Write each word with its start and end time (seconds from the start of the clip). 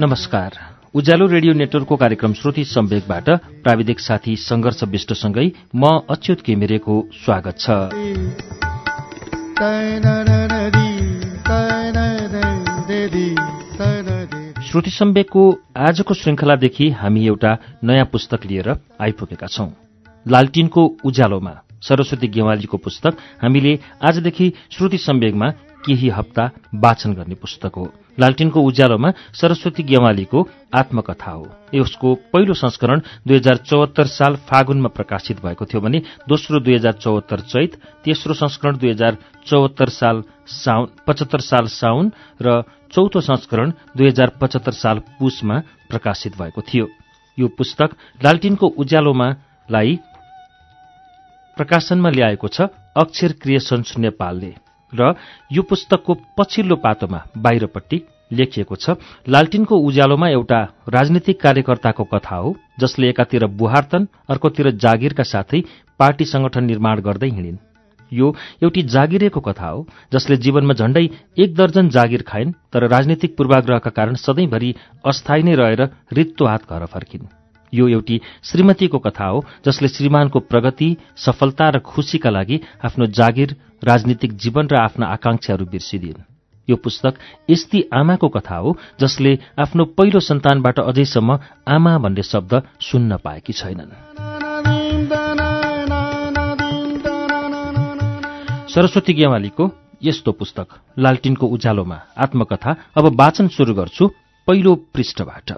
नमस्कार। 0.00 0.50
उज्यालो 0.94 1.26
रेडियो 1.26 1.52
नेटवर्कको 1.52 1.96
कार्यक्रम 1.96 2.32
श्रुति 2.32 2.64
सम्वेकबाट 2.64 3.30
प्राविधिक 3.62 4.00
साथी 4.00 4.36
संघर्ष 4.36 4.84
विष्टसँगै 4.84 5.52
म 5.76 6.00
अच्युत 6.10 6.40
केमिरेको 6.40 7.08
स्वागत 7.12 7.56
छ। 7.58 7.70
श्रुति 14.74 14.90
सम्वेकको 14.90 15.42
आजको 15.76 16.14
श्रृङ्खलादेखि 16.14 16.90
हामी 16.90 17.26
एउटा 17.26 17.58
नयाँ 17.84 18.06
पुस्तक 18.06 18.46
लिएर 18.46 18.68
आइपुगेका 19.00 19.46
छौं। 19.46 19.68
लालटिनको 20.28 20.86
उज्यालोमा 21.04 21.52
सरस्वती 21.84 22.28
गेवालीको 22.28 22.76
पुस्तक। 22.76 23.12
हामीले 23.42 23.78
आजदेखि 24.02 24.52
श्रुति 24.72 24.98
सम्वेगमा 24.98 25.50
केही 25.84 26.08
हप्ता 26.08 26.44
वाचन 26.74 27.12
गर्ने 27.12 27.34
पुस्तक 27.34 27.72
हो। 27.76 27.84
लालटिनको 28.20 28.60
उज्यालोमा 28.62 29.10
सरस्वती 29.34 29.82
गेवालीको 29.82 30.46
आत्मकथा 30.74 31.30
हो। 31.30 31.46
यसको 31.74 32.14
पहिलो 32.32 32.54
संस्करण 32.54 33.00
दुई 33.26 33.36
हजार 33.36 33.56
चौहत्तर 33.68 34.06
साल 34.08 34.36
फागुनमा 34.48 34.88
प्रकाशित 34.88 35.42
भएको 35.44 35.64
थियो 35.64 35.80
भने 35.80 35.98
दोस्रो 36.28 36.60
दुई 36.60 36.74
हजार 36.74 36.92
चौहत्तर 36.94 37.40
चैत 37.42 37.74
तेस्रो 38.04 38.34
संस्करण 38.34 38.76
दुई 38.78 38.90
हजार 38.90 39.16
चौहत्तर 39.46 39.88
साल 39.90 40.22
साउन 40.46 40.88
पचहत्तर 41.06 41.40
साल 41.42 41.66
साउन 41.68 42.12
र 42.40 42.62
चौथो 42.92 43.20
संस्करण 43.20 43.72
दुई 43.96 44.06
हजार 44.06 44.32
पचहत्तर 44.40 44.72
साल 44.72 44.98
पुसमा 45.18 45.58
प्रकाशित 45.90 46.32
भएको 46.38 46.60
थियो। 46.62 46.86
यो 47.38 47.48
पुस्तक 47.58 47.96
लालटिनको 48.24 48.66
उज्यालोमालाई 48.78 49.98
प्रकाशनमा 51.56 52.10
ल्याएको 52.10 52.48
छ 52.48 52.68
अक्षर 52.96 53.32
क्रिएसन्स 53.42 53.96
नेपालले 53.98 54.52
र 54.92 55.14
यो 55.52 55.62
पुस्तकको 55.70 56.14
पछिल्लो 56.38 56.76
पातोमा 56.82 57.20
बाहिरपट्टि 57.44 58.00
लेखिएको 58.32 58.76
छ 58.76 58.96
लालटिनको 59.28 59.76
उज्यालोमा 59.88 60.28
एउटा 60.30 60.60
राजनीतिक 60.96 61.40
कार्यकर्ताको 61.42 62.04
कथा 62.14 62.36
हो 62.36 62.54
जसले 62.80 63.08
एकातिर 63.08 63.46
बुहार्तन 63.60 64.08
अर्कोतिर 64.30 64.70
जागिरका 64.84 65.22
साथै 65.32 65.60
पार्टी 66.00 66.24
संगठन 66.24 66.64
निर्माण 66.64 67.00
गर्दै 67.00 67.28
हिँडिन्। 67.28 67.62
यो 68.12 68.34
एउटी 68.62 68.82
जागिरेको 68.94 69.40
कथा 69.40 69.68
हो 69.68 69.86
जसले 70.12 70.36
जीवनमा 70.44 70.74
झण्डै 70.74 71.04
एक 71.44 71.54
दर्जन 71.54 71.88
जागिर 71.96 72.22
खाइन् 72.26 72.52
तर 72.72 72.86
राजनीतिक 72.88 73.36
पूर्वाग्रहका 73.36 73.90
कारण 73.90 74.14
सधैँभरि 74.24 74.74
अस्थायी 75.04 75.42
नै 75.42 75.54
रहेर 75.54 75.82
रित्तो 76.12 76.46
हात 76.46 76.70
घर 76.70 76.86
फर्किन्। 76.86 77.43
यो 77.74 77.88
एउटी 77.88 78.20
श्रीमतीको 78.42 78.98
कथा 78.98 79.26
हो 79.26 79.44
जसले 79.66 79.88
श्रीमानको 79.88 80.40
प्रगति 80.40 80.96
सफलता 81.16 81.68
र 81.68 81.78
खुशीका 81.84 82.30
लागि 82.30 82.60
आफ्नो 82.84 83.06
जागिर 83.18 83.56
राजनीतिक 83.84 84.36
जीवन 84.36 84.68
र 84.72 84.76
आफ्ना 84.76 85.06
आकांक्षाहरू 85.06 85.66
बिर्सिदिन्। 85.66 86.22
यो 86.68 86.76
पुस्तक 86.76 87.14
यस्ती 87.50 87.80
आमाको 87.92 88.28
कथा 88.28 88.56
हो 88.56 88.76
जसले 89.00 89.38
आफ्नो 89.58 89.84
पहिलो 89.96 90.20
सन्तानबाट 90.20 90.78
अझैसम्म 90.80 91.38
आमा 91.68 91.98
भन्ने 91.98 92.22
शब्द 92.22 92.62
सुन्न 92.80 93.16
पाएकी 93.16 93.52
छैनन्। 93.52 93.92
सरस्वती 98.74 99.12
गेवालीको 99.12 99.70
यस्तो 100.02 100.32
पुस्तक 100.32 100.68
लालटिनको 100.98 101.46
उज्यालोमा 101.46 101.98
आत्मकथा 102.18 102.76
अब 102.96 103.04
वाचन 103.20 103.48
सुरु 103.48 103.74
गर्छु 103.74 104.10
पहिलो 104.48 104.74
पृष्ठबाट। 104.94 105.52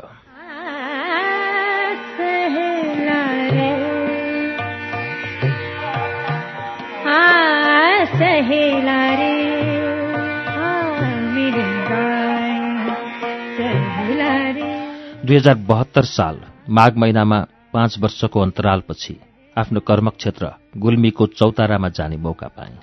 दुई 15.26 15.36
हजार 15.36 15.54
बहत्तर 15.54 16.04
साल 16.04 16.40
माघ 16.68 16.92
महिनामा 16.96 17.40
पाँच 17.72 17.98
वर्षको 17.98 18.40
अन्तरालपछि 18.40 19.16
आफ्नो 19.58 19.80
कर्मक्षेत्र 19.80 20.50
गुल्मीको 20.76 21.26
चौतारामा 21.26 21.88
जाने 21.88 22.16
मौका 22.16 22.48
पाएँ। 22.48 22.78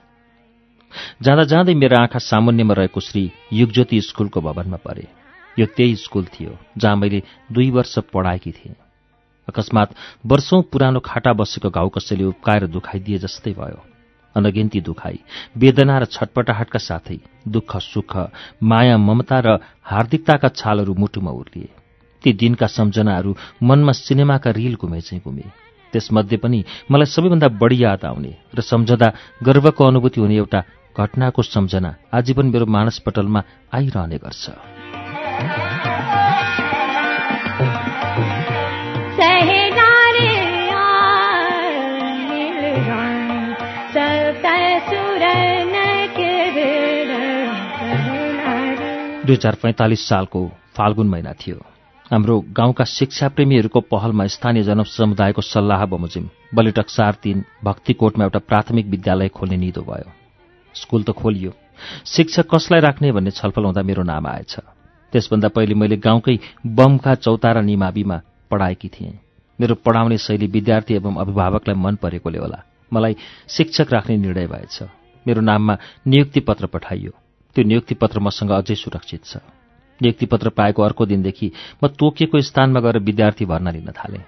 जाँदा 1.22 1.44
जाँदै 1.44 1.74
मेरो 1.74 1.98
आँखा 1.98 2.20
सामुन्यमा 2.20 2.74
रहेको 2.74 3.00
श्री 3.00 3.32
युगज्योति 3.54 4.02
स्कुलको 4.02 4.42
भवनमा 4.42 4.78
परे। 4.78 5.08
यो 5.60 5.66
त्यही 5.66 5.96
स्कुल 5.96 6.26
थियो 6.26 6.58
जहाँ 6.78 6.96
मैले 6.96 7.24
दुई 7.52 7.72
वर्ष 7.72 7.98
पढाएकी 8.14 8.52
थिएँ। 8.52 8.76
अकस्मात 9.50 9.90
वर्षौं 10.26 10.62
पुरानो 10.62 11.00
खाटा 11.00 11.34
बसेको 11.34 11.70
घाउ 11.70 11.90
कसैले 11.90 12.24
उप्काएर 12.24 12.68
दुखाइदिए 12.68 13.18
जस्तै 13.18 13.54
भयो। 13.54 13.93
अनगिन्ती 14.36 14.80
दुखाई 14.82 15.18
वेदना 15.58 15.96
र 16.00 16.06
छटपटाहटका 16.06 16.80
साथै 16.80 17.18
दुःख 17.48 17.72
सुख 17.84 18.12
माया 18.64 18.98
ममता 18.98 19.38
र 19.46 19.48
हार्दिकताका 19.84 20.50
छालहरू 20.50 20.94
मुटुमा 20.94 21.32
उर्लिए। 21.32 21.70
ती 22.24 22.30
दिनका 22.34 22.68
सम्झनाहरू 22.68 23.32
मनमा 23.64 23.92
सिनेमाका 23.94 24.50
रिल 24.52 24.76
घुमे 24.76 25.02
चाहिँ 25.02 25.22
घुमे। 25.26 25.46
त्यसमध्ये 25.94 26.38
पनि 26.38 26.60
मलाई 26.92 27.06
सबैभन्दा 27.06 27.48
बढी 27.62 27.78
याद 27.84 28.06
आउने 28.06 28.34
र 28.56 28.60
सम्झँदा 28.62 29.08
गर्वको 29.44 29.82
अनुभूति 29.84 30.22
हुने 30.22 30.36
एउटा 30.36 30.60
घटनाको 30.96 31.42
सम्झना 31.44 31.92
आजीवन 32.14 32.46
मेरो 32.54 32.66
मानसपटलमा 32.66 33.42
आइरहने 33.74 34.18
गर्छ। 34.18 34.83
दुई 49.26 49.36
हजार 49.36 49.56
पैंतालिस 49.56 50.02
सालको 50.10 50.40
फाल्गुन 50.76 51.08
महिना 51.08 51.34
थियो। 51.34 51.56
हाम्रो 52.12 52.40
गाउँका 52.52 52.84
शिक्षाप्रेमीहरूको 52.84 53.80
पहलमा 53.80 54.26
स्थानीय 54.28 54.64
जन 54.64 54.84
समुदायको 54.84 55.42
सल्लाह 55.42 55.86
बमोजिम 55.86 56.30
बलिटक्सार 56.56 57.14
तीन 57.24 57.44
भक्तिकोटमा 57.64 58.24
एउटा 58.24 58.40
प्राथमिक 58.40 58.86
विद्यालय 58.86 59.30
खोल्ने 59.30 59.58
निदो 59.58 59.82
भयो। 59.82 60.12
स्कुल 60.76 61.04
त 61.04 61.10
खोलियो। 61.16 61.54
शिक्षक 62.06 62.52
कसलाई 62.52 62.80
राख्ने 62.80 63.12
भन्ने 63.12 63.32
छलफल 63.32 63.64
हुँदा 63.64 63.82
मेरो 63.82 64.04
नाम 64.04 64.28
आएछ। 64.28 64.60
त्यसभन्दा 65.14 65.48
पहिले 65.48 65.76
मैले 65.76 65.98
गाउँकै 66.04 66.40
बमका 66.68 67.16
चौतारा 67.16 67.62
निमाविमा 67.62 68.22
पढाएकी 68.52 68.88
थिएँ। 68.88 69.20
मेरो 69.60 69.76
पढाउने 69.76 70.18
शैली 70.18 70.48
विद्यार्थी 70.48 70.94
एवं 70.94 71.16
अभिभावकलाई 71.16 71.76
मन 71.80 71.96
परेकोले 71.96 72.40
होला। 72.40 72.64
मलाई 72.94 73.16
शिक्षक 73.48 73.94
राख्ने 73.94 74.18
निर्णय 74.18 74.48
भएछ। 74.48 74.84
मेरो 75.28 75.42
नाममा 75.42 75.78
नियुक्ति 76.08 76.40
पत्र 76.40 76.68
पठाइयो। 76.68 77.12
त्यो 77.56 77.64
नियुक्ति 77.64 77.96
पत्र 77.96 78.20
मसँग 78.20 78.52
अझै 78.52 78.76
सुरक्षित 78.76 79.26
छ 79.26 79.38
नियुक्ति 80.02 80.26
पत्र 80.26 80.50
पाएको 80.52 80.84
अर्को 80.84 81.06
दिनदेखि 81.06 81.52
म 81.84 81.88
तोकिएको 81.96 82.42
स्थानमा 82.44 82.80
गएर 82.80 82.98
विद्यार्थी 83.02 83.46
भर्ना 83.46 83.72
लिन 83.72 83.92
थालेँ 83.94 84.24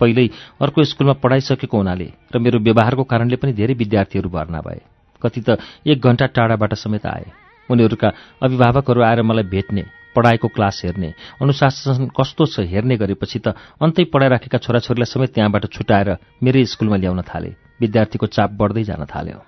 पहिल्यै 0.00 0.28
अर्को 0.60 0.84
स्कुलमा 0.86 1.12
पढाइसकेको 1.18 1.76
हुनाले 1.76 2.08
र 2.28 2.38
मेरो 2.38 2.58
व्यवहारको 2.60 3.04
कारणले 3.06 3.36
पनि 3.36 3.52
धेरै 3.54 3.74
विद्यार्थीहरू 3.76 4.28
भर्ना 4.28 4.60
भए 4.60 4.80
कति 5.22 5.40
त 5.40 5.58
एक 5.86 5.98
घण्टा 6.02 6.26
टाढाबाट 6.30 6.74
समेत 6.76 7.06
आए 7.08 7.26
उनीहरूका 7.68 8.08
अभिभावकहरू 8.42 9.00
आएर 9.02 9.22
मलाई 9.22 9.46
भेट्ने 9.46 9.84
पढाएको 10.16 10.48
क्लास 10.48 10.80
हेर्ने 10.84 11.10
अनुशासन 11.40 12.08
कस्तो 12.12 12.46
छ 12.46 12.60
हेर्ने 12.66 12.96
गरेपछि 12.96 13.38
त 13.38 13.56
अन्तै 13.80 14.04
पढाइराखेका 14.08 14.58
छोराछोरीलाई 14.58 15.08
समेत 15.08 15.30
त्यहाँबाट 15.32 15.64
छुटाएर 15.70 16.08
मेरै 16.42 16.64
स्कुलमा 16.66 16.96
ल्याउन 16.96 17.20
थाले 17.24 17.50
विद्यार्थीको 17.80 18.26
चाप 18.28 18.50
बढ्दै 18.54 18.84
जान 18.84 19.04
थाल्यो 19.06 19.40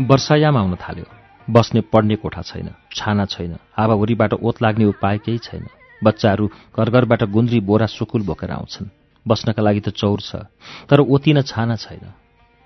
वर्षायाम 0.00 0.56
आउन 0.56 0.74
थाल्यो। 0.74 1.06
बस्ने 1.48 1.80
पढ्ने 1.86 2.14
कोठा 2.16 2.42
छैन 2.42 2.68
छाना 2.90 3.24
छैन 3.24 3.54
हावाहुरीबाट 3.78 4.32
ओत 4.34 4.62
लाग्ने 4.62 4.84
उपाय 4.84 5.18
केही 5.18 5.38
छैन। 5.38 5.66
बच्चाहरू 6.02 6.46
घर 6.74 6.90
घरबाट 6.90 7.22
गुन्द्री 7.30 7.60
बोरा 7.60 7.86
सुकुल 7.86 8.22
बोकेर 8.26 8.50
आउँछन्। 8.50 8.90
बस्नका 9.26 9.62
लागि 9.62 9.80
त 9.80 9.88
चौर 9.94 10.20
छ 10.20 10.50
तर 10.90 11.00
ओतिन 11.00 11.42
छाना 11.42 11.76
छैन। 11.78 12.10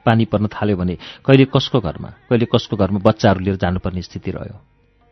पानी 0.06 0.24
पर्न 0.24 0.46
थाल्यो 0.48 0.76
भने 0.76 0.96
कहिले 1.20 1.44
कसको 1.52 1.80
घरमा 1.80 2.08
कहिले 2.32 2.46
कसको 2.48 2.76
घरमा 2.76 2.98
बच्चाहरू 3.04 3.40
लिएर 3.40 3.56
जानुपर्ने 3.60 4.02
स्थिति 4.02 4.30
रह्यो। 4.30 4.56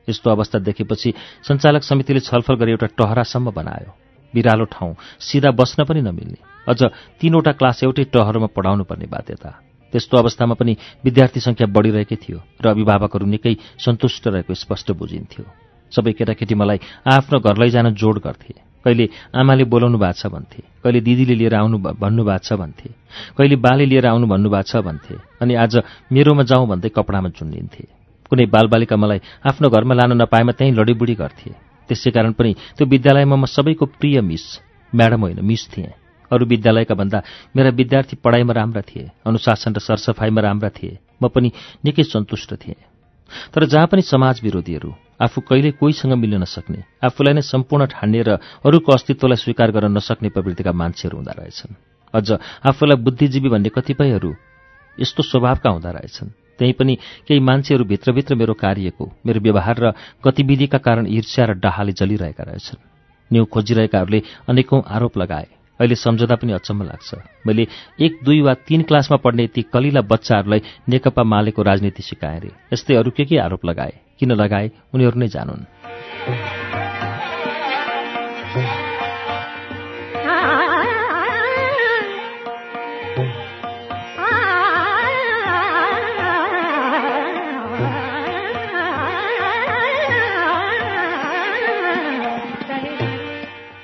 यस्तो 0.08 0.30
अवस्था 0.30 0.58
देखेपछि 0.64 1.12
सञ्चालक 1.44 1.82
समितिले 1.84 2.20
छलफल 2.24 2.54
गरी 2.56 2.70
एउटा 2.70 2.86
टहरासम्म 2.96 3.50
बनायो। 3.52 3.92
बिरालो 4.32 4.64
ठाउँ 4.72 4.96
सिधा 5.20 5.50
बस्न 5.52 5.84
पनि 5.84 6.00
नमिल्ने। 6.00 6.40
अझ 6.64 6.80
तीनवटा 7.20 7.52
क्लास 7.52 7.84
एउटै 7.84 8.04
टहरमा 8.08 8.48
पढाउनु 8.56 8.84
पर्ने 8.88 9.06
बाध्यता। 9.06 9.75
त्यस्तो 9.96 10.14
अवस्थामा 10.18 10.54
पनि 10.60 10.72
विद्यार्थी 11.00 11.40
सङ्ख्या 11.40 11.72
बढिरहेकै 11.72 12.16
थियो 12.20 12.38
र 12.60 12.64
अभिभावकहरू 12.76 13.24
निकै 13.24 13.80
सन्तुष्ट 13.80 14.28
रहेको 14.28 14.52
स्पष्ट 14.54 14.92
बुझिन्थ्यो। 14.92 15.44
सबै 15.92 16.12
केटाकेटी 16.12 16.54
मलाई 16.54 16.78
आफ्नो 17.08 17.40
घर 17.40 17.56
लैजान 17.56 17.96
जोड 17.96 18.20
गर्थे। 18.20 18.52
कहिले 18.84 19.08
आमाले 19.34 19.64
बोलाउनु 19.64 19.98
भएको 19.98 20.18
छ 20.20 20.28
भन्थे 20.28 20.60
कहिले 20.84 21.00
दिदीले 21.00 21.34
लिएर 21.40 21.54
आउनु 21.56 21.76
भन्नुभएको 21.80 22.44
छ 22.44 22.60
भन्थे 22.60 22.88
कहिले 23.34 23.56
बाले 23.56 23.84
लिएर 23.88 24.06
आउनु 24.06 24.26
भन्नुभएको 24.28 24.68
छ 24.68 24.84
भन्थे 24.84 25.14
अनि 25.42 25.54
आज 25.56 25.74
मेरोमा 26.12 26.42
जाउँ 26.44 26.66
भन्दै 26.68 26.88
कपडामा 26.92 27.28
चुनिन्थे 27.34 27.84
कुनै 28.30 28.46
बालबालिका 28.46 28.96
मलाई 28.96 29.20
आफ्नो 29.42 29.66
घरमा 29.72 29.94
लान 29.96 30.12
नपाएमा 30.22 30.52
त्यहीँ 30.52 30.76
लडीबुडी 30.76 31.14
गर्थे। 31.18 31.50
त्यसै 31.88 32.10
कारण 32.12 32.32
पनि 32.36 32.52
त्यो 32.76 32.84
विद्यालयमा 32.86 33.36
म 33.36 33.44
सबैको 33.48 33.84
प्रिय 33.96 34.20
मिस 34.20 34.44
म्याडम 34.92 35.20
होइन 35.24 35.40
मिस 35.40 35.62
थिएँ। 35.72 36.05
अरू 36.32 36.46
विद्यालयका 36.46 36.94
भन्दा 36.94 37.22
मेरा 37.56 37.70
विद्यार्थी 37.70 38.16
पढाइमा 38.24 38.52
राम्रा 38.52 38.82
थिए 38.82 39.10
अनुशासन 39.26 39.72
र 39.72 39.78
सरसफाइमा 39.78 40.40
राम्रा 40.40 40.70
थिए। 40.70 40.98
म 41.22 41.28
पनि 41.28 41.52
निकै 41.84 42.02
सन्तुष्ट 42.04 42.54
थिएँ। 42.56 42.80
तर 43.52 43.64
जहाँ 43.66 43.86
पनि 43.86 44.02
समाज 44.02 44.40
विरोधीहरू 44.42 44.94
आफू 45.18 45.40
कहिले 45.40 45.70
कोहीसँग 45.80 46.12
मिल्न 46.14 46.42
नसक्ने 46.42 46.80
आफूलाई 47.04 47.34
नै 47.34 47.42
सम्पूर्ण 47.42 47.86
ठान्ने 47.90 48.22
र 48.22 48.38
अरूको 48.62 48.92
अस्तित्वलाई 48.92 49.36
स्वीकार 49.36 49.70
गर्न 49.70 49.96
नसक्ने 49.96 50.28
प्रवृत्तिका 50.30 50.72
मान्छेहरू 50.72 51.16
हुँदो 51.16 51.32
रहेछन्। 51.34 51.74
अझ 52.14 52.28
आफूलाई 52.70 52.96
बुद्धिजीवी 53.02 53.48
भन्ने 53.48 53.70
कतिपयहरू 53.74 54.30
यस्तो 54.98 55.22
स्वभावका 55.22 55.70
हुँदो 55.70 55.90
रहेछन्। 55.90 56.30
त्यहीँ 56.58 56.74
पनि 56.78 56.94
केही 57.26 57.40
मान्छेहरू 57.40 57.84
भित्रभित्र 57.84 58.34
मेरो 58.34 58.54
कार्यको 58.54 59.04
मेरो 59.26 59.40
व्यवहार 59.40 59.76
र 59.76 59.92
गतिविधिका 60.22 60.78
कारण 60.78 61.06
ईर्ष्या 61.10 61.44
र 61.44 61.52
डाहाले 61.58 61.92
जलिरहेका 61.92 62.44
रहेछन्। 62.46 62.80
न्यु 63.30 63.44
खोजिरहेकाहरूले 63.44 64.22
अनेकौं 64.48 64.80
आरोप 64.86 65.18
लगाए। 65.18 65.48
अहिले 65.80 65.94
सम्झदा 65.94 66.34
पनि 66.34 66.52
अचम्म 66.52 66.82
लाग्छ। 66.82 67.14
मैले 67.46 67.66
एक 68.00 68.18
दुई 68.24 68.40
वा 68.40 68.54
तीन 68.54 68.82
क्लासमा 68.82 69.16
पढ्ने 69.16 69.46
ती 69.46 69.62
कलिला 69.62 70.00
बच्चाहरूलाई 70.00 70.62
नेकपा 70.88 71.22
मालेको 71.22 71.62
राजनीति 71.62 72.02
सिकाएँ 72.02 72.40
रे। 72.40 72.50
यस्तै 72.72 72.94
अरू 72.94 73.10
के 73.10 73.24
के 73.24 73.38
आरोप 73.38 73.64
लगाए? 73.64 73.92
किन 74.18 74.32
लगाए? 74.32 74.70
उनीहरू 74.94 75.20
नै 75.20 75.28
जानुन्। 75.28 75.64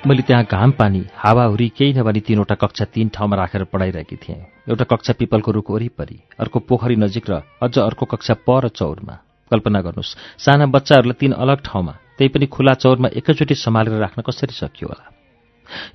मैले 0.07 0.21
त्यहाँ 0.21 0.43
घाम 0.51 0.71
पानी 0.75 1.01
हावाहुरी 1.15 1.67
केही 1.79 1.93
नभनी 1.93 2.19
तीनवटा 2.19 2.55
कक्षा 2.59 2.85
तीन 2.85 3.09
ठाउँमा 3.15 3.35
राखेर 3.37 3.63
पढाइरहेकी 3.71 4.15
थिएँ। 4.15 4.35
एउटा 4.67 4.85
कक्षा 4.91 5.13
पिपलको 5.15 5.51
रुख 5.51 5.71
वरिपरि 5.71 6.19
अर्को 6.39 6.59
पोखरी 6.59 6.95
नजिक 6.95 7.29
र 7.29 7.39
अझ 7.63 7.77
अर्को 7.79 8.05
कक्षा 8.11 8.33
प 8.43 8.59
र 8.63 8.67
चौरमा। 8.69 9.15
कल्पना 9.51 9.79
गर्नुहोस् 9.79 10.43
साना 10.43 10.65
बच्चाहरूलाई 10.75 11.15
तीन 11.15 11.31
अलग 11.39 11.63
ठाउँमा 11.63 11.93
त्यही 12.19 12.29
पनि 12.35 12.45
खुला 12.51 12.73
चौरमा 12.83 13.15
एकैचोटि 13.15 13.55
सम्हालेर 13.55 13.95
राख्न 14.03 14.21
कसरी 14.27 14.51
सकियो 14.51 14.91
होला? 14.91 15.05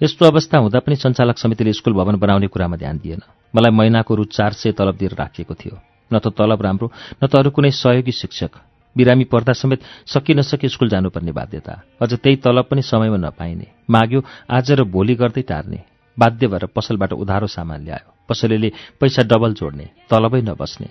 यस्तो 0.02 0.24
अवस्था 0.24 0.58
हुँदा 0.58 0.78
पनि 0.80 0.96
सञ्चालक 0.96 1.36
समितिले 1.36 1.72
स्कुल 1.76 1.92
भवन 1.92 2.16
बनाउने 2.16 2.48
कुरामा 2.48 2.76
ध्यान 2.80 2.96
दिएन। 3.04 3.20
मलाई 3.52 3.72
महिनाको 3.76 4.14
रु 4.14 4.24
चार 4.24 4.52
सय 4.56 4.72
तलब 4.72 4.96
दिएर 4.96 5.20
राखिएको 5.20 5.54
थियो। 5.54 5.76
न 6.08 6.16
त 6.16 6.32
तलब 6.32 6.62
राम्रो 6.64 6.88
न 7.20 7.26
त 7.28 7.36
अरू 7.36 7.50
कुनै 7.52 7.70
सहयोगी 7.76 8.12
शिक्षक। 8.12 8.56
बिरामी 8.98 9.24
पर्दा 9.24 9.52
समेत 9.52 9.80
सकि 10.06 10.34
नसकी 10.34 10.68
स्कुल 10.68 10.88
जानुपर्ने 10.88 11.32
बाध्यता। 11.32 11.82
अझ 12.02 12.12
त्यही 12.14 12.36
तलब 12.42 12.66
पनि 12.70 12.82
समयमा 12.82 13.16
नपाइने। 13.16 13.66
माग्यो 13.90 14.20
आज 14.50 14.72
र 14.72 14.84
भोलि 14.84 15.14
गर्दै 15.14 15.42
टार्ने। 15.42 15.80
बाध्य 16.16 16.46
भएर 16.46 16.66
पसलबाट 16.74 17.12
उधारो 17.14 17.46
सामान 17.46 17.84
ल्यायो। 17.84 18.10
पसलेले 18.28 18.72
पैसा 19.00 19.22
डबल 19.22 19.52
जोड्ने 19.54 19.86
तलबै 20.10 20.40
नबस्ने। 20.42 20.88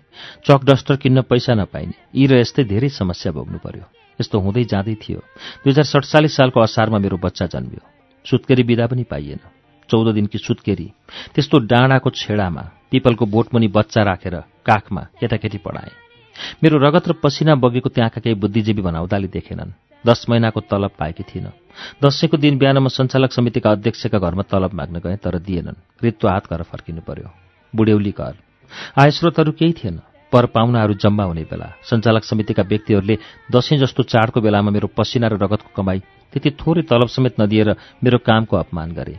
चक 0.48 0.64
डस्टर 0.64 0.96
किन्न 0.96 1.22
पैसा 1.28 1.54
नपाइने। 1.54 1.94
यी 2.16 2.26
र 2.28 2.40
यस्तै 2.40 2.64
धेरै 2.64 2.90
समस्या 2.90 3.32
भोग्नु 3.32 3.60
पर्यो। 3.60 3.86
यस्तो 4.20 4.40
हुँदै 4.40 4.64
जाँदै 4.64 4.96
थियो। 4.96 5.20
दुई 5.62 5.72
हजार 5.72 5.86
सडचालिस 5.86 6.36
सालको 6.36 6.60
असारमा 6.64 6.98
मेरो 6.98 7.18
बच्चा 7.20 7.46
जन्मियो। 7.52 7.84
सुत्केरी 8.26 8.64
बिदा 8.64 8.88
पनि 8.88 9.04
पाइएन। 9.04 9.40
चौध 9.90 10.08
दिनकी 10.16 10.38
सुत्केरी। 10.40 10.88
त्यस्तो 11.36 11.60
डाँडाको 11.68 12.10
छेडामा 12.10 12.64
पिपलको 12.92 13.26
बोटमुनि 13.26 13.68
बच्चा 13.68 14.02
राखेर 14.04 14.36
काखमा 14.64 15.02
केटाकेटी 15.20 15.60
पढाएँ। 15.60 16.07
मेरो 16.64 16.78
रगत 16.78 17.08
र 17.08 17.14
पसिना 17.24 17.56
बगेको 17.56 17.90
त्यहाँका 17.90 18.22
केही 18.22 18.36
बुद्धिजीवी 18.36 18.82
भनाउँदाले 18.82 19.28
देखेनन्। 19.28 19.72
दस 20.06 20.26
महिनाको 20.30 20.60
तलब 20.60 20.92
पाएकी 21.00 21.24
थिइनँ। 21.24 21.52
दसैँको 22.04 22.38
दिन 22.38 22.58
बिहान 22.58 22.78
म 22.78 22.88
सञ्चालक 22.88 23.32
समितिका 23.32 23.72
अध्यक्षका 23.72 24.20
घरमा 24.20 24.44
तलब 24.44 24.74
माग्न 24.74 25.00
गएँ 25.00 25.18
तर 25.18 25.40
दिएनन्। 25.40 26.04
रित्तो 26.04 26.28
हात 26.28 26.50
घर 26.52 26.62
फर्किनु 26.64 27.02
पर्यो। 27.02 27.30
बुढ्यौली 27.76 28.12
घर। 28.12 28.34
आयस्रोतहरू 28.98 29.52
केही 29.52 29.74
थिएन। 29.74 30.00
पर 30.32 30.46
पाहुनाहरू 30.46 30.94
जम्मा 30.94 31.24
हुने 31.24 31.44
बेला 31.44 31.72
सञ्चालक 31.84 32.24
समितिका 32.24 32.64
व्यक्तिहरूले 32.64 33.18
दसैँ 33.52 33.80
जस्तो 33.80 34.04
चाडको 34.04 34.42
बेलामा 34.42 34.72
मेरो 34.72 34.88
पसिना 34.88 35.28
र 35.28 35.40
रगतको 35.40 35.72
कमाई 35.76 36.00
त्यति 36.34 36.52
थोरै 36.52 36.82
तलब 36.82 37.08
समेत 37.08 37.40
नदिएर 37.40 37.76
मेरो 38.04 38.18
कामको 38.18 38.58
अपमान 38.58 38.92
गरे। 38.92 39.16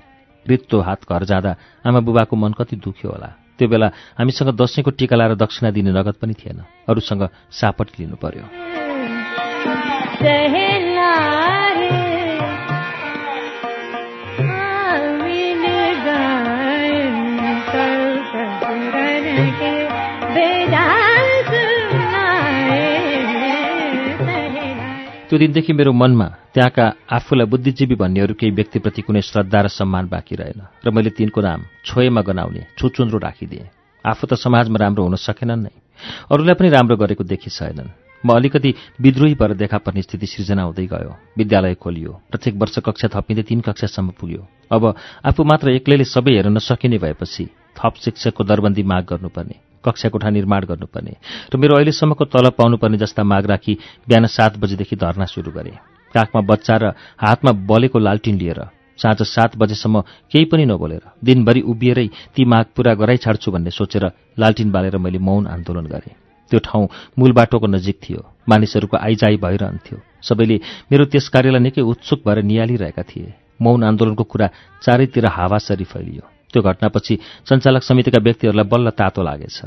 रित्तो 0.47 0.81
हात 0.81 1.01
घर 1.09 1.25
जाँदा 1.25 1.57
आमा 1.87 2.01
बुबाको 2.01 2.37
मन 2.37 2.53
कति 2.53 2.77
दुख्यो 2.77 3.11
होला। 3.11 3.48
त्यो 3.59 3.69
बेला 3.69 3.91
हामीसँग 4.19 4.55
दसैँको 4.55 4.91
टिका 4.91 5.17
लाएर 5.17 5.35
दक्षिणा 5.35 5.71
दिने 5.71 5.91
नगद 5.91 6.15
पनि 6.23 6.35
थिएन। 6.35 6.63
अरूसँग 6.89 7.29
सापट 7.51 7.89
लिनु 7.99 8.17
पर्यो। 8.17 10.88
त्यो 25.29 25.39
दिनदेखि 25.39 25.73
मेरो 25.73 25.93
मनमा 25.93 26.27
त्यहाँका 26.57 26.85
आफूलाई 27.13 27.47
बुद्धिजीवी 27.53 27.95
भन्नेहरू 28.01 28.35
केही 28.41 28.53
व्यक्तिप्रति 28.59 29.03
कुनै 29.05 29.21
श्रद्धा 29.21 29.61
र 29.61 29.69
सम्मान 29.69 30.09
बाँकी 30.09 30.35
रहेन 30.41 30.61
र 30.81 30.89
मैले 30.89 31.11
तिनको 31.13 31.41
नाम 31.45 31.61
छोएमा 31.85 32.23
गनाउने 32.25 32.65
छुचुन्द्रो 32.81 33.19
राखिदिएँ। 33.21 33.69
आफू 34.05 34.25
त 34.25 34.41
समाजमा 34.41 34.79
राम्रो 34.81 35.05
हुन 35.05 35.17
सकेनन् 35.21 35.69
नै। 35.69 35.73
अरूलाई 36.33 36.57
पनि 36.57 36.69
राम्रो 36.73 36.97
गरेको 36.97 37.25
देखि 37.29 37.51
छैनन्। 37.53 37.93
म 38.25 38.29
अलिकति 38.33 38.75
विद्रोही 39.05 39.35
भएर 39.37 39.53
देखा 39.53 39.79
पर्ने 39.85 40.03
स्थिति 40.03 40.27
सृजना 40.27 40.63
हुँदै 40.65 40.87
गयो। 40.89 41.13
विद्यालय 41.37 41.75
खोलियो। 41.77 42.13
प्रत्येक 42.33 42.55
वर्ष 42.57 42.79
कक्षा 42.89 43.09
थपिँदै 43.13 43.43
तीन 43.45 43.61
कक्षासम्म 43.61 44.17
पुग्यो। 44.17 44.43
अब 44.73 44.83
आफू 45.29 45.45
मात्र 45.45 45.77
एक्लैले 45.77 46.05
सबै 46.09 46.41
हेर्न 46.41 46.57
नसकिने 46.57 46.99
भएपछि 46.99 47.45
थप 47.77 47.95
शिक्षकको 48.01 48.45
दरबन्दी 48.49 48.83
माग 48.83 49.05
गर्नुपर्ने। 49.05 49.68
कक्षा 49.85 50.09
कोठा 50.09 50.31
निर्माण 50.31 50.65
गर्नुपर्ने 50.65 51.13
र 51.53 51.57
मेरो 51.57 51.75
अहिलेसम्मको 51.77 52.25
तलब 52.27 52.53
पाउनुपर्ने 52.59 52.99
जस्ता 52.99 53.23
माग 53.25 53.47
राखी 53.47 53.75
बिहान 54.09 54.27
सात 54.29 54.59
बजेदेखि 54.59 54.97
धर्ना 54.97 55.25
सुरु 55.25 55.51
गरे। 55.53 55.73
काखमा 56.15 56.41
बच्चा 56.43 56.77
र 56.77 56.85
हातमा 57.17 57.53
बलेको 57.67 57.99
लालटिन 57.99 58.37
लिएर 58.39 58.61
साँझ 58.99 59.23
सात 59.25 59.57
बजेसम्म 59.57 60.01
केही 60.33 60.45
पनि 60.51 60.65
नबोलेर 60.67 61.03
दिनभरि 61.25 61.61
उभिएरै 61.63 62.07
ती 62.35 62.45
माग 62.45 62.65
पूरा 62.77 62.95
गराइ 62.95 63.17
छाड्छु 63.17 63.53
भन्ने 63.53 63.71
सोचेर 63.71 64.05
लालटिन 64.39 64.71
बालेर 64.71 64.97
मैले 64.99 65.19
मौन 65.21 65.47
आन्दोलन 65.47 65.87
गरेँ। 65.87 66.17
त्यो 66.51 66.59
ठाउँ 66.65 66.89
मूल 67.19 67.33
बाटोको 67.33 67.67
नजिक 67.67 67.97
थियो। 68.01 68.21
मानिसहरूको 68.49 68.97
आइजाई 68.97 69.37
भइरहन्थ्यो 69.37 69.97
सबैले 70.25 70.57
मेरो 70.91 71.05
त्यस 71.13 71.29
कार्यलाई 71.29 71.63
निकै 71.63 71.83
उत्सुक 71.85 72.27
भएर 72.27 72.43
निहालिरहेका 72.43 73.03
थिए। 73.05 73.33
मौन 73.63 73.85
आन्दोलनको 73.85 74.25
कुरा 74.25 74.49
चारैतिर 74.83 75.27
हावासरी 75.29 75.85
फैलियो। 75.85 76.25
त्यो 76.53 76.63
घटनापछि 76.63 77.15
सञ्चालक 77.49 77.83
समितिका 77.83 78.19
व्यक्तिहरूलाई 78.23 78.67
बल्ल 78.69 78.91
तातो 78.91 79.23
लागेछ। 79.23 79.59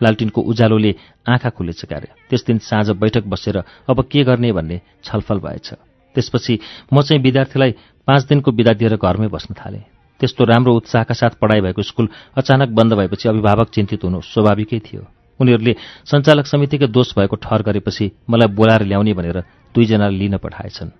लालटिनको 0.00 0.40
उज्यालोले 0.40 0.92
आँखा 1.28 1.50
खुलेछ 1.50 1.84
कार्य 1.84 2.08
त्यस 2.30 2.44
दिन 2.46 2.58
साँझ 2.58 2.90
बैठक 2.96 3.24
बसेर 3.28 3.56
अब 3.88 3.98
के 4.10 4.24
गर्ने 4.24 4.52
भन्ने 4.52 4.80
छलफल 5.04 5.38
भएछ। 5.38 5.68
त्यसपछि 6.14 6.58
म 6.92 7.02
चाहिँ 7.02 7.22
विद्यार्थीलाई 7.22 7.70
पाँच 8.08 8.22
दिनको 8.24 8.50
विदा 8.50 8.72
दिएर 8.72 8.96
घरमै 8.96 9.28
बस्न 9.28 9.54
थालेँ। 9.54 9.84
त्यस्तो 10.20 10.44
राम्रो 10.44 10.74
उत्साहका 10.74 11.14
साथ 11.14 11.36
पढाइ 11.40 11.60
भएको 11.60 11.82
स्कुल 11.82 12.08
अचानक 12.36 12.68
बन्द 12.68 12.92
भएपछि 12.94 13.28
अभिभावक 13.28 13.68
चिन्तित 13.70 14.04
हुनु 14.04 14.20
स्वाभाविकै 14.20 14.78
थियो। 14.80 15.04
उनीहरूले 15.40 15.74
सञ्चालक 16.04 16.46
समितिकै 16.46 16.86
दोष 16.88 17.16
भएको 17.16 17.36
ठहर 17.36 17.62
गरेपछि 17.62 18.10
मलाई 18.30 18.48
बोलाएर 18.52 18.82
ल्याउने 18.84 19.12
भनेर 19.12 19.38
दुईजनाले 19.74 20.16
लिन 20.18 20.36
पठाएछन्। 20.36 20.99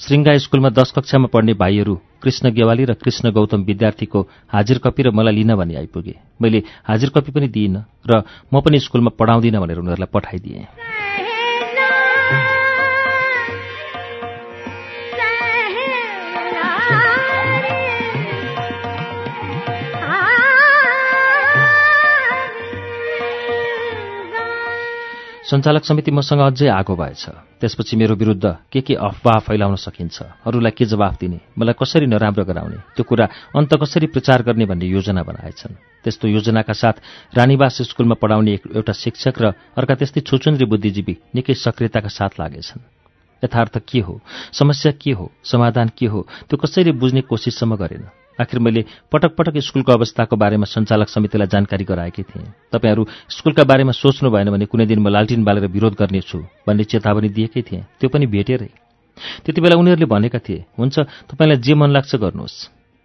श्रृङ्गा 0.00 0.36
स्कुलमा 0.38 0.68
दश 0.70 0.90
कक्षामा 0.96 1.28
पढ्ने 1.32 1.54
भाइहरू 1.54 1.94
कृष्ण 2.22 2.50
गेवाली 2.52 2.84
र 2.84 2.94
कृष्ण 2.94 3.30
गौतम 3.30 3.62
विद्यार्थीको 3.64 4.20
हाजिर 4.48 4.78
कपी 4.78 5.02
र 5.02 5.10
मलाई 5.10 5.34
लिन 5.34 5.54
भनी 5.56 5.74
आइपुगे। 5.74 6.14
मैले 6.42 6.62
हाजिर 6.84 7.08
कपी 7.10 7.32
पनि 7.32 7.48
दिइनँ 7.48 7.84
र 8.06 8.22
म 8.52 8.60
पनि 8.60 8.78
स्कुलमा 8.80 9.10
पढाउँदिनँ 9.18 9.60
भनेर 9.60 9.78
उनीहरूलाई 9.78 10.10
पठाइदिएँ। 10.12 11.09
सञ्चालक 25.50 25.84
समिति 25.84 26.10
मसँग 26.10 26.40
अझै 26.40 26.68
आगो 26.70 26.94
भएछ। 26.94 27.24
त्यसपछि 27.60 27.96
मेरो 27.96 28.14
विरुद्ध 28.14 28.46
के 28.70 28.80
के 28.80 28.94
अफवाह 28.94 29.38
फैलाउन 29.42 29.74
सकिन्छ 29.76 30.46
अरूलाई 30.46 30.70
के 30.78 30.84
जवाफ 30.86 31.18
दिने 31.20 31.40
मलाई 31.58 31.74
कसरी 31.74 32.06
नराम्रो 32.06 32.44
गराउने 32.46 32.78
त्यो 32.94 33.04
कुरा 33.04 33.26
अन्त 33.58 33.74
कसरी 33.82 34.06
प्रचार 34.14 34.42
गर्ने 34.46 34.66
भन्ने 34.70 34.86
योजना 34.86 35.22
बनाएछन्। 35.26 35.74
त्यस्तो 36.04 36.28
योजनाका 36.28 36.72
साथ 36.72 37.02
रानीवास 37.34 37.82
स्कुलमा 37.82 38.14
पढाउने 38.22 38.54
एउटा 38.78 38.92
शिक्षक 38.94 39.42
र 39.42 39.52
अर्का 39.74 39.94
त्यस्तै 39.98 40.20
छुचुन्द्री 40.22 40.70
बुद्धिजीवी 40.70 41.14
निकै 41.34 41.54
सक्रियताका 41.58 42.08
साथ 42.08 42.38
लागेछन्। 42.38 42.86
यथार्थ 43.42 43.78
के 43.90 44.00
हो? 44.06 44.20
समस्या 44.54 44.92
के 44.92 45.12
हो? 45.18 45.30
समाधान 45.44 45.90
के 45.98 46.06
हो? 46.06 46.26
त्यो 46.48 46.56
कसैले 46.62 46.92
बुझ्ने 46.92 47.20
कोसिससम्म 47.26 47.76
गरेन। 47.76 48.06
आखिर 48.40 48.58
मैले 48.58 48.84
पटक 49.12 49.36
पटक 49.36 49.58
स्कुलको 49.60 49.92
अवस्थाको 49.92 50.36
बारेमा 50.36 50.66
सञ्चालक 50.66 51.08
समितिलाई 51.08 51.48
जानकारी 51.48 51.84
गराएकी 51.84 52.22
थिएँ। 52.22 52.46
तपाईँहरू 52.72 53.06
स्कुलका 53.28 53.64
बारेमा 53.64 53.92
सोच्नु 53.92 54.30
भएन 54.30 54.50
भने 54.50 54.66
कुनै 54.66 54.86
दिन 54.86 54.98
म 54.98 55.08
लालटिन 55.08 55.44
बालेर 55.44 55.66
विरोध 55.68 55.94
गर्नेछु 55.94 56.38
भन्ने 56.66 56.84
चेतावनी 56.84 57.28
दिएकै 57.28 57.62
थिएँ। 57.62 57.84
त्यो 58.00 58.08
पनि 58.08 58.26
भेटेरै। 58.26 58.70
त्यति 59.44 59.60
बेला 59.60 59.76
उनीहरूले 59.76 60.06
भनेका 60.06 60.38
थिए 60.40 60.64
हुन्छ 60.78 60.96
तपाईँलाई 61.28 61.58
जे 61.60 61.74
मन 61.74 61.90
लाग्छ 61.92 62.14
गर्नुहोस्। 62.16 62.56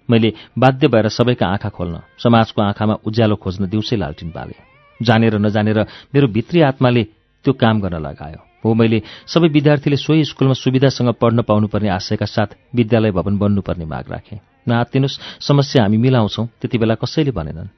मैले 0.10 0.34
बाध्य 0.54 0.88
भएर 0.88 1.08
सबैका 1.10 1.46
आँखा 1.48 1.70
खोल्न 1.70 2.00
समाजको 2.24 2.62
आँखामा 2.62 2.94
उज्यालो 3.04 3.36
खोज्न 3.36 3.68
दिउँसै 3.68 3.96
लालटिन 3.98 4.30
बाले। 4.32 4.56
जानेर 5.00 5.36
नजानेर 5.38 5.80
मेरो 6.14 6.28
भित्री 6.28 6.62
आत्माले 6.62 7.04
त्यो 7.46 7.54
काम 7.54 7.82
गर्न 7.82 8.00
लगायो। 8.00 8.40
हो 8.64 8.74
मैले 8.74 9.02
सबै 9.28 9.48
विद्यार्थीले 9.50 9.98
सोही 9.98 10.24
स्कुलमा 10.26 10.54
सुविधासँग 10.54 11.10
पढ्न 11.22 11.42
पाउनुपर्ने 11.42 11.90
आशयका 11.90 12.26
साथ 12.26 12.56
विद्यालय 12.76 13.12
भवन 13.12 13.38
बन्नुपर्ने 13.38 13.86
माग 13.86 14.06
राखेँ। 14.10 14.40
नआत्तिनुहोस् 14.68 15.20
समस्या 15.48 15.84
हामी 15.84 15.98
मिलाउँछौँ। 15.98 16.46
त्यति 16.62 16.78
बेला 16.78 16.96
कसैले 16.96 17.32
भनेनन् 17.32 17.74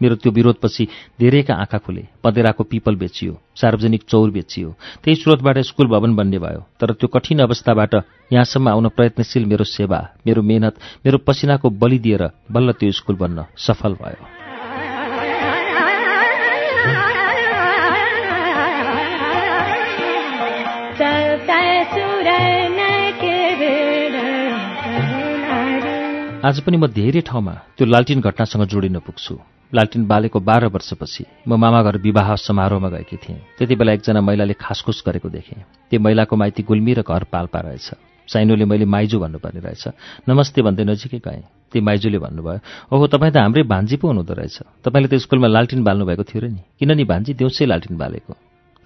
मेरो 0.00 0.14
त्यो 0.18 0.32
विरोधपछि 0.32 0.84
धेरैका 1.20 1.54
आँखा 1.54 1.78
खुले 1.78 2.02
पदेराको 2.24 2.62
पिपल 2.64 2.96
बेचियो 2.96 3.38
सार्वजनिक 3.54 4.02
चौर 4.02 4.30
बेचियो 4.30 4.74
त्यही 5.04 5.14
स्रोतबाट 5.14 5.58
स्कुल 5.62 5.86
भवन 5.86 6.14
बन्ने 6.16 6.38
भयो। 6.38 6.66
तर 6.80 6.92
त्यो 6.98 7.08
कठिन 7.08 7.46
अवस्थाबाट 7.46 7.94
यहाँसम्म 8.32 8.68
आउन 8.68 8.88
प्रयत्नशील 8.88 9.46
मेरो 9.46 9.64
सेवा 9.64 10.00
मेरो 10.26 10.42
मेहनत 10.42 10.74
मेरो 11.06 11.18
पसिनाको 11.18 11.70
बलि 11.70 11.98
दिएर 11.98 12.28
बल्ल 12.50 12.72
त्यो 12.72 12.90
स्कुल 12.90 13.16
बन्न 13.16 13.44
सफल 13.56 13.94
भयो। 14.02 14.41
आज 26.42 26.58
पनि 26.66 26.76
म 26.76 26.86
धेरै 26.90 27.20
ठाउँमा 27.22 27.52
त्यो 27.78 27.86
लालटिन 27.86 28.18
घटनासँग 28.18 28.66
जोडिन 28.66 28.98
पुग्छु। 29.06 29.34
लालटिन 29.72 30.02
बालेको 30.10 30.38
बाह्र 30.42 30.74
वर्षपछि 30.74 31.46
म 31.46 31.54
मामा 31.54 31.82
घर 31.86 31.96
विवाह 32.02 32.34
समारोहमा 32.34 32.88
गएकी 32.90 33.16
थिएँ। 33.22 33.38
त्यति 33.58 33.74
बेला 33.78 33.92
एकजना 33.94 34.20
महिलाले 34.20 34.54
खासखुस 34.58 35.06
गरेको 35.06 35.28
देखेँ। 35.30 35.62
त्यो 35.86 36.00
महिलाको 36.02 36.34
माइती 36.34 36.62
गुल्मी 36.66 36.92
र 36.98 37.06
घर 37.06 37.30
पाल्पा 37.30 37.60
रहेछ। 37.62 37.86
साइनोले 38.26 38.64
मैले 38.66 38.90
माइजू 38.90 39.22
भन्नुपर्ने 39.22 39.60
रहेछ। 39.62 39.84
नमस्ते 40.26 40.62
भन्दै 40.66 40.82
नजिकै 40.82 41.22
गएँ। 41.22 41.46
ती 41.70 41.78
माइजूले 41.78 42.18
भन्नुभयो 42.18 42.58
ओहो 42.90 43.06
तपाईँ 43.06 43.30
त 43.30 43.38
हाम्रै 43.38 43.62
भान्जी 43.62 44.02
पो 44.02 44.10
हुनुहुँदो 44.10 44.34
रहेछ। 44.34 44.82
तपाईँले 44.82 45.08
त 45.14 45.22
स्कुलमा 45.22 45.46
लालटिन 45.46 45.86
बाल्नु 45.86 46.10
भएको 46.10 46.26
थियो 46.26 46.42
र 46.42 46.46
नि। 46.50 46.62
किन 46.74 46.90
नि 46.90 47.04
भान्जी 47.06 47.38
देउसै 47.38 47.70
लालटिन 47.70 47.94
बालेको। 48.02 48.34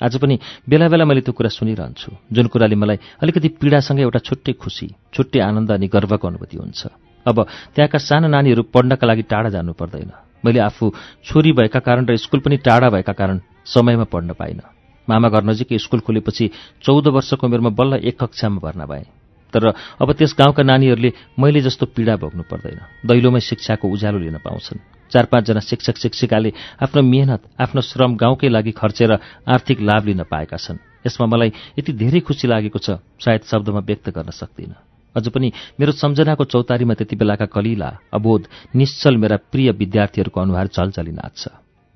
आज 0.04 0.12
पनि 0.20 0.34
बेला 0.68 0.92
बेला 0.92 1.04
मैले 1.08 1.24
त्यो 1.24 1.32
कुरा 1.32 1.48
सुनिरहन्छु। 1.48 2.36
जुन 2.36 2.46
कुराले 2.52 2.76
मलाई 2.76 2.96
अलिकति 3.24 3.48
पीडासँगै 3.56 4.04
एउटा 4.04 4.20
छुट्टै 4.28 4.52
खुसी 4.60 4.92
छुट्टै 5.08 5.40
आनन्द 5.40 5.72
अनि 5.72 5.88
गर्वको 5.88 6.28
अनुभूति 6.28 6.56
हुन्छ। 6.60 7.05
अब 7.26 7.46
त्यहाँका 7.74 7.98
साना 7.98 8.28
नानीहरू 8.28 8.62
पढ्नका 8.62 9.06
लागि 9.06 9.22
टाढा 9.22 9.48
जानु 9.50 9.72
पर्दैन। 9.72 10.12
मैले 10.44 10.60
आफू 10.60 10.92
छोरी 11.24 11.52
भएका 11.52 11.80
कारण 11.80 12.06
र 12.06 12.16
स्कुल 12.16 12.40
पनि 12.40 12.56
टाढा 12.62 12.88
भएका 12.90 13.12
कारण 13.12 13.40
समयमा 13.66 14.04
पढ्न 14.04 14.32
पाइनँ। 14.32 14.62
मामा 15.08 15.28
घर 15.28 15.42
नजिकै 15.44 15.78
स्कुल 15.78 16.00
खुलेपछि 16.00 16.50
चौध 16.82 17.06
वर्षको 17.08 17.46
उमेरमा 17.46 17.70
बल्ल 17.70 17.94
एक 18.02 18.18
कक्षामा 18.18 18.58
भर्ना 18.58 18.86
भएँ। 18.86 19.06
तर 19.52 19.66
अब 20.02 20.12
त्यस 20.12 20.34
गाउँका 20.38 20.62
नानीहरूले 20.62 21.12
मैले 21.38 21.60
जस्तो 21.62 21.86
पीडा 21.86 22.16
भोग्नु 22.16 22.42
पर्दैन। 22.50 23.06
दैलोमै 23.06 23.40
शिक्षाको 23.40 23.88
उज्यालो 23.88 24.18
लिन 24.18 24.38
पाउँछन्। 24.38 24.78
चार 25.10 25.24
पाँचजना 25.30 25.60
शिक्षक 25.62 25.96
शिक्षिकाले 25.96 26.50
आफ्नो 26.82 27.02
मेहनत 27.02 27.42
आफ्नो 27.54 27.80
श्रम 27.80 28.16
गाउँकै 28.16 28.48
लागि 28.48 28.72
खर्चेर 28.74 29.12
आर्थिक 29.46 29.80
लाभ 29.80 30.02
लिन 30.06 30.22
पाएका 30.26 30.58
छन्। 30.58 30.82
यसमा 31.06 31.26
मलाई 31.26 31.50
यति 31.78 31.92
धेरै 31.94 32.20
खुसी 32.26 32.46
लागेको 32.48 32.78
छ 32.78 32.98
सायद 33.18 33.42
शब्दमा 33.46 33.80
व्यक्त 33.86 34.10
गर्न 34.10 34.30
सक्दिनँ। 34.30 34.74
अझ 35.16 35.28
पनि 35.28 35.52
मेरो 35.80 35.92
सम्झनाको 35.92 36.44
चौतारीमा 36.44 36.94
त्यति 36.94 37.16
बेलाका 37.16 37.46
कलिला 37.46 37.90
अबोध 38.12 38.42
निश्चल 38.76 39.16
मेरा 39.16 39.36
प्रिय 39.52 39.70
विद्यार्थीहरूको 39.72 40.40
अनुहार 40.40 40.66
चलचली 40.66 41.12
नाच्छ 41.12 41.42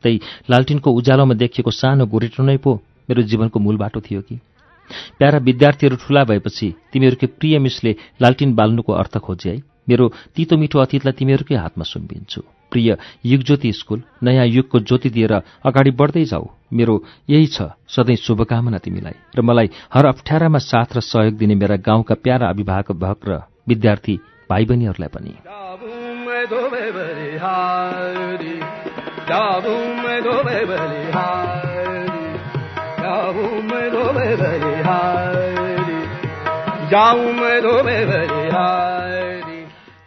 त्यही 0.05 0.21
लालटिनको 0.51 0.91
उज्यालोमा 0.91 1.35
देखिएको 1.35 1.71
सानो 1.71 2.07
गोरेटो 2.07 2.43
नै 2.43 2.57
पो 2.57 2.75
मेरो 3.11 3.23
जीवनको 3.23 3.59
मूल 3.61 3.77
बाटो 3.77 4.01
थियो 4.01 4.21
कि? 4.21 4.37
प्यारा 5.19 5.39
विद्यार्थीहरू 5.39 5.97
ठूला 5.97 6.25
भएपछि 6.25 6.69
तिमीहरूकै 6.93 7.27
प्रिय 7.39 7.59
मिसले 7.59 7.97
लालटिन 8.23 8.55
बाल्नुको 8.55 8.93
अर्थ 8.93 9.19
खोजे 9.19 9.51
है। 9.51 9.63
मेरो 9.89 10.05
तितो 10.37 10.57
मिठो 10.57 10.79
अतीतलाई 10.79 11.13
तिमीहरूकै 11.13 11.55
हातमा 11.55 11.85
सुम्पिन्छु। 11.85 12.43
प्रिय 12.71 12.99
युगज्योति 13.27 13.73
स्कुल 13.73 14.03
नयाँ 14.23 14.47
युगको 14.47 14.81
ज्योति 14.81 15.11
दिएर 15.11 15.33
अगाडि 15.67 15.91
बढ्दै 15.91 16.25
जाऊ 16.25 16.47
मेरो 16.73 17.03
यही 17.31 17.47
छ 17.47 17.63
सधैँ 17.89 18.17
शुभकामना 18.17 18.79
तिमीलाई 18.79 19.13
र 19.37 19.43
मलाई 19.43 19.71
हर 19.95 20.07
अप्ठ्यारामा 20.07 20.59
साथ 20.59 20.97
र 20.97 21.01
सहयोग 21.01 21.35
दिने 21.35 21.55
मेरा 21.55 21.77
गाउँका 21.77 22.15
प्यारा 22.15 22.49
अभिभावक 22.49 23.19
र 23.29 23.43
विद्यार्थी 23.69 24.21
भाइ 24.51 24.65
बहिनीहरूलाई 24.65 25.09
पनि. 25.09 25.35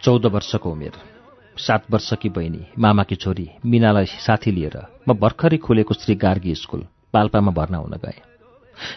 चौध 0.04 0.26
वर्षको 0.26 0.72
उमेर 0.72 1.13
सात 1.58 1.84
वर्षकी 1.92 2.30
बहिनी 2.30 2.66
मामाकी 2.80 3.16
छोरी 3.16 3.48
मिनालाई 3.66 4.06
साथी 4.20 4.52
लिएर 4.52 4.78
म 5.08 5.14
भर्खरै 5.14 5.58
खुलेको 5.58 5.94
श्री 5.94 6.16
गार्गी 6.16 6.56
स्कुल 6.56 6.82
पाल्पामा 7.14 7.52
भर्ना 7.52 7.78
हुन 7.78 7.96
गएँ। 8.04 8.22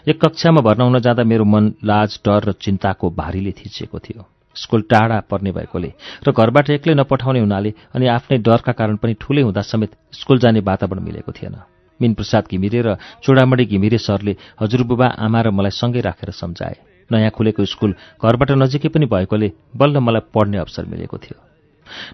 एक 0.09 0.21
कक्षामा 0.25 0.61
भर्ना 0.61 0.85
हुन 0.85 0.99
जाँदा 1.01 1.25
मेरो 1.25 1.45
मन 1.45 1.73
लाज 1.85 2.19
डर 2.25 2.45
र 2.45 2.53
चिन्ताको 2.55 3.11
भारीले 3.13 3.53
थिचिएको 3.53 3.99
थियो। 3.99 4.25
स्कुल 4.57 4.83
टाढा 4.91 5.21
पर्ने 5.31 5.53
भएकोले 5.53 5.93
र 6.27 6.33
घरबाट 6.33 6.71
एक्लै 6.71 6.95
नपठाउने 6.95 7.41
हुनाले 7.41 7.75
अनि 7.95 8.07
आफ्नै 8.09 8.39
डरका 8.41 8.73
कारण 8.73 8.97
पनि 8.97 9.15
ठुलै 9.21 9.43
हुँदा 9.43 9.63
समेत 9.63 9.91
स्कुल 10.13 10.39
जाने 10.39 10.61
वातावरण 10.61 11.03
मिलेको 11.05 11.33
थिएन। 11.33 11.57
मिनप्रसाद 12.01 12.45
घिमिरे 12.51 12.81
र 12.81 12.97
चुडामणी 13.23 13.65
घिमिरे 13.67 13.99
सरले 13.99 14.37
हजुरबुबा 14.61 15.07
आमा 15.07 15.41
र 15.41 15.51
मलाई 15.53 15.77
सँगै 15.77 16.01
राखेर 16.01 16.31
सम्झाए। 16.33 16.77
नयाँ 17.11 17.31
खुलेको 17.31 17.65
स्कुल 17.65 17.95
घरबाट 18.19 18.51
नजिकै 18.57 18.89
पनि 18.89 19.07
भएकोले 19.07 19.53
बल्ल 19.77 19.99
मलाई 20.01 20.29
पढ्ने 20.35 20.59
अवसर 20.59 20.85
मिलेको 20.89 21.19
थियो। 21.19 21.46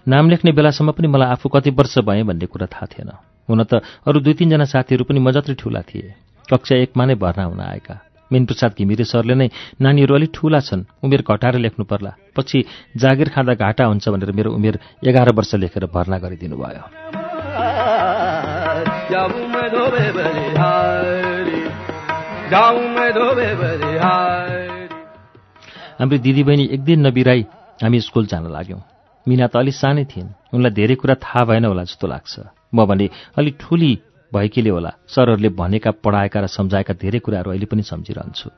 नाम 0.07 0.29
लेख्ने 0.29 0.51
बेलासम्म 0.51 0.91
पनि 0.91 1.07
मलाई 1.07 1.29
आफू 1.35 1.49
कति 1.49 1.69
वर्ष 1.69 1.97
भएँ 1.99 2.23
भन्ने 2.23 2.45
कुरा 2.45 2.67
थाहा 2.67 2.85
थिएन। 2.85 3.11
हुन 3.49 3.63
त 3.63 3.81
अरू 4.07 4.19
दुई 4.19 4.33
तिनजना 4.33 4.65
साथीहरू 4.65 5.03
पनि 5.03 5.19
म 5.19 5.31
जत्रै 5.31 5.55
ठुला 5.55 5.81
थिए। 5.81 6.13
कक्षा 6.47 6.75
एकमा 6.75 7.05
नै 7.05 7.15
भर्ना 7.15 7.43
हुन 7.43 7.59
आएका। 7.59 7.95
मिनप्रसाद 8.31 8.71
घिमिरे 8.79 9.03
सरले 9.03 9.35
नै 9.35 9.47
नानीहरू 9.81 10.15
अलिक 10.15 10.31
ठुला 10.33 10.59
छन्। 10.59 10.83
उमेर 11.03 11.21
घटाएर 11.21 11.55
लेख्नु 11.61 11.85
पर्ला। 11.85 12.11
पछि 12.33 12.65
जागिर 12.97 13.29
खाँदा 13.29 13.53
घाटा 13.53 13.85
हुन्छ 13.85 14.09
भनेर 14.09 14.31
मेरो 14.31 14.49
उमेर 14.53 14.79
एघार 15.05 15.29
वर्ष 15.35 15.55
लेखेर 15.55 15.85
भर्ना 15.93 16.17
गरिदिनु 16.17 16.57
भयो. 16.57 16.83
हाम्रो 25.99 26.17
दिदीबहिनी 26.17 26.65
एक 26.73 26.81
दिन 26.83 27.07
नबिराई 27.07 27.41
हामी 27.83 27.99
स्कुल 28.01 28.25
जान 28.25 28.49
लाग्यौँ। 28.51 28.81
मिना 29.27 29.47
त 29.47 29.55
अलि 29.57 29.71
सानै 29.71 30.05
थिइन्। 30.05 30.29
उनलाई 30.53 30.71
धेरै 30.71 30.95
कुरा 30.95 31.15
थाहा 31.15 31.43
भएन 31.45 31.65
होला 31.65 31.83
जस्तो 31.83 32.07
लाग्छ। 32.07 32.33
म 32.75 32.85
भने 32.85 33.09
अलि 33.37 33.51
ठुली 33.59 33.91
भएकीले 34.31 34.69
होला। 34.69 34.91
सरहरूले 35.07 35.49
भनेका 35.49 35.91
पढाएका 36.03 36.39
र 36.41 36.47
सम्झाएका 36.47 36.93
धेरै 36.93 37.19
कुराहरू 37.19 37.49
अहिले 37.51 37.65
पनि 37.65 37.83
सम्झिरहन्छु। 37.83 38.49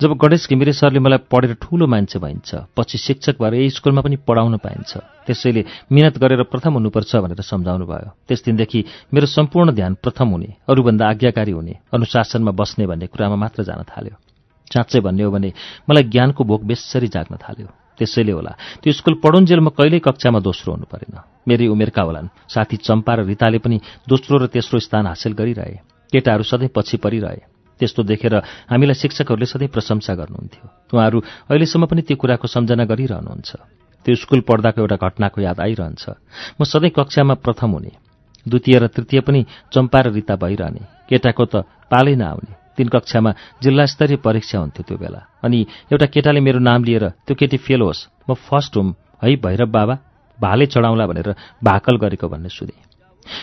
जब 0.00 0.12
गणेश 0.20 0.48
घिमिरे 0.48 0.72
सरले 0.72 1.00
मलाई 1.00 1.18
पढेर 1.32 1.56
ठूलो 1.56 1.86
मान्छे 1.88 2.18
भइन्छ 2.20 2.76
पछि 2.76 2.98
शिक्षक 2.98 3.40
भएर 3.40 3.54
यही 3.54 3.70
स्कुलमा 3.70 4.00
पनि 4.04 4.16
पढाउन 4.28 4.56
पाइन्छ। 4.60 4.92
त्यसैले 5.24 5.64
मिहिनेत 5.88 6.18
गरेर 6.20 6.42
प्रथम 6.52 6.72
हुनुपर्छ 6.78 7.16
भनेर 7.16 7.40
सम्झाउनु 7.40 7.84
भयो। 7.88 8.12
त्यस 8.28 8.44
दिनदेखि 8.44 8.84
मेरो 9.14 9.26
सम्पूर्ण 9.26 9.72
ध्यान 9.72 9.92
प्रथम 10.04 10.28
हुने 10.28 10.50
अरूभन्दा 10.68 11.08
आज्ञाकारी 11.08 11.52
हुने 11.52 11.74
अनुशासनमा 11.96 12.52
बस्ने 12.52 12.84
भन्ने 12.86 13.06
कुरामा 13.08 13.36
मात्र 13.40 13.62
जान 13.64 13.82
थाल्यो। 13.88 14.16
साँच्चै 14.68 15.00
भन्ने 15.00 15.22
हो 15.24 15.30
भने 15.32 15.52
मलाई 15.88 16.04
ज्ञानको 16.12 16.44
भोक 16.44 16.62
बेसरी 16.64 17.08
जाग्न 17.08 17.36
थाल्यो। 17.40 17.83
त्यसैले 17.98 18.32
होला। 18.32 18.52
त्यो 18.82 18.92
स्कुल 18.92 19.14
पढुन्जेल 19.22 19.60
म 19.60 19.68
कहिल्यै 19.70 20.00
कक्षामा 20.00 20.40
दोस्रो 20.40 20.70
हुनु 20.74 20.86
परेन। 20.90 21.14
मेरै 21.48 21.66
उमेरका 21.66 22.02
होलान्? 22.02 22.28
साथी 22.48 22.76
चम्पा 22.82 23.12
र 23.14 23.20
रिताले 23.24 23.58
पनि 23.58 23.78
दोस्रो 24.08 24.38
र 24.38 24.46
तेस्रो 24.50 24.78
स्थान 24.78 25.06
हासिल 25.06 25.32
गरिरहे। 25.32 25.78
केटाहरू 26.12 26.42
सधैँ 26.42 26.70
पछि 26.74 26.96
परिरहे। 26.96 27.40
त्यस्तो 27.80 28.02
देखेर 28.02 28.34
हामीलाई 28.70 28.94
शिक्षकहरूले 28.94 29.46
सधैँ 29.46 29.68
प्रशंसा 29.68 30.14
गर्नुहुन्थ्यो। 30.14 30.64
उहाँहरू 30.94 31.18
अहिलेसम्म 31.50 31.86
पनि 31.86 32.02
त्यो 32.02 32.16
कुराको 32.16 32.46
सम्झना 32.46 32.84
गरिरहनुहुन्छ। 32.84 33.50
त्यो 34.06 34.14
स्कुल 34.14 34.40
पढ्दाको 34.40 34.80
एउटा 34.80 34.96
घटनाको 34.96 35.38
याद 35.40 35.58
आइरहन्छ। 35.60 36.04
म 36.58 36.64
सधैँ 36.64 36.90
कक्षामा 36.90 37.34
प्रथम 37.34 37.70
हुने। 37.70 37.92
द्वितीय 38.48 38.78
र 38.78 38.86
तृतीय 38.86 39.20
पनि 39.20 39.40
चम्पा 39.72 40.00
र 40.00 40.06
रिता 40.12 40.34
भइरहने। 40.36 40.82
केटाको 41.08 41.44
त 41.44 41.54
पालै 41.90 42.14
नआउने। 42.14 42.63
तीन 42.76 42.88
कक्षामा 42.88 43.30
जिल्ला 43.62 43.84
स्तरीय 43.86 44.16
परीक्षा 44.24 44.58
हुन्थ्यो 44.58 44.82
त्यो 44.88 44.96
बेला। 44.98 45.20
अनि 45.44 45.58
एउटा 45.92 46.06
केटाले 46.06 46.40
मेरो 46.40 46.58
नाम 46.58 46.84
लिएर 46.84 47.08
त्यो 47.26 47.34
केटी 47.34 47.56
फेल 47.56 47.80
होस् 47.80 48.06
म 48.30 48.34
फर्स्ट 48.34 48.76
हुम 48.76 48.94
है 49.22 49.36
भैरव 49.36 49.70
बाबा 49.70 49.94
भाले 50.38 50.66
चढाउँला 50.66 51.06
भनेर 51.06 51.34
भाकल 51.64 51.96
गरेको 51.96 52.28
भन्ने 52.28 52.48
सुने। 52.48 52.74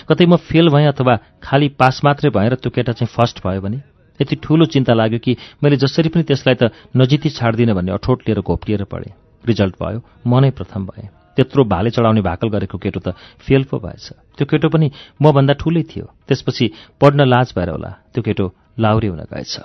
कतै 0.10 0.26
म 0.26 0.36
फेल 0.36 0.70
भएँ 0.70 0.88
अथवा 0.88 1.16
खालि 1.42 1.68
पास 1.80 2.02
मात्रै 2.06 2.30
भएर 2.30 2.56
त्यो 2.62 2.70
केटा 2.70 2.92
चाहिँ 2.94 3.12
फर्स्ट 3.16 3.40
भयो 3.46 3.62
भने? 3.62 3.80
यति 4.20 4.36
ठूलो 4.44 4.66
चिन्ता 4.66 4.94
लाग्यो 4.94 5.20
कि 5.20 5.36
मैले 5.64 5.78
जसरी 5.82 6.10
पनि 6.14 6.24
त्यसलाई 6.24 6.56
त 6.56 6.70
नजिती 6.94 7.30
छाड्दिनँ 7.30 7.74
भन्ने 7.74 7.92
अठोट 7.92 8.28
लिएर 8.28 8.40
घोप्टिएर 8.42 8.84
पढेँ। 8.86 9.14
रिजल्ट 9.44 9.76
भयो 9.82 10.00
म 10.28 10.40
नै 10.40 10.52
प्रथम 10.52 10.86
भएँ। 10.86 11.10
त्यत्रो 11.38 11.64
भाले 11.64 11.90
चढाउने 11.90 12.22
भाकल 12.22 12.50
गरेको 12.54 12.78
केटो 12.78 13.00
त 13.00 13.16
फेल 13.42 13.64
पो 13.64 13.80
भएछ। 13.80 14.38
त्यो 14.38 14.46
केटो 14.46 14.70
पनि 14.70 14.92
मभन्दा 15.18 15.54
ठुलै 15.58 15.84
थियो। 15.90 16.06
त्यसपछि 16.28 16.66
पढ्न 17.02 17.26
लाज 17.26 17.54
भएर 17.58 17.70
होला। 17.72 17.92
त्यो 18.14 18.22
केटो 18.22 18.46
लाउरे 18.80 19.08
हुन 19.08 19.20
गएछ। 19.34 19.60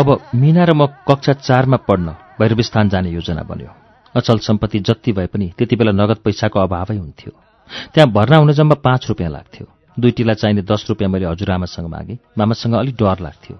अब 0.00 0.08
मिना 0.34 0.64
र 0.64 0.72
म 0.72 0.86
कक्षा 1.08 1.32
चारमा 1.32 1.76
पढ्न 1.76 2.16
भैरवस्थान 2.40 2.88
जाने 2.88 3.10
योजना 3.10 3.42
बन्यो। 3.42 3.89
अचल 4.14 4.38
सम्पत्ति 4.38 4.78
जति 4.80 5.12
भए 5.12 5.26
पनि 5.26 5.52
त्यति 5.58 5.76
बेला 5.76 5.92
नगद 5.92 6.18
पैसाको 6.24 6.58
अभावै 6.60 6.96
हुन्थ्यो। 6.96 7.32
त्यहाँ 7.94 8.10
भर्ना 8.10 8.36
हुन 8.36 8.52
जम्मा 8.52 8.74
पाँच 8.84 9.08
रुपियाँ 9.08 9.30
लाग्थ्यो। 9.30 9.66
दुईटीलाई 9.96 10.34
चाहिने 10.34 10.62
दस 10.62 10.86
रुपियाँ 10.88 11.10
मैले 11.10 11.26
हजुरआमासँग 11.26 11.86
मागेँ। 11.86 12.18
मामासँग 12.38 12.74
अलिक 12.74 12.96
डर 12.96 13.20
लाग्थ्यो। 13.20 13.56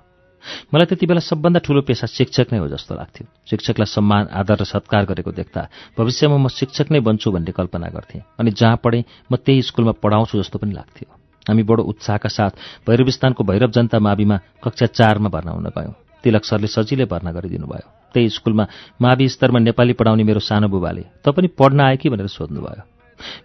मलाई 0.75 0.87
त्यति 0.87 1.07
बेला 1.07 1.21
सबभन्दा 1.21 1.61
ठूलो 1.61 1.80
पेसा 1.85 2.07
शिक्षक 2.09 2.52
नै 2.52 2.59
हो 2.59 2.69
जस्तो 2.69 2.95
लाग्थ्यो। 2.95 3.26
शिक्षकलाई 3.50 3.87
सम्मान 3.87 4.26
आदर 4.33 4.57
र 4.61 4.64
सत्कार 4.64 5.04
गरेको 5.07 5.30
देख्दा 5.30 5.69
भविष्यमा 5.99 6.37
म 6.37 6.49
शिक्षक 6.49 6.90
नै 6.90 7.00
बन्छु 7.00 7.30
भन्ने 7.30 7.52
कल्पना 7.52 7.88
गर्थेँ 7.92 8.23
अनि 8.40 8.50
जहाँ 8.50 8.80
पढेँ 8.83 9.04
म 9.30 9.37
त्यही 9.37 9.62
स्कुलमा 9.62 9.92
पढाउँछु 10.02 10.40
जस्तो 10.40 10.59
पनि 10.59 10.73
लाग्थ्यो। 10.73 11.09
हामी 11.47 11.62
बडो 11.62 11.83
उत्साहका 11.83 12.28
साथ 12.28 12.52
भैरविस्तानको 12.88 13.45
भैरव 13.45 13.71
जनता 13.71 13.99
माविमा 14.00 14.37
कक्षा 14.64 14.87
चारमा 14.88 15.28
भर्ना 15.28 15.52
हुन 15.52 15.69
गयौँ। 15.76 15.95
तिलक 16.25 16.45
सरले 16.45 16.66
सजिलै 16.66 17.04
भर्ना 17.04 17.33
गरिदिनु 17.33 17.66
भयो 17.66 18.00
त्यही 18.14 18.29
स्कुलमा 18.29 18.64
मावि 19.02 19.29
स्तरमा 19.29 19.59
नेपाली 19.59 19.93
पढाउने 19.93 20.25
मेरो 20.25 20.40
सानो 20.40 20.69
बुबाले 20.69 21.05
त 21.25 21.29
पनि 21.31 21.49
पढ्न 21.59 21.81
आए 21.81 21.97
कि 21.97 22.09
भनेर 22.09 22.26
सोध्नुभयो। 22.26 22.83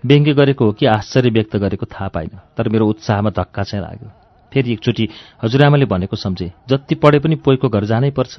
व्यङ्ग्य 0.05 0.33
गरेको 0.33 0.65
हो 0.65 0.71
कि 0.71 0.85
आश्चर्य 0.85 1.29
व्यक्त 1.29 1.55
गरेको 1.57 1.85
थाहा 1.85 2.07
पाइनँ 2.07 2.39
तर 2.57 2.69
मेरो 2.69 2.87
उत्साहमा 2.87 3.29
धक्का 3.29 3.63
चाहिँ 3.63 3.83
लाग्यो। 3.85 4.09
फेरि 4.51 4.71
एकचोटि 4.73 5.05
हजुरआमाले 5.43 5.85
भनेको 5.85 6.15
सम्झे 6.15 6.51
जति 6.69 6.95
पढे 6.95 7.19
पनि 7.19 7.35
पोइको 7.35 7.69
घर 7.69 7.83
जानै 7.85 8.11
पर्छ। 8.11 8.33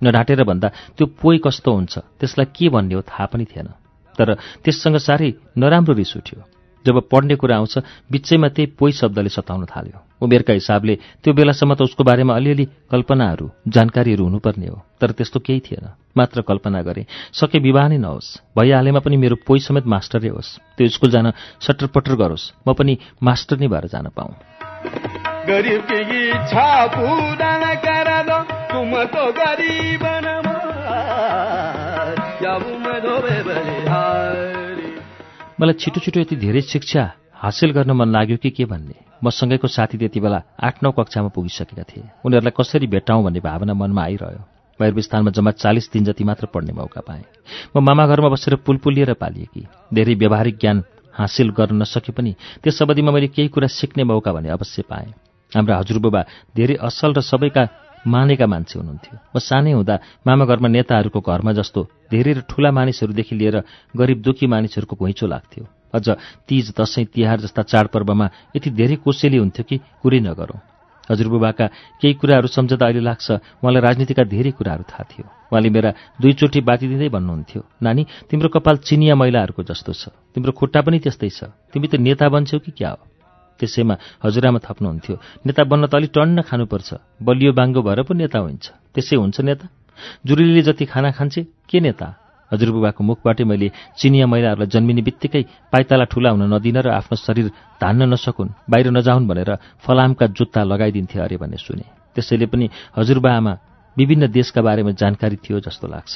नढाँटेर 0.00 0.44
भन्दा 0.44 0.68
त्यो 0.96 1.06
पोइ 1.20 1.38
कस्तो 1.44 1.72
हुन्छ 1.72 1.98
त्यसलाई 2.20 2.46
के 2.54 2.68
भन्ने 2.68 2.94
हो 2.94 3.02
थाहा 3.02 3.26
पनि 3.26 3.44
थिएन। 3.44 3.68
तर 4.18 4.34
त्यससँग 4.64 4.96
साह्रै 4.96 5.32
नराम्रो 5.58 5.94
रिस 5.94 6.16
उठ्यो। 6.16 6.55
जब 6.86 6.96
पढ्ने 7.10 7.34
कुरा 7.34 7.56
आउँछ 7.56 7.74
बिचैमा 8.12 8.48
त्यही 8.48 8.72
पोइ 8.78 8.92
शब्दले 8.92 9.28
सताउन 9.28 9.64
थाल्यो। 9.66 9.98
उमेरका 10.22 10.52
हिसाबले 10.52 10.94
त्यो 11.22 11.32
बेलासम्म 11.34 11.74
त 11.74 11.82
उसको 11.82 12.04
बारेमा 12.04 12.34
अलिअलि 12.34 12.64
कल्पनाहरू 12.90 13.46
जानकारीहरू 13.68 14.24
हुनुपर्ने 14.24 14.66
हो 14.66 14.78
तर 15.00 15.10
त्यस्तो 15.12 15.40
केही 15.40 15.60
थिएन। 15.60 15.86
मात्र 16.16 16.40
कल्पना 16.40 16.80
गरे 16.82 17.02
सके 17.32 17.58
विवाह 17.58 17.88
नै 17.88 17.98
नहोस् 17.98 18.56
भइहालेमा 18.56 19.00
पनि 19.04 19.16
मेरो 19.16 19.36
पोइ 19.46 19.58
समेत 19.60 19.86
मास्टरै 19.86 20.30
होस् 20.30 20.56
त्यो 20.76 20.88
स्कुल 20.88 21.10
जान 21.10 21.26
सटरपटर 21.60 22.14
गरोस् 22.16 22.50
म 22.68 22.72
पनि 22.72 22.94
मास्टर 23.22 23.56
नै 23.60 23.68
भएर 23.68 23.86
जान 23.92 24.06
पाऊँ। 24.16 24.34
मलाई 35.60 35.74
छिटो 35.80 36.00
छिटो 36.04 36.20
यति 36.20 36.36
धेरै 36.36 36.60
शिक्षा 36.60 37.02
हासिल 37.32 37.70
गर्न 37.72 37.90
मन 37.96 38.08
लाग्यो 38.12 38.36
कि 38.36 38.50
के 38.50 38.64
भन्ने? 38.68 38.94
मसँगैको 39.24 39.68
साथी 39.68 39.98
त्यति 39.98 40.20
बेला 40.20 40.42
आठ 40.60 40.82
नौ 40.84 40.90
कक्षामा 40.92 41.28
पुगिसकेका 41.32 41.82
थिए। 41.82 42.04
उनीहरूलाई 42.24 42.52
कसरी 42.52 42.86
भेट्टाउँ 42.86 43.24
भन्ने 43.24 43.40
भावना 43.40 43.72
मनमा 43.72 44.02
आइरह्यो। 44.02 44.42
भैरविस्थानमा 44.80 45.30
जम्मा 45.32 45.50
चालिस 45.56 45.90
दिन 45.92 46.04
जति 46.04 46.24
मात्र 46.28 46.46
पढ्ने 46.52 46.72
मौका 46.76 47.00
पाएँ। 47.00 47.24
म 47.72 47.80
मामा 47.80 48.06
घरमा 48.06 48.28
बसेर 48.28 48.56
पुलपुलिएर 48.68 49.12
पालिएकी 49.16 49.66
धेरै 49.96 50.14
व्यावहारिक 50.20 50.58
ज्ञान 50.60 50.84
हासिल 51.16 51.48
गर्न 51.56 51.80
नसके 51.80 52.12
पनि 52.12 52.34
त्यस 52.60 52.82
अवधिमा 52.82 53.12
मैले 53.16 53.28
केही 53.32 53.48
कुरा 53.48 53.68
सिक्ने 53.72 54.04
मौका 54.04 54.32
भने 54.36 54.52
अवश्य 54.52 54.82
पाएँ। 54.84 55.08
हाम्रा 55.52 55.78
हजुरबुबा 55.80 56.20
धेरै 56.52 56.76
असल 56.84 57.16
र 57.16 57.20
सबैका 57.24 57.64
मानेका 58.06 58.46
मान्छे 58.46 58.78
हुनुहुन्थ्यो। 58.78 59.14
म 59.34 59.38
सानै 59.38 59.72
हुँदा 59.72 59.94
मामा 60.26 60.44
घरमा 60.46 60.68
नेताहरूको 60.68 61.20
घरमा 61.20 61.52
जस्तो 61.52 61.80
धेरै 62.10 62.32
र 62.32 62.40
ठूला 62.46 62.70
मानिसहरूदेखि 62.70 63.34
लिएर 63.34 63.56
गरिब 63.96 64.18
दुखी 64.22 64.46
मानिसहरूको 64.46 64.94
घुइँचो 64.96 65.26
लाग्थ्यो। 65.26 65.64
अझ 65.94 66.06
तीज 66.48 66.66
दसैँ 66.78 67.04
तिहार 67.10 67.38
जस्ता 67.40 67.62
चाडपर्वमा 67.62 68.26
यति 68.56 68.70
धेरै 68.70 68.96
कोसेली 69.02 69.36
हुन्थ्यो 69.36 69.64
कि 69.68 69.76
कुरै 70.02 70.20
नगरौँ। 70.20 70.60
हजुरबुबाका 71.10 71.66
केही 72.02 72.14
कुराहरू 72.18 72.48
सम्झँदा 72.50 72.86
अहिले 72.86 73.00
लाग्छ 73.00 73.26
उहाँलाई 73.62 73.82
राजनीतिका 73.82 74.22
धेरै 74.26 74.50
कुराहरू 74.58 74.84
थाहा 74.90 75.04
थियो। 75.06 75.26
उहाँले 75.50 75.70
मेरा 75.70 75.90
दुईचोटि 76.18 76.60
बाती 76.66 76.86
दिँदै 76.90 77.08
भन्नुहुन्थ्यो 77.14 77.62
नानी 77.82 78.02
तिम्रो 78.26 78.48
कपाल 78.50 78.76
चिनिया 78.82 79.14
महिलाहरूको 79.14 79.62
जस्तो 79.62 79.92
छ। 79.92 80.10
तिम्रो 80.34 80.50
खुट्टा 80.50 80.80
पनि 80.82 80.98
त्यस्तै 80.98 81.30
छ। 81.30 81.40
तिमी 81.70 81.86
त 81.86 82.02
नेता 82.02 82.26
बन्छौ 82.26 82.58
कि 82.58 82.70
क्या 82.74 82.90
हो? 82.90 83.02
त्यसैमा 83.58 83.94
हजुरआमा 84.24 84.58
थप्नुहुन्थ्यो। 84.62 85.16
नेता 85.46 85.62
बन्न 85.64 85.84
त 85.86 85.94
अलिक 85.96 86.10
टन्न 86.12 86.38
खानुपर्छ। 86.42 86.88
बलियो 87.22 87.52
बाङ्गो 87.52 87.80
भएर 87.82 88.00
पो 88.06 88.12
नेता 88.14 88.38
हुन्छ। 88.38 88.64
त्यसै 88.94 89.16
हुन्छ 89.16 89.36
नेता। 89.40 89.66
जुरेलीले 90.26 90.62
जति 90.62 90.84
खाना 90.86 91.10
खान्छे 91.16 91.40
के 91.68 91.80
नेता? 91.80 92.06
हजुरबुबाको 92.52 93.00
मुखबाटै 93.02 93.44
मैले 93.44 93.68
चिनिया 93.98 94.26
महिलाहरूलाई 94.30 94.70
जन्मिने 94.70 95.02
बित्तिकै 95.02 95.42
पाइताला 95.72 96.04
ठुला 96.06 96.30
हुन 96.30 96.46
नदिन 96.46 96.78
र 96.78 96.88
आफ्नो 96.94 97.16
शरीर 97.18 97.46
धान्न 97.82 98.06
नसकुन् 98.12 98.70
बाहिर 98.70 98.86
नजाउन् 98.94 99.26
भनेर 99.26 99.50
फलामका 99.82 100.26
जुत्ता 100.30 100.62
लगाइदिन्थे 100.62 101.18
अरे 101.18 101.36
भन्ने 101.42 101.58
सुने। 101.58 101.86
त्यसैले 102.14 102.46
पनि 102.46 102.66
हजुरबा 102.94 103.30
आमा 103.34 103.52
विभिन्न 103.96 104.30
देशका 104.30 104.62
बारेमा 104.62 104.92
जानकारी 104.94 105.36
थियो 105.42 105.58
जस्तो 105.58 105.86
लाग्छ। 105.90 106.14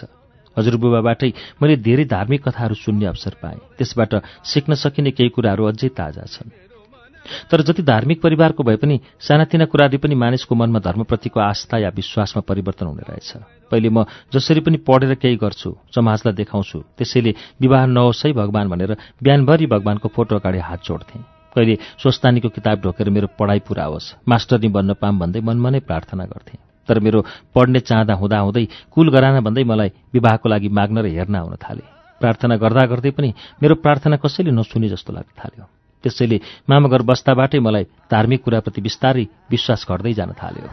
हजुरबुबाबाटै 0.56 1.30
मैले 1.58 1.76
धेरै 1.82 2.04
धार्मिक 2.04 2.40
कथाहरू 2.46 2.74
सुन्ने 2.74 3.06
अवसर 3.06 3.34
पाएँ। 3.42 3.58
त्यसबाट 3.78 4.12
सिक्न 4.44 4.74
सकिने 4.78 5.10
केही 5.10 5.30
कुराहरू 5.34 5.64
अझै 5.66 5.88
ताजा 5.90 6.24
छन्। 6.30 6.69
तर 7.50 7.62
जति 7.62 7.82
धार्मिक 7.82 8.20
परिवारको 8.22 8.62
भए 8.62 8.76
पनि 8.76 9.00
सानातिना 9.20 9.64
कुराले 9.64 9.98
पनि 9.98 10.14
मानिसको 10.14 10.54
मनमा 10.54 10.78
धर्मप्रतिको 10.78 11.40
आस्था 11.40 11.78
या 11.78 11.88
विश्वासमा 11.90 12.42
परिवर्तन 12.42 12.86
हुने 12.86 13.02
रहेछ। 13.08 13.32
पहिले 13.70 13.88
म 13.88 14.04
जसरी 14.32 14.60
पनि 14.60 14.76
पढेर 14.82 15.14
केही 15.14 15.36
गर्छु 15.36 15.76
समाजलाई 15.94 16.34
देखाउँछु 16.34 16.78
त्यसैले 16.98 17.34
विवाह 17.60 17.86
नहोस् 17.86 18.24
है 18.26 18.32
भगवान् 18.32 18.70
भनेर 18.70 18.96
बिहानभरि 19.22 19.66
भगवान्को 19.66 20.08
फोटो 20.08 20.36
अगाडि 20.36 20.58
हात 20.58 20.80
जोड्थेँ। 20.84 21.22
कहिले 21.56 21.74
स्वस्तानीको 21.98 22.48
किताब 22.48 22.80
ढोकेर 22.80 23.10
मेरो 23.10 23.28
पढाइ 23.38 23.58
पुरा 23.66 23.84
होस् 23.84 24.14
मास्टरनी 24.28 24.68
बन्न 24.70 24.94
पाम 24.94 25.18
भन्दै 25.18 25.40
मनमा 25.40 25.70
नै 25.70 25.80
प्रार्थना 25.82 26.24
गर्थेँ। 26.24 26.58
तर 26.88 26.98
मेरो 26.98 27.24
पढ्ने 27.54 27.80
चाहँदा 27.80 28.14
हुँदाहुँदै 28.14 28.66
कुल 28.90 29.10
गराना 29.10 29.40
भन्दै 29.46 29.64
मलाई 29.64 29.90
विवाहको 30.14 30.48
लागि 30.48 30.68
माग्न 30.68 30.98
र 31.02 31.06
हेर्न 31.06 31.34
आउन 31.36 31.54
थाले। 31.58 31.82
प्रार्थना 32.20 32.56
गर्दा 32.56 32.84
गर्दै 32.86 33.10
पनि 33.10 33.34
मेरो 33.62 33.74
प्रार्थना 33.82 34.16
कसैले 34.18 34.50
नसुने 34.50 34.88
जस्तो 34.88 35.12
लाग्न 35.12 35.32
थाल्यो। 35.38 35.64
त्यसैले 36.02 36.40
मामाघर 36.68 37.02
बस्दाबाटै 37.02 37.58
मलाई 37.58 37.84
धार्मिक 38.10 38.44
कुराप्रति 38.44 38.80
बिस्तारै 38.80 39.26
विश्वास 39.50 39.86
घट्दै 39.88 40.12
जान 40.12 40.32
थाल्यो। 40.32 40.68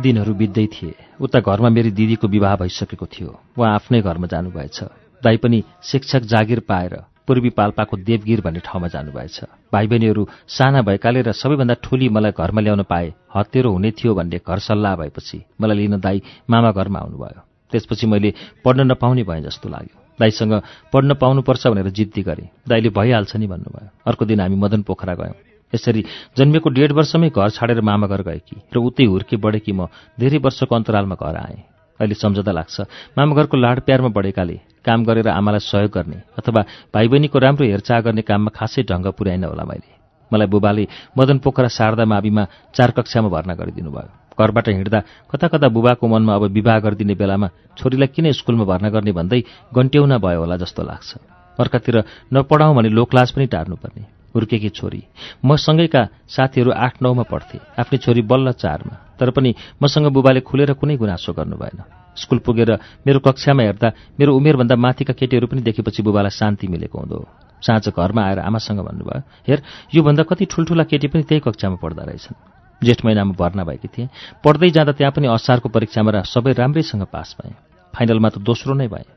दिनहरू 0.00 0.34
बित्दै 0.34 0.66
थिए। 0.66 0.94
उता 1.20 1.40
घरमा 1.40 1.68
मेरी 1.68 1.90
दिदीको 1.90 2.28
विवाह 2.28 2.56
भइसकेको 2.56 3.06
थियो। 3.06 3.30
उहाँ 3.58 3.74
आफ्नै 3.74 4.00
घरमा 4.00 4.26
जानुभएछ। 4.26 4.78
दाई 5.24 5.36
पनि 5.36 5.64
शिक्षक 5.82 6.22
जागिर 6.22 6.60
पाएर 6.60 6.94
पूर्वी 7.26 7.50
पाल्पाको 7.50 7.96
देवगिर 7.98 8.40
भन्ने 8.40 8.60
ठाउँमा 8.64 8.88
जानुभएछ। 8.88 9.40
भाइ 9.72 9.86
बहिनीहरू 9.86 10.22
साना 10.48 10.82
भएकाले 10.82 11.22
र 11.22 11.32
सबैभन्दा 11.32 11.74
ठुली 11.82 12.08
मलाई 12.08 12.32
घरमा 12.32 12.60
ल्याउन 12.60 12.82
पाए 12.86 13.12
हत्तेरो 13.34 13.70
हुने 13.70 13.90
थियो 13.90 14.14
भन्ने 14.14 14.38
घर 14.38 14.58
सल्लाह 14.58 14.96
भएपछि 14.96 15.38
मलाई 15.60 15.76
लिन 15.76 15.98
दाई 16.00 16.22
मामा 16.50 16.70
घरमा 16.72 16.98
आउनुभयो। 16.98 17.40
त्यसपछि 17.72 18.06
मैले 18.06 18.34
पढ्न 18.64 18.90
नपाउने 18.90 19.22
भएँ 19.22 19.42
जस्तो 19.42 19.68
लाग्यो। 19.68 19.96
दाईसँग 20.18 20.54
पढ्न 20.92 21.14
पाउनुपर्छ 21.14 21.66
भनेर 21.66 21.88
जिद्दी 21.90 22.22
गरेँ। 22.22 22.48
दाईले 22.68 22.88
भइहाल्छ 22.88 23.36
नि 23.36 23.46
भन्नुभयो। 23.46 23.90
अर्को 24.06 24.24
दिन 24.24 24.40
हामी 24.40 24.56
मदन 24.56 24.82
पोखरा 24.82 25.14
गयौँ। 25.14 25.34
यसरी 25.74 26.04
जन्मेको 26.38 26.70
डेढ 26.70 26.92
वर्षमै 26.92 27.28
घर 27.34 27.50
छाडेर 27.50 27.80
मामा 27.82 28.06
घर 28.06 28.22
गएकी 28.22 28.56
र 28.70 28.76
उतै 28.78 29.04
हुर्के 29.04 29.36
बढेकी 29.36 29.72
म 29.72 29.90
धेरै 30.14 30.38
वर्षको 30.38 30.74
अन्तरालमा 30.74 31.16
घर 31.18 31.36
आएँ। 31.36 31.75
अहिले 32.00 32.14
सम्झँदा 32.14 32.52
लाग्छ। 32.52 32.76
मामाघरको 33.18 33.56
लाड 33.56 33.78
प्यारमा 33.86 34.08
बढेकाले 34.12 34.56
काम 34.86 35.04
गरेर 35.04 35.28
आमालाई 35.28 35.62
सहयोग 35.64 35.90
गर्ने 35.90 36.18
अथवा 36.38 36.62
भाइ 36.94 37.06
बहिनीको 37.08 37.38
राम्रो 37.38 37.64
हेरचाह 37.66 38.00
गर्ने 38.06 38.22
काममा 38.22 38.50
खासै 38.54 38.82
ढङ्ग 38.84 39.06
पुर्याइन 39.18 39.44
होला 39.44 39.64
मैले। 39.64 39.90
मलाई 40.30 40.48
बुबाले 40.50 40.84
मदन 41.18 41.38
पोखरा 41.38 41.68
शारदा 41.68 42.04
माविमा 42.04 42.44
चार 42.76 42.90
कक्षामा 42.98 43.28
भर्ना 43.28 43.54
गरिदिनु 43.54 43.90
भयो 43.90 44.10
घरबाट 44.36 44.68
हिँड्दा 44.68 45.00
कता 45.30 45.46
कता 45.48 45.68
बुबाको 45.72 46.04
मनमा 46.06 46.34
अब 46.36 46.44
विवाह 46.52 46.78
गरिदिने 46.84 47.14
बेलामा 47.14 47.48
छोरीलाई 47.78 48.08
किन 48.14 48.32
स्कुलमा 48.36 48.64
भर्ना 48.64 48.88
गर्ने 48.90 49.12
भन्दै 49.16 49.40
गन्ट्याउना 49.72 50.18
भयो 50.18 50.40
होला 50.40 50.56
जस्तो 50.60 50.82
लाग्छ। 50.82 51.10
अर्कातिर 51.56 51.96
नपढाउँ 52.34 52.76
भने 52.76 52.88
लोकलाज 52.92 53.30
पनि 53.32 53.46
टार्नुपर्ने। 53.48 54.15
हुर्केकी 54.36 54.68
छोरी। 54.68 55.02
मसँगैका 55.44 56.02
साथीहरू 56.28 56.70
आठ 56.70 57.02
नौमा 57.02 57.24
पढ्थे। 57.24 57.58
आफ्नै 57.80 57.98
छोरी 57.98 58.22
बल्ल 58.22 58.52
चारमा। 58.52 59.16
तर 59.16 59.30
पनि 59.32 59.54
मसँग 59.82 60.12
बुबाले 60.12 60.40
खुलेर 60.44 60.72
कुनै 60.76 60.96
गुनासो 60.96 61.32
गर्नु 61.32 61.56
भएन। 61.56 61.80
स्कुल 62.16 62.38
पुगेर 62.38 62.70
मेरो 63.06 63.18
कक्षामा 63.24 63.62
हेर्दा 63.62 63.88
मेरो 64.20 64.36
उमेरभन्दा 64.36 64.76
माथिका 64.76 65.12
केटीहरू 65.12 65.46
पनि 65.48 65.60
देखेपछि 65.60 66.02
बुबालाई 66.02 66.30
शान्ति 66.30 66.66
मिलेको 66.68 66.98
हुँदो। 66.98 67.18
साँझ 67.62 67.88
घरमा 67.88 68.22
आएर 68.22 68.38
आमासँग 68.38 68.80
भन्नुभयो 68.84 69.20
हेर 69.48 69.62
योभन्दा 69.94 70.22
कति 70.22 70.44
ठुल्ठुला 70.44 70.84
केटी 70.84 71.08
पनि 71.08 71.22
त्यही 71.24 71.40
कक्षामा 71.40 71.76
पढ्दा 71.80 72.04
रहेछन्। 72.04 72.36
जेठ 72.82 73.04
महिनामा 73.04 73.32
भर्ना 73.32 73.64
भएकी 73.64 73.88
थिएँ। 73.88 74.08
पढ्दै 74.44 74.70
जाँदा 74.70 74.92
त्यहाँ 74.92 75.12
पनि 75.16 75.26
असारको 75.32 75.68
परीक्षामा 75.68 76.20
सबै 76.28 76.52
राम्रैसँग 76.52 77.04
पास 77.08 77.36
भएँ। 77.40 77.56
फाइनलमा 77.94 78.28
त 78.28 78.38
दोस्रो 78.44 78.74
नै 78.76 78.88
भएँ। 78.88 79.08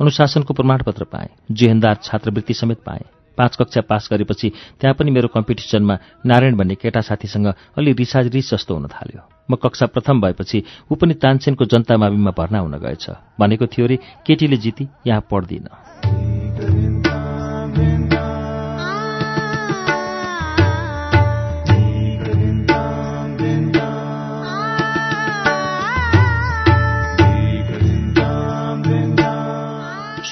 अनुशासनको 0.00 0.54
प्रमाणपत्र 0.54 1.04
पाएँ। 1.04 1.34
जेहेन्दार 1.50 1.94
छात्रवृत्ति 2.02 2.54
समेत 2.54 2.78
पाएँ। 2.86 3.17
पाँच 3.38 3.56
कक्षा 3.56 3.80
पास 3.80 4.08
गरेपछि 4.12 4.48
त्यहाँ 4.80 4.94
पनि 4.98 5.10
मेरो 5.10 5.28
कम्पिटिसनमा 5.34 5.98
नारायण 6.26 6.56
भन्ने 6.56 6.74
केटा 6.74 7.00
साथीसँग 7.00 7.46
अलि 7.78 7.92
रिसाज 7.92 8.34
रिस 8.34 8.50
जस्तो 8.50 8.74
हुन 8.74 8.86
थाल्यो। 8.90 9.22
म 9.50 9.56
कक्षा 9.56 9.86
प्रथम 9.86 10.20
भएपछि 10.20 10.62
ऊ 10.90 10.94
पनि 10.94 11.14
तानसेनको 11.14 11.64
जनता 11.64 11.96
माविमा 11.96 12.30
भर्ना 12.38 12.58
हुन 12.58 12.78
गएछ। 12.78 13.06
भनेको 13.40 13.66
थियो 13.66 13.86
अरे 13.86 13.96
केटीले 14.26 14.56
जिती 14.56 14.88
यहाँ 15.06 15.22
पढ्दिन। 15.30 16.17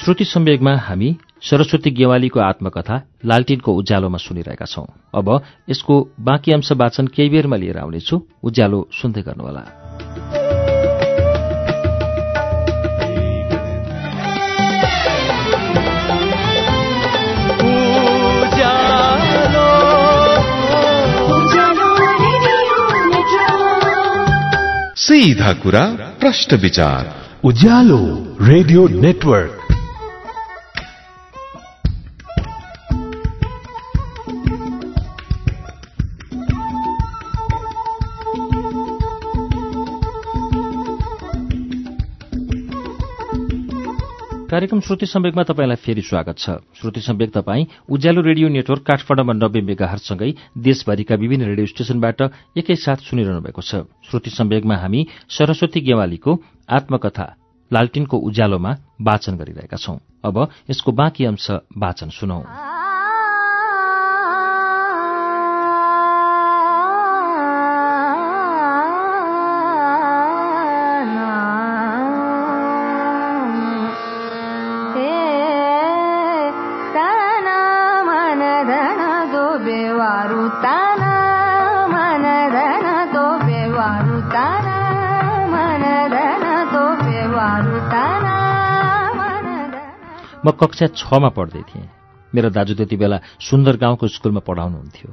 श्रुति 0.07 0.25
सम्वेगमा 0.25 0.75
हामी 0.77 1.17
सरस्वती 1.41 1.91
गेवालीको 1.91 2.39
आत्मकथा 2.39 3.07
लालटिनको 3.25 3.73
उज्यालोमा 3.73 4.17
सुनिरहेका 4.17 4.65
छौं। 4.65 4.85
अब 5.15 5.41
यसको 5.69 6.09
बाँकी 6.19 6.51
अंश 6.51 6.71
वाचन 6.71 7.07
केही 7.07 7.29
बेरमा 7.29 7.55
लिएर 7.55 7.77
आउनेछु। 7.77 8.21
उज्यालो 8.43 8.89
सुन्दै 8.91 9.21
गर्नुहोला। 9.21 9.63
सीधा 24.95 25.53
कुरा 25.53 25.85
प्रश्न 26.19 26.57
विचार। 26.57 27.15
Ujyaalo 27.43 28.37
radio 28.41 28.87
network. 28.87 29.66
कार्यक्रम 44.47 44.79
श्रुति 44.79 45.05
सम्वेकमा 45.05 45.43
तपाईँलाई 45.43 45.75
फेरि 45.75 46.01
स्वागत 46.01 46.37
छ। 46.39 46.49
श्रुति 46.79 47.01
सम्वेक 47.01 47.31
तपाईँ 47.31 47.65
उज्यालो 47.91 48.21
रेडियो 48.21 48.47
नेटवर्क 48.47 48.83
काठमाडौँमा 48.87 49.33
नब्बे 49.33 49.61
मेगाहरसँगै 49.61 50.31
देशभरिका 50.63 51.15
विभिन्न 51.15 51.45
रेडियो 51.45 51.67
स्टेशनबाट 51.67 52.21
एकैसाथ 52.55 53.03
सुनिरहनु 53.03 53.41
भएको 53.43 53.61
छ। 53.61 53.83
श्रुति 54.07 54.29
सम्वेकमा 54.29 54.75
हामी 54.77 55.05
सरस्वती 55.27 55.81
गेवालीको 55.83 56.39
आत्मकथा 56.69 57.27
लालटिनको 57.71 58.17
उज्यालोमा 58.17 58.71
वाचन 59.03 59.35
गरिरहेका 59.35 59.77
छौं। 59.77 59.99
अब 60.23 60.35
यसको 60.71 60.91
बाँकी 60.93 61.25
अंश 61.25 61.51
वाचन 61.75 62.09
सुनौ। 62.15 62.39
म 90.47 90.51
कक्षा 90.55 90.87
छमा 90.95 91.29
पढ्दै 91.35 91.61
थिएँ। 91.67 91.87
मेरो 92.31 92.49
दाजु 92.55 92.73
त्यति 92.79 92.95
बेला 92.95 93.17
सुन्दर 93.35 93.75
गाउँको 93.83 94.07
स्कुलमा 94.07 94.39
पढाउनुहुन्थ्यो। 94.47 95.09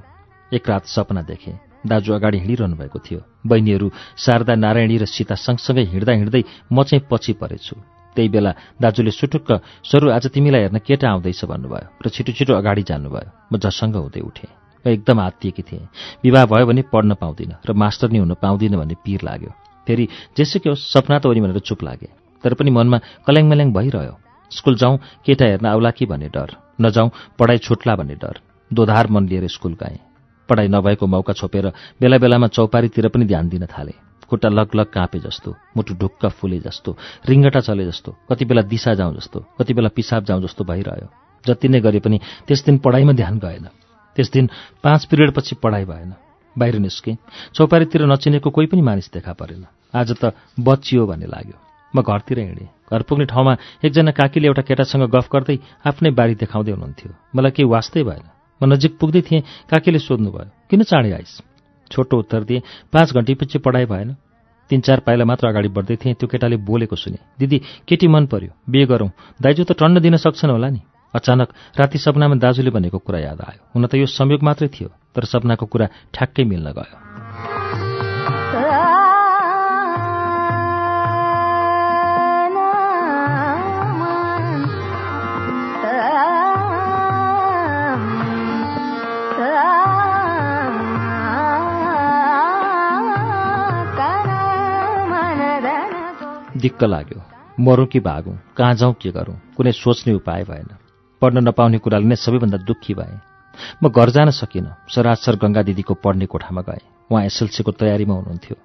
एक 0.55 0.68
रात 0.70 0.87
सपना 0.87 1.23
देखेँ 1.27 1.59
दाजु 1.90 2.14
अगाडि 2.14 2.38
हिँडिरहनु 2.38 2.77
भएको 2.79 2.99
थियो। 3.03 3.20
बहिनीहरू 3.42 3.90
शारदा 4.14 4.55
नारायणी 4.55 4.97
र 5.03 5.05
सीता 5.11 5.35
सँगसँगै 5.35 5.85
हिँड्दा 5.90 6.12
हिँड्दै 6.12 6.42
म 6.70 6.83
चाहिँ 6.87 7.03
पछि 7.11 7.33
परेछु। 7.42 7.75
त्यही 8.14 8.29
बेला 8.31 8.51
दाजुले 8.79 9.11
सुटुक्क 9.11 9.51
सरू 9.83 10.14
आज 10.14 10.31
तिमीलाई 10.31 10.70
हेर्न 10.70 10.79
केटा 10.87 11.11
आउँदैछ 11.11 11.44
भन्नुभयो 11.51 11.87
र 11.99 12.07
छिटो 12.14 12.33
छिटो 12.38 12.55
अगाडि 12.55 12.83
जानुभयो। 12.87 13.31
म 13.51 13.59
झसङ्ग 13.59 13.94
हुँदै 13.99 14.23
उठेँ। 14.23 14.51
म 14.87 14.87
एकदम 14.87 15.18
आत्तिएकी 15.18 15.62
थिएँ। 15.66 15.88
विवाह 16.23 16.44
भयो 16.47 16.66
भने 16.70 16.83
पढ्न 16.94 17.18
पाउँदिनँ 17.18 17.59
र 17.66 17.73
मास्टर 17.75 18.14
नै 18.14 18.23
हुन 18.23 18.38
पाउँदिनँ 18.38 18.79
भन्ने 18.79 19.03
पिर 19.03 19.27
लाग्यो। 19.27 19.51
फेरि 19.87 20.05
जेसुकै 20.38 20.75
सपना 20.79 21.18
त 21.18 21.27
हो 21.27 21.35
नि 21.35 21.40
भनेर 21.42 21.59
चुप 21.59 21.83
लागे। 21.83 22.09
तर 22.44 22.55
पनि 22.55 22.70
मनमा 22.70 22.99
कल्याङ 23.27 23.44
मल्याङ 23.51 23.73
भइरह्यो। 23.75 24.23
स्कुल 24.50 24.76
जाउँ 24.76 24.98
केटा 25.26 25.46
हेर्न 25.46 25.66
आउला 25.66 25.90
कि 25.90 26.07
भन्ने 26.07 26.28
डर? 26.28 26.57
नजाउँ 26.80 27.11
पढाइ 27.38 27.59
छुट्ला 27.59 27.96
भन्ने 27.96 28.14
डर। 28.14 28.40
दोधार 28.70 29.07
मन 29.11 29.28
लिएर 29.28 29.46
स्कुल 29.48 29.74
गएँ। 29.74 29.98
पढाइ 30.48 30.68
नभएको 30.68 31.07
मौका 31.07 31.33
छोपेर 31.33 31.72
बेला 32.00 32.18
बेलामा 32.18 32.46
चौपारीतिर 32.48 33.09
पनि 33.09 33.24
ध्यान 33.24 33.48
दिन 33.48 33.66
थालेँ। 33.66 33.94
खुट्टा 34.28 34.48
लग 34.48 34.74
लग 34.74 34.87
काँपे 34.87 35.18
जस्तो 35.18 35.54
मुटु 35.76 35.94
ढुक्क 35.94 36.26
फुले 36.26 36.59
जस्तो 36.61 36.96
रिङ्गटा 37.28 37.61
चले 37.61 37.85
जस्तो 37.87 38.16
कति 38.30 38.44
बेला 38.44 38.62
दिशा 38.62 38.94
जाउँ 38.94 39.14
जस्तो 39.16 39.40
कति 39.59 39.74
बेला 39.74 39.88
पिसाब 39.88 40.24
जाउँ 40.24 40.42
जस्तो 40.42 40.64
भइरह्यो। 40.64 41.09
जति 41.44 41.68
नै 41.68 41.80
गरे 41.80 42.00
पनि 42.00 42.20
त्यस 42.48 42.64
दिन 42.64 42.78
पढाइमा 42.78 43.12
ध्यान 43.12 43.38
गएन। 43.38 43.68
त्यस 44.16 44.30
दिन 44.33 44.48
पाँच 44.83 45.04
पिरियडपछि 45.04 45.54
पढाइ 45.62 45.85
भएन। 45.85 46.14
बाहिर 46.59 46.78
निस्केँ। 46.78 47.16
चौपारीतिर 47.54 48.07
नचिनेको 48.07 48.50
कोही 48.50 48.66
पनि 48.66 48.83
मानिस 48.83 49.12
देखा 49.12 49.33
परेन। 49.33 49.66
आज 49.94 50.12
त 50.24 50.33
बचियो 50.61 51.07
भन्ने 51.07 51.26
लाग्यो। 51.26 51.63
म 51.94 52.02
घरतिर 52.02 52.38
हिँडेँ। 52.38 52.68
घर 52.90 53.02
पुग्ने 53.09 53.24
ठाउँमा 53.30 53.52
एकजना 53.85 54.11
काकीले 54.11 54.46
एउटा 54.48 54.62
केटासँग 54.68 55.09
गफ 55.14 55.28
गर्दै 55.33 55.57
आफ्नै 55.87 56.11
बारी 56.11 56.35
देखाउँदै 56.42 56.72
हुनुहुन्थ्यो। 56.74 57.11
मलाई 57.37 57.50
केही 57.57 57.68
वास्तै 57.70 58.02
भएन। 58.02 58.26
म 58.61 58.62
नजिक 58.72 58.98
पुग्दै 58.98 59.22
थिएँ 59.22 59.42
काकीले 59.70 59.98
सोध्नुभयो 59.98 60.50
किन 60.70 60.83
चाँडै 60.83 61.12
आइस्? 61.12 61.35
छोटो 61.90 62.18
उत्तर 62.18 62.42
दिएँ 62.44 62.62
पाँच 62.92 63.09
घन्टीपछि 63.14 63.59
पढाइ 63.59 63.87
भएन। 63.87 64.16
तिन 64.70 64.80
चार 64.80 65.00
पाइला 65.07 65.24
मात्र 65.24 65.46
अगाडि 65.48 65.68
बढ्दै 65.68 65.96
थिएँ 65.96 66.14
त्यो 66.18 66.26
केटाले 66.28 66.57
बोलेको 66.57 66.96
सुने। 66.96 67.18
दिदी 67.38 67.59
केटी 67.88 68.09
मन 68.09 68.26
पर्यो 68.26 68.52
बिहे 68.64 68.87
गरौँ। 68.87 69.11
दाइजो 69.37 69.64
त 69.64 69.76
टन्न 69.76 70.00
दिन 70.00 70.16
सक्छन् 70.16 70.50
होला 70.50 70.68
नि। 70.70 70.80
अचानक 71.14 71.48
राति 71.78 71.98
सपनामा 71.98 72.35
दाजुले 72.40 72.70
भनेको 72.70 72.98
कुरा 72.98 73.18
याद 73.18 73.40
आयो। 73.40 73.61
हुन 73.74 73.87
त 73.87 73.94
यो 73.94 74.07
संयोग 74.09 74.42
मात्रै 74.42 74.68
थियो 74.68 74.88
तर 75.14 75.24
सपनाको 75.24 75.66
कुरा 75.66 75.87
ठ्याक्कै 76.11 76.44
मिल्न 76.44 76.72
गयो। 76.72 77.84
दिक्क 96.64 96.85
लाग्यो। 96.85 97.20
मरौँ 97.61 97.87
कि 97.87 98.00
भागौँ? 98.00 98.38
कहाँ 98.57 98.74
जाउँ 98.74 98.94
के 99.03 99.11
गरौँ? 99.11 99.37
कुनै 99.57 99.72
सोच्ने 99.72 100.12
उपाय 100.14 100.44
भएन। 100.44 100.68
पढ्न 101.22 101.38
नपाउने 101.48 101.79
कुराले 101.79 102.07
नै 102.09 102.16
सबैभन्दा 102.16 102.59
दुःखी 102.64 102.94
भएँ। 102.94 103.20
म 103.85 103.88
घर 103.88 104.11
जान 104.11 104.31
सकिनँ। 104.31 104.88
सरासर 104.88 105.37
गङ्गा 105.37 105.62
दिदीको 105.62 105.94
पढ्ने 105.94 106.27
कोठामा 106.27 106.62
गएँ। 106.62 106.85
उहाँ 107.11 107.24
एसएलसीको 107.24 107.70
तयारीमा 107.70 108.14
हुनुहुन्थ्यो। 108.14 108.57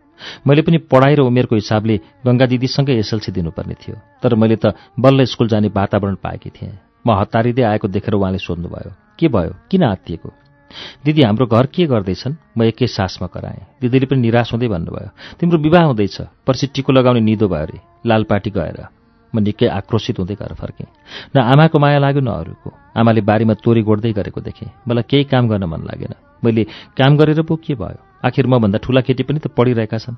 मैले 0.47 0.61
पनि 0.61 0.77
पढाइ 0.87 1.15
र 1.15 1.21
उमेरको 1.27 1.55
हिसाबले 1.55 1.99
गङ्गा 2.23 2.45
दिदीसँगै 2.45 2.95
एसएलसी 3.03 3.31
दिनुपर्ने 3.35 3.75
थियो। 3.83 3.95
तर 4.23 4.35
मैले 4.35 4.55
त 4.55 4.73
बल्ल 4.95 5.25
स्कुल 5.27 5.47
जाने 5.51 5.67
वातावरण 5.67 6.15
पाएकी 6.23 6.49
थिएँ। 6.49 6.79
म 7.03 7.19
हतारिँदै 7.19 7.63
आएको 7.63 7.87
देखेर 7.87 8.13
उहाँले 8.15 8.39
सोध्नुभयो 8.39 8.91
के 9.19 9.27
भयो? 9.27 9.51
किन 9.71 9.83
आत्तिएको? 9.83 10.29
दिदी 11.05 11.21
हाम्रो 11.21 11.45
घर 11.45 11.65
के 11.73 11.85
गर्दैछन्? 11.85 12.35
म 12.57 12.63
एकै 12.63 12.87
सासमा 12.87 13.27
कराएँ। 13.27 13.81
दिदीले 13.81 14.05
पनि 14.05 14.21
निराश 14.21 14.53
हुँदै 14.53 14.67
भन्नुभयो 14.67 15.09
तिम्रो 15.39 15.57
विवाह 15.57 15.83
हुँदैछ 15.89 16.17
पर्सि 16.45 16.67
टिको 16.73 16.91
लगाउने 16.93 17.21
निदो 17.21 17.47
भयो 17.47 17.61
अरे 17.61 17.77
लालपाटी 18.05 18.49
गएर। 18.49 18.79
म 19.33 19.39
निकै 19.45 19.67
आक्रोशित 19.69 20.19
हुँदै 20.19 20.35
घर 20.35 20.53
फर्केँ। 20.57 20.87
न 21.35 21.37
आमाको 21.37 21.77
माया 21.79 21.99
लाग्यो 22.01 22.21
न 22.21 22.29
अरूको। 22.33 22.69
आमाले 22.97 23.21
बारीमा 23.21 23.53
तोरी 23.61 23.81
गोड्दै 23.85 24.11
गरेको 24.13 24.41
देखेँ। 24.41 24.69
मलाई 24.87 25.05
केही 25.05 25.23
काम 25.29 25.47
गर्न 25.49 25.63
मन 25.69 25.81
लागेन। 25.85 26.13
मैले 26.41 26.63
काम 26.97 27.17
गरेर 27.17 27.41
पो 27.45 27.55
के 27.55 27.75
भयो? 27.75 28.01
आखिर 28.25 28.47
मभन्दा 28.47 28.77
ठुला 28.81 29.01
केटी 29.05 29.23
पनि 29.23 29.39
त 29.39 29.53
पढिरहेका 29.53 29.97
छन्। 29.97 30.17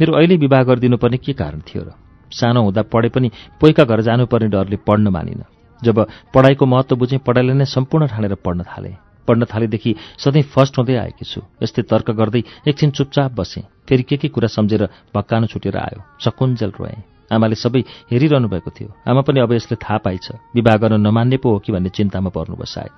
मेरो 0.00 0.12
अहिले 0.18 0.36
विवाह 0.36 0.62
गरिदिनुपर्ने 0.68 1.18
के 1.22 1.32
कारण 1.38 1.60
थियो 1.62 1.82
र? 1.86 1.90
सानो 2.34 2.60
हुँदा 2.60 2.82
पढे 2.92 3.08
पनि 3.08 3.30
पोइका 3.60 3.84
घर 3.84 4.00
जानुपर्ने 4.02 4.48
डरले 4.50 4.76
पढ्न 4.82 5.08
मानिन। 5.08 5.42
जब 5.82 5.96
पढाइको 6.34 6.66
महत्त्व 6.66 6.96
बुझेँ 6.98 7.22
पढाइलाई 7.22 7.56
नै 7.56 7.64
सम्पूर्ण 7.64 8.06
ठानेर 8.10 8.34
पढ्न 8.42 8.62
थालेँ। 8.66 9.07
पढ्न 9.28 9.44
थालेदेखि 9.44 9.94
सधैँ 10.18 10.42
फर्स्ट 10.48 10.78
हुँदै 10.78 10.96
आएकी 10.96 11.24
छु। 11.24 11.40
यस्तै 11.62 11.82
तर्क 11.84 12.10
गर्दै 12.16 12.42
एकछिन 12.68 12.90
चुपचाप 12.96 13.32
बसेँ। 13.36 13.62
फेरि 13.88 14.02
के 14.02 14.16
के 14.16 14.28
कुरा 14.28 14.48
सम्झेर 14.48 14.88
भक्कानो 15.14 15.46
छुटेर 15.46 15.76
आयो। 15.76 16.00
सकुन्जेल 16.24 16.72
रोएँ। 16.80 16.96
आमाले 17.28 17.54
सबै 17.54 17.80
हेरिरहनु 18.08 18.48
भएको 18.48 18.70
थियो। 18.72 18.88
आमा 19.04 19.20
पनि 19.20 19.40
अब 19.40 19.52
यसले 19.52 19.76
थाहा 19.76 19.98
पाइछ। 20.00 20.26
विवाह 20.56 20.76
गर्न 20.80 21.00
नमान्ने 21.00 21.36
पो 21.36 21.52
हो 21.52 21.58
कि 21.60 21.72
भन्ने 21.72 21.92
चिन्तामा 21.92 22.30
पर्नुभयो 22.32 22.64
सायद। 22.64 22.94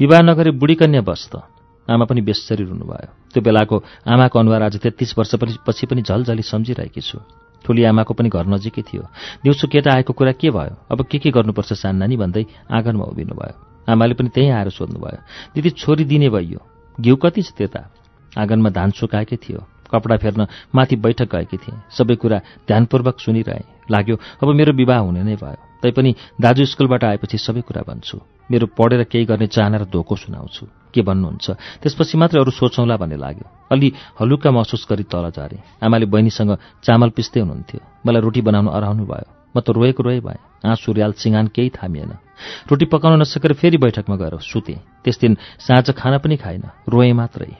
विवाह 0.00 0.20
नगरे 0.20 0.50
बुढी 0.60 0.74
कन्या 0.76 1.00
बस 1.00 1.28
त 1.32 1.40
आमा 1.88 2.04
पनि 2.04 2.20
बेसरी 2.20 2.64
रुनुभयो। 2.64 3.32
त्यो 3.32 3.40
बेलाको 3.40 3.76
आमाको 4.04 4.36
अनुहार 4.38 4.62
आज 4.62 4.76
तेत्तिस 4.84 5.16
वर्ष 5.18 5.34
पछि 5.64 5.86
पनि 5.88 6.02
झलझली 6.04 6.44
सम्झिरहेकी 6.44 7.00
छु। 7.00 7.18
ठुली 7.64 7.84
आमाको 7.88 8.12
पनि 8.14 8.28
घर 8.28 8.44
नजिकै 8.44 8.82
थियो। 8.84 9.02
दिउँसो 9.40 9.68
केटा 9.72 9.92
आएको 9.96 10.12
कुरा 10.12 10.32
के 10.36 10.50
भयो? 10.52 10.76
अब 10.92 10.98
के 11.08 11.18
के 11.18 11.30
गर्नुपर्छ 11.32 11.72
सान्नानी 11.72 12.16
भन्दै 12.20 12.44
आँगनमा 12.68 13.04
उभिनु 13.04 13.32
भयो 13.32 13.73
आमाले 13.88 14.14
पनि 14.14 14.28
त्यहीँ 14.28 14.50
आएर 14.50 14.68
सोध्नुभयो। 14.68 15.20
दिदी 15.54 15.70
छोरी 15.70 16.04
दिने 16.04 16.28
भइयो। 16.28 16.60
घिउ 17.00 17.16
कति 17.16 17.42
छ 17.42 17.52
त्यता? 17.58 17.82
आँगनमा 18.38 18.70
धान 18.70 18.90
सुकाएकै 18.90 19.36
थियो। 19.36 19.60
कपडा 19.92 20.16
फेर्न 20.16 20.46
माथि 20.74 20.96
बैठक 20.96 21.28
गएकी 21.30 21.56
थिएँ। 21.56 21.82
सबै 21.90 22.14
कुरा 22.16 22.38
ध्यानपूर्वक 22.66 23.20
सुनिरहेँ। 23.20 23.86
लाग्यो 23.90 24.16
अब 24.42 24.48
मेरो 24.50 24.72
विवाह 24.72 24.98
हुने 24.98 25.22
नै 25.22 25.36
भयो। 25.36 25.82
तैपनि 25.82 26.14
दाजु 26.40 26.64
स्कुलबाट 26.64 27.04
आएपछि 27.04 27.38
सबै 27.38 27.60
कुरा 27.60 27.82
भन्छु। 27.86 28.18
मेरो 28.50 28.66
पढेर 28.72 29.04
केही 29.04 29.24
गर्ने 29.24 29.46
चाहना 29.46 29.76
र 29.76 29.84
धोको 29.84 30.16
सुनाउँछु। 30.16 30.66
के 30.94 31.02
भन्नुहुन्छ? 31.02 31.46
त्यसपछि 31.82 32.18
मात्रै 32.18 32.40
अरू 32.40 32.50
सोचौँला 32.50 32.96
भन्ने 32.96 33.16
लाग्यो। 33.16 33.46
अलि 33.70 33.92
हलुका 34.20 34.50
महसुस 34.50 34.86
गरी 34.90 35.04
तल 35.06 35.30
झारेँ। 35.30 35.62
आमाले 35.84 36.06
बहिनीसँग 36.06 36.50
चामल 36.82 37.10
पिस्दै 37.10 37.40
हुनुहुन्थ्यो। 37.40 37.80
मलाई 38.06 38.20
रोटी 38.22 38.40
बनाउनु 38.40 38.70
अराउनु 38.70 39.04
भयो। 39.04 39.28
म 39.54 39.60
त 39.60 39.70
रोएको 39.70 40.02
रोए 40.02 40.20
भएँ 40.20 40.40
आँसु 40.64 40.92
रियाल 40.92 41.12
सिँगान 41.12 41.46
केही 41.54 41.70
थामिएन। 41.70 42.23
रोटी 42.70 42.84
पकाउन 42.84 43.20
नसकेर 43.20 43.52
फेरि 43.52 43.76
बैठकमा 43.76 44.16
गएर 44.16 44.38
सुतेँ। 44.40 44.78
त्यस 45.04 45.18
दिन 45.20 45.36
साँझ 45.58 45.90
खाना 45.90 46.18
पनि 46.18 46.36
खाइन 46.36 46.62
रोएँ 46.88 47.12
मात्रै। 47.12 47.52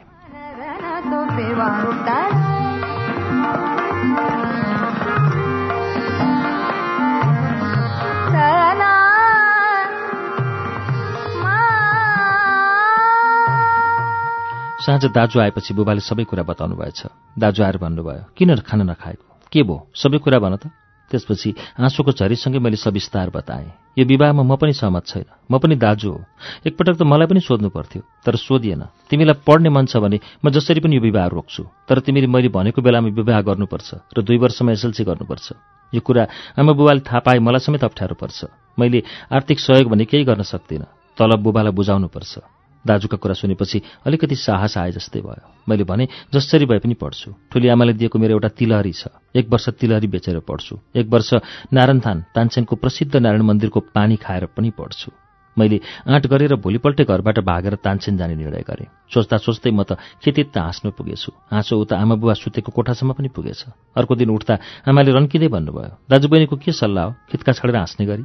साँझ 14.85 15.05
दाजु 15.17 15.41
आएपछि 15.41 15.75
बुबाले 15.75 16.01
सबै 16.01 16.25
कुरा 16.25 16.43
बताउनु 16.45 16.77
भएछ 16.77 17.01
दाजु 17.39 17.65
आएर 17.65 17.77
भन्नुभयो 17.81 18.37
किन 18.37 18.57
खाना 18.69 18.85
नखाएको? 18.85 19.25
के 19.53 19.63
भो 19.63 19.77
सबै 19.97 20.19
कुरा 20.19 20.39
भन 20.39 20.57
त। 20.57 20.84
त्यसपछि 21.11 21.55
आँसुको 21.81 22.12
झरीसँगै 22.12 22.59
मैले 22.59 22.77
सविस्तार 22.77 23.31
बताएँ। 23.31 23.71
यो 23.99 24.05
विवाहमा 24.05 24.43
म 24.43 24.57
पनि 24.57 24.73
सहमत 24.73 25.07
छैन। 25.07 25.25
म 25.51 25.59
पनि 25.59 25.77
दाजु 25.77 26.11
हो। 26.11 26.21
एकपटक 26.67 26.97
त 26.99 27.03
मलाई 27.03 27.27
पनि 27.31 27.40
सोध्नु 27.40 27.69
पर्थ्यो 27.71 28.03
तर 28.27 28.37
सोधिएन। 28.37 28.83
तिमीलाई 29.11 29.40
पढ्ने 29.47 29.71
मन 29.71 29.87
छ 29.87 30.03
भने 30.03 30.19
म 30.45 30.51
जसरी 30.51 30.81
पनि 30.81 30.97
यो 30.97 31.03
विवाह 31.03 31.27
रोक्छु 31.31 31.62
तर 31.88 31.99
तिमीले 32.03 32.27
मैले 32.27 32.49
भनेको 32.49 32.83
बेलामा 32.83 33.14
विवाह 33.14 33.40
गर्नुपर्छ 33.47 33.88
र 34.17 34.19
दुई 34.23 34.38
वर्षमा 34.38 34.73
एसएलसी 34.73 35.05
गर्नुपर्छ। 35.05 35.47
यो 35.93 36.01
कुरा 36.01 36.23
आमा 36.59 36.73
बुबाले 36.73 37.01
थाहा 37.07 37.21
पाए 37.23 37.38
मलाई 37.38 37.62
समेत 37.62 37.85
अप्ठ्यारो 37.85 38.14
पर्छ। 38.19 38.51
मैले 38.79 39.03
आर्थिक 39.31 39.61
सहयोग 39.61 39.90
भने 39.93 40.05
केही 40.11 40.25
गर्न 40.25 40.43
सक्दिनँ। 40.43 40.90
तलब 41.19 41.38
बुबालाई 41.43 41.73
बुझाउनुपर्छ। 41.73 42.54
दाजुका 42.87 43.16
कुरा 43.16 43.35
सुनेपछि 43.35 43.83
अलिकति 44.07 44.37
साहस 44.37 44.79
आए 44.79 44.90
जस्तै 44.92 45.20
भयो। 45.20 45.64
मैले 45.68 45.85
भने 45.85 46.09
जसरी 46.35 46.66
भए 46.66 46.79
पनि 46.79 46.94
पढ्छु। 46.94 47.33
ठुली 47.53 47.68
आमाले 47.68 47.92
दिएको 47.92 48.18
मेरो 48.18 48.35
एउटा 48.35 48.49
तिलहरी 48.49 48.92
छ। 48.92 49.09
एक 49.35 49.49
वर्ष 49.49 49.68
तिलहरी 49.81 50.07
बेचेर 50.07 50.38
पढ्छु। 50.40 50.79
एक 50.97 51.07
वर्ष 51.09 51.35
नारायणथान 51.73 52.25
तानसेनको 52.35 52.77
प्रसिद्ध 52.77 53.16
नारायण 53.16 53.42
मन्दिरको 53.42 53.81
पानी 53.94 54.16
खाएर 54.16 54.47
पनि 54.57 54.70
पढ्छु। 54.70 55.12
मैले 55.57 55.81
आँट 56.11 56.27
गरेर 56.27 56.55
भोलिपल्टै 56.59 57.05
घरबाट 57.05 57.38
भागेर 57.47 57.75
तानसेन 57.79 58.16
जाने 58.18 58.35
निर्णय 58.35 58.64
गरेँ। 58.66 58.90
सोच्दा 59.07 59.37
सोच्दै 59.38 59.70
म 59.70 59.87
त 59.87 59.94
खेतित 60.18 60.51
हाँस्नु 60.51 60.90
पुगेछु। 60.99 61.31
हाँसो 61.55 61.79
उता 61.79 61.94
आमा 61.94 62.14
बुवा 62.18 62.35
सुतेको 62.35 62.75
कोठासम्म 62.75 63.12
पनि 63.14 63.29
पुगेछ। 63.31 63.94
अर्को 63.94 64.14
दिन 64.18 64.31
उठ्दा 64.35 64.55
आमाले 64.83 65.11
रन्किँदै 65.14 65.49
भन्नुभयो 65.49 66.11
दाजुबहिनीको 66.11 66.57
के 66.59 66.73
सल्लाह 66.75 67.05
हो? 67.07 67.11
खितका 67.31 67.53
छडेर 67.55 67.77
हाँस्ने 67.77 68.07
गरी? 68.07 68.25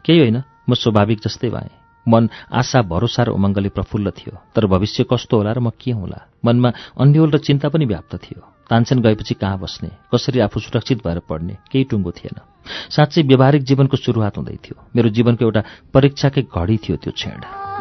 केही 0.00 0.18
होइन। 0.18 0.42
म 0.64 0.74
स्वाभाविक 0.74 1.20
जस्तै 1.20 1.50
भएँ। 1.52 1.81
मन 2.08 2.30
आशा 2.52 2.82
भरोसा 2.82 3.22
र 3.22 3.28
उमङ्गले 3.28 3.68
प्रफुल्ल 3.68 4.10
थियो। 4.10 4.38
तर 4.54 4.66
भविष्य 4.66 5.04
कस्तो 5.10 5.36
होला 5.36 5.52
र 5.52 5.58
म 5.58 5.70
के 5.70 5.90
हुँला? 5.90 6.28
मनमा 6.44 6.72
अन्यल 7.00 7.30
र 7.30 7.38
चिन्ता 7.38 7.68
पनि 7.68 7.84
व्याप्त 7.84 8.16
थियो। 8.16 8.40
तानसेन 8.70 9.02
गएपछि 9.02 9.34
कहाँ 9.34 9.58
बस्ने? 9.58 9.90
कसरी 10.14 10.40
आफू 10.40 10.60
सुरक्षित 10.60 11.06
भएर 11.06 11.18
पढ्ने? 11.18 11.56
केही 11.72 11.84
टुङ्गो 11.84 12.10
थिएन। 12.10 12.40
साँच्चै 12.90 13.22
व्यावहारिक 13.22 13.62
जीवनको 13.62 13.96
सुरुवात 13.96 14.36
हुँदै 14.36 14.56
थियो। 14.56 14.82
मेरो 14.96 15.08
जीवनको 15.08 15.44
एउटा 15.44 15.62
परीक्षाकै 15.94 16.42
घडी 16.42 16.76
थियो 16.76 16.96
त्यो 16.96 17.12
क्षण। 17.12 17.71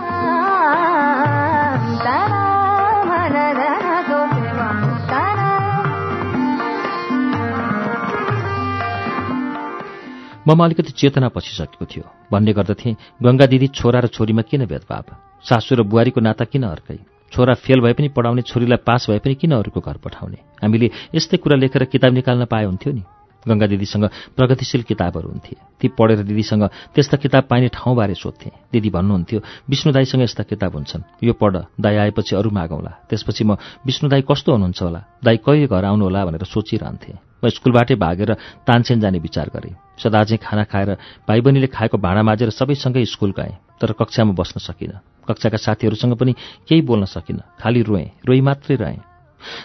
ममा 10.48 10.66
अलिकति 10.66 10.92
चेतना 10.92 11.28
पसिसकेको 11.30 11.86
थियो। 11.86 12.04
भन्ने 12.32 12.54
गर्दथे 12.54 12.96
गङ्गा 13.24 13.46
दिदी 13.46 13.68
छोरा 13.68 14.00
र 14.00 14.08
छोरीमा 14.08 14.42
किन 14.42 14.66
भेदभाव 14.66 15.06
सासु 15.46 15.76
र 15.76 15.82
बुहारीको 15.84 16.22
नाता 16.22 16.46
किन 16.46 16.64
अर्कै? 16.64 17.00
छोरा 17.32 17.54
फेल 17.54 17.80
भए 17.82 17.94
पनि 17.94 18.10
पढाउने 18.10 18.42
छोरीलाई 18.42 18.78
पास 18.86 19.10
भए 19.10 19.20
पनि 19.20 19.36
किन 19.36 19.52
अरूको 19.52 19.80
घर 19.82 19.98
पठाउने? 19.98 20.38
हामीले 20.64 20.90
यस्तै 21.16 21.38
कुरा 21.38 21.56
लेखेर 21.58 21.84
किताब 21.86 22.14
निकाल्न 22.14 22.46
पाए 22.46 22.66
हुन्थ्यो 22.66 22.94
नि? 22.94 23.04
गङ्गा 23.48 23.68
दिदीसँग 23.68 24.06
प्रगतिशील 24.38 24.82
किताबहरू 24.82 25.30
हुन्थे। 25.30 25.56
ती 25.82 25.88
पढेर 25.98 26.22
दिदीसँग 26.30 26.64
त्यस्ता 26.94 27.18
किताब 27.18 27.44
पाइने 27.50 27.68
ठाउँबारे 27.74 28.14
सोध्थे। 28.14 28.52
दिदी 28.74 28.90
भन्नुहुन्थ्यो 28.90 29.40
विष्णु 29.70 29.94
दाईसँग 29.94 30.22
यस्ता 30.22 30.44
किताब 30.44 30.74
हुन्छन्। 30.74 31.02
यो 31.24 31.34
पढ। 31.34 31.74
दाई 31.82 31.96
आएपछि 31.96 32.36
अरू 32.36 32.50
मागौँला 32.50 32.92
त्यसपछि 33.10 33.44
म 33.44 33.58
विष्णु 33.86 34.10
दाई 34.10 34.22
कस्तो 34.22 34.52
हुनुहुन्छ 34.52 34.82
होला? 34.82 35.02
दाई 35.24 35.38
कहिले 35.38 35.68
घर 35.68 35.86
आउनु 35.86 36.04
होला 36.06 36.26
भनेर 36.26 36.44
सोचिरहन्थेँ। 36.46 37.31
म 37.44 37.50
स्कुलबाटै 37.50 37.96
भागेर 37.96 38.34
तानसेन 38.68 39.00
जाने 39.00 39.20
विचार 39.20 39.50
गरेँ। 39.50 39.76
सदा 39.98 40.24
चाहिँ 40.24 40.40
खाना 40.44 40.64
खाएर 40.64 40.90
भाइ 41.28 41.42
बहिनीले 41.42 41.68
खाएको 41.68 41.98
भाँडा 41.98 42.22
माझेर 42.24 42.50
सबैसँगै 42.50 43.06
स्कुल 43.06 43.32
गएँ 43.32 43.58
तर 43.82 43.92
कक्षामा 43.94 44.34
बस्न 44.34 44.60
सकिनँ। 44.60 45.00
कक्षाका 45.28 45.58
साथीहरूसँग 45.58 46.16
पनि 46.16 46.34
केही 46.70 46.82
बोल्न 46.82 47.06
सकिनँ। 47.06 47.42
खालि 47.60 47.82
रोएँ 47.82 48.08
रोइ 48.26 48.42
मात्रै 48.42 48.76
रहेँ। 48.76 49.02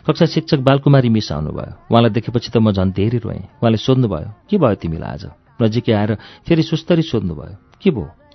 कक्षा 0.06 0.26
शिक्षक 0.26 0.60
बालकुमारी 0.60 1.08
मिस 1.08 1.32
आउनुभयो। 1.32 1.72
उहाँलाई 1.90 2.10
देखेपछि 2.10 2.50
त 2.50 2.56
म 2.56 2.72
झन् 2.72 2.92
धेरै 2.92 3.18
रोएँ। 3.18 3.42
उहाँले 3.60 3.76
सोध्नुभयो 3.76 4.28
के 4.50 4.56
भयो 4.56 4.74
तिमीलाई 4.80 5.12
आज? 5.12 5.24
नजिकै 5.62 5.92
आएर 5.92 6.14
फेरि 6.48 6.62
सुस्तरी 6.62 7.02
सोध्नुभयो 7.02 7.56
के 7.82 7.90
भयो? 7.90 8.25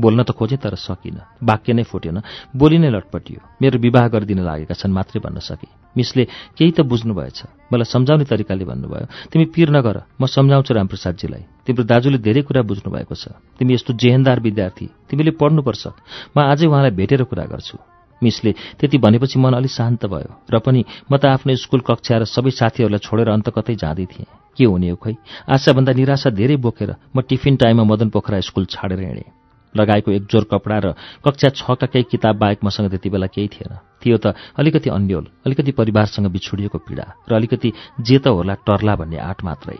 बोल्न 0.00 0.22
त 0.24 0.32
खोजेँ 0.32 0.58
तर 0.58 0.74
सकिनँ। 0.74 1.44
वाक्य 1.44 1.72
नै 1.72 1.84
फुटेन। 1.84 2.18
बोली 2.56 2.78
नै 2.78 2.90
लटपटियो। 2.90 3.40
मेरो 3.62 3.78
विवाह 3.78 4.08
गरिदिन 4.08 4.40
लागेका 4.40 4.74
छन् 4.74 4.92
मात्रै 4.92 5.20
भन्न 5.20 5.38
सके। 5.38 5.68
मिसले 5.96 6.24
केही 6.56 6.72
त 6.72 6.80
बुझ्नु 6.82 7.12
भएछ 7.14 7.68
मलाई 7.72 7.86
सम्झाउने 7.86 8.24
तरिकाले 8.24 8.64
भन्नुभयो 8.64 9.06
तिमी 9.30 9.44
पिर 9.54 9.70
नगर। 9.70 9.96
म 10.20 10.26
सम्झाउँछु 10.26 10.74
रामप्रसादजीलाई। 10.74 11.42
तिम्रो 11.66 11.84
दाजुले 11.84 12.18
धेरै 12.18 12.42
कुरा 12.48 12.62
बुझ्नु 12.62 12.88
भएको 12.90 13.14
छ। 13.14 13.36
तिमी 13.58 13.74
यस्तो 13.74 13.92
जेहेन्दार 13.94 14.40
विद्यार्थी। 14.40 14.86
तिमीले 15.10 15.30
पढ्नुपर्छ। 15.36 15.84
म 16.34 16.36
आजै 16.40 16.66
उहाँलाई 16.66 16.92
भेटेर 16.96 17.22
कुरा 17.26 17.44
गर्छु। 17.44 17.78
मिसले 18.22 18.52
त्यति 18.76 18.98
भनेपछि 18.98 19.38
मन 19.40 19.56
अलि 19.56 19.68
शान्त 19.68 20.04
भयो 20.06 20.44
र 20.52 20.58
पनि 20.60 20.84
म 21.10 21.16
त 21.16 21.24
आफ्नो 21.40 21.56
स्कुल 21.56 21.80
कक्षा 21.80 22.20
र 22.20 22.24
सबै 22.28 22.52
साथीहरूलाई 22.52 23.00
छोडेर 23.00 23.28
अन्त 23.32 23.48
कतै 23.48 23.74
जाँदै 23.80 24.06
थिएँ। 24.12 24.28
के 24.52 24.64
हुने 24.68 24.92
हो 24.92 24.96
खै? 25.00 25.16
आशाभन्दा 25.48 25.92
निराशा 25.96 26.30
धेरै 26.30 26.56
बोकेर 26.60 26.90
म 27.16 27.24
टिफिन 27.24 27.56
टाइममा 27.56 27.84
मदन 27.88 28.08
पोखरा 28.12 28.44
स्कुल 28.44 28.68
छाडेर 28.68 29.00
हिँडेँ। 29.00 29.39
लगाएको 29.74 30.10
एक 30.10 30.26
जोर 30.26 30.44
कपडा 30.50 30.78
र 30.78 30.94
कक्षा 31.24 31.48
छका 31.54 31.86
केही 31.86 32.04
किताब 32.10 32.36
बाहेक 32.36 32.64
मसँग 32.64 32.90
त्यति 32.90 33.10
बेला 33.10 33.26
केही 33.26 33.48
थिएन। 33.48 33.76
थियो 34.02 34.16
त 34.16 34.34
अलिकति 34.58 34.90
अन्यल 34.90 35.26
अलिकति 35.46 35.72
परिवारसँग 35.72 36.26
बिछोडिएको 36.26 36.78
पीडा 36.78 37.06
र 37.30 37.34
अलिकति 37.34 37.72
जे 38.00 38.18
त 38.18 38.26
होला 38.28 38.54
टर्ला 38.66 38.94
भन्ने 38.96 39.18
आँट 39.20 39.44
मात्रै। 39.44 39.78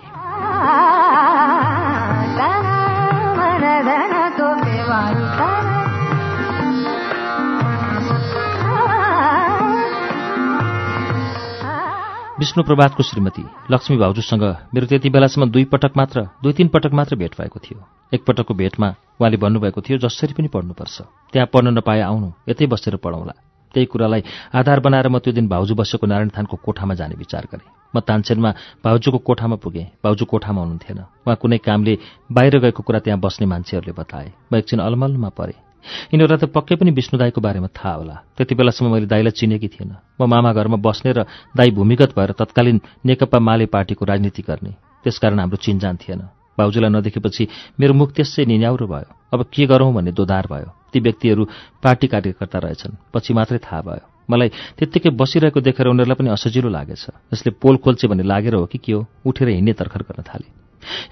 विष्णु 12.40 12.62
प्रभातको 12.64 13.02
श्रीमती 13.02 13.44
लक्ष्मी 13.70 13.96
भाउजूसँग 13.98 14.44
मेरो 14.74 14.86
त्यति 14.86 15.10
बेलासम्म 15.10 15.50
दुई 15.50 15.64
पटक 15.64 15.96
मात्र 15.96 16.20
दुई 16.42 16.52
तीन 16.52 16.68
पटक 16.68 16.92
मात्र 16.92 17.16
भेट 17.16 17.34
भएको 17.40 17.58
थियो। 17.60 17.84
एकपटकको 18.12 18.54
भेटमा 18.54 18.88
उहाँले 19.20 19.36
भन्नुभएको 19.36 19.80
थियो 19.80 19.98
जसरी 19.98 20.32
पनि 20.34 20.48
पढ्नुपर्छ। 20.48 20.96
त्यहाँ 21.32 21.48
पढ्न 21.52 21.78
नपाए 21.78 22.00
आउनु 22.00 22.28
यतै 22.48 22.66
बसेर 22.66 22.96
पढौँला 22.98 23.34
त्यही 23.74 23.86
कुरालाई 23.86 24.22
आधार 24.50 24.80
बनाएर 24.82 25.08
म 25.08 25.18
त्यो 25.22 25.32
दिन 25.32 25.46
भाउजू 25.46 25.74
बसेको 25.78 26.06
नारायण 26.06 26.46
कोठामा 26.58 26.94
जाने 26.94 27.14
विचार 27.14 27.46
गरेँ। 27.46 27.94
म 27.94 28.00
तानसेनमा 28.02 28.50
भाउजूको 28.82 29.18
कोठामा 29.18 29.56
पुगेँ। 29.62 29.86
भाउजू 30.02 30.24
कोठामा 30.26 30.60
हुनुहुन्थेन। 30.60 30.98
उहाँ 31.22 31.36
कुनै 31.38 31.58
कामले 31.62 31.94
बाहिर 32.34 32.58
गएको 32.66 32.82
कुरा 32.82 32.98
त्यहाँ 32.98 33.20
बस्ने 33.22 33.46
मान्छेहरूले 33.46 33.94
बताए। 33.94 34.30
म 34.50 34.58
एकछिन 34.58 34.80
अलमलमा 34.82 35.30
परेँ। 35.38 35.58
यिनीहरूलाई 36.10 36.38
त 36.42 36.50
पक्कै 36.50 36.82
पनि 36.82 36.90
विष्णु 36.90 37.18
दाईको 37.22 37.40
बारेमा 37.40 37.70
थाहा 37.70 37.94
होला। 37.94 38.16
त्यति 38.34 38.54
बेलासम्म 38.58 38.90
मैले 38.90 39.06
दाईलाई 39.06 39.38
चिनेकी 39.38 39.68
थिएन। 39.70 39.94
म 40.18 40.26
मामा 40.26 40.50
घरमा 40.50 40.82
बस्ने 40.82 41.10
र 41.14 41.30
दाई 41.54 41.70
भूमिगत 41.70 42.10
भएर 42.18 42.30
तत्कालीन 42.42 43.06
नेकपा 43.06 43.38
माले 43.38 43.66
पार्टीको 43.70 44.02
राजनीति 44.02 44.42
गर्ने। 44.42 44.72
त्यसकारण 45.06 45.38
हाम्रो 45.38 45.62
चिन्जान 45.62 45.96
थिएन। 46.02 46.39
भाउजूलाई 46.58 46.90
नदेखेपछि 46.90 47.48
मेरो 47.80 47.94
मुख 47.94 48.12
त्यसै 48.12 48.44
निन्याउरो 48.44 48.86
भयो। 48.86 49.10
अब 49.32 49.40
के 49.52 49.66
गरौँ 49.66 49.92
भन्ने 49.94 50.12
दोधार 50.12 50.46
भयो। 50.50 50.70
ती 50.92 51.00
व्यक्तिहरू 51.00 51.44
पार्टी 51.82 52.06
कार्यकर्ता 52.06 52.58
रहेछन्। 52.58 52.98
पछि 53.14 53.34
मात्रै 53.34 53.58
थाहा 53.58 53.80
भयो। 53.80 54.04
मलाई 54.30 54.48
त्यत्तिकै 54.78 55.10
बसिरहेको 55.10 55.60
देखेर 55.60 55.86
उनीहरूलाई 55.90 56.18
पनि 56.18 56.30
असजिलो 56.30 56.68
लागेछ। 56.68 57.32
जसले 57.34 57.50
पोल 57.62 57.76
खोल्चे 57.82 58.06
भन्ने 58.08 58.22
लागेर 58.22 58.54
हो 58.54 58.66
कि 58.66 58.78
के 58.78 58.92
हो 58.92 59.06
उठेर 59.26 59.48
हिँड्ने 59.48 59.72
तर्खर 59.74 60.02
गर्न 60.06 60.22
थाले। 60.22 60.46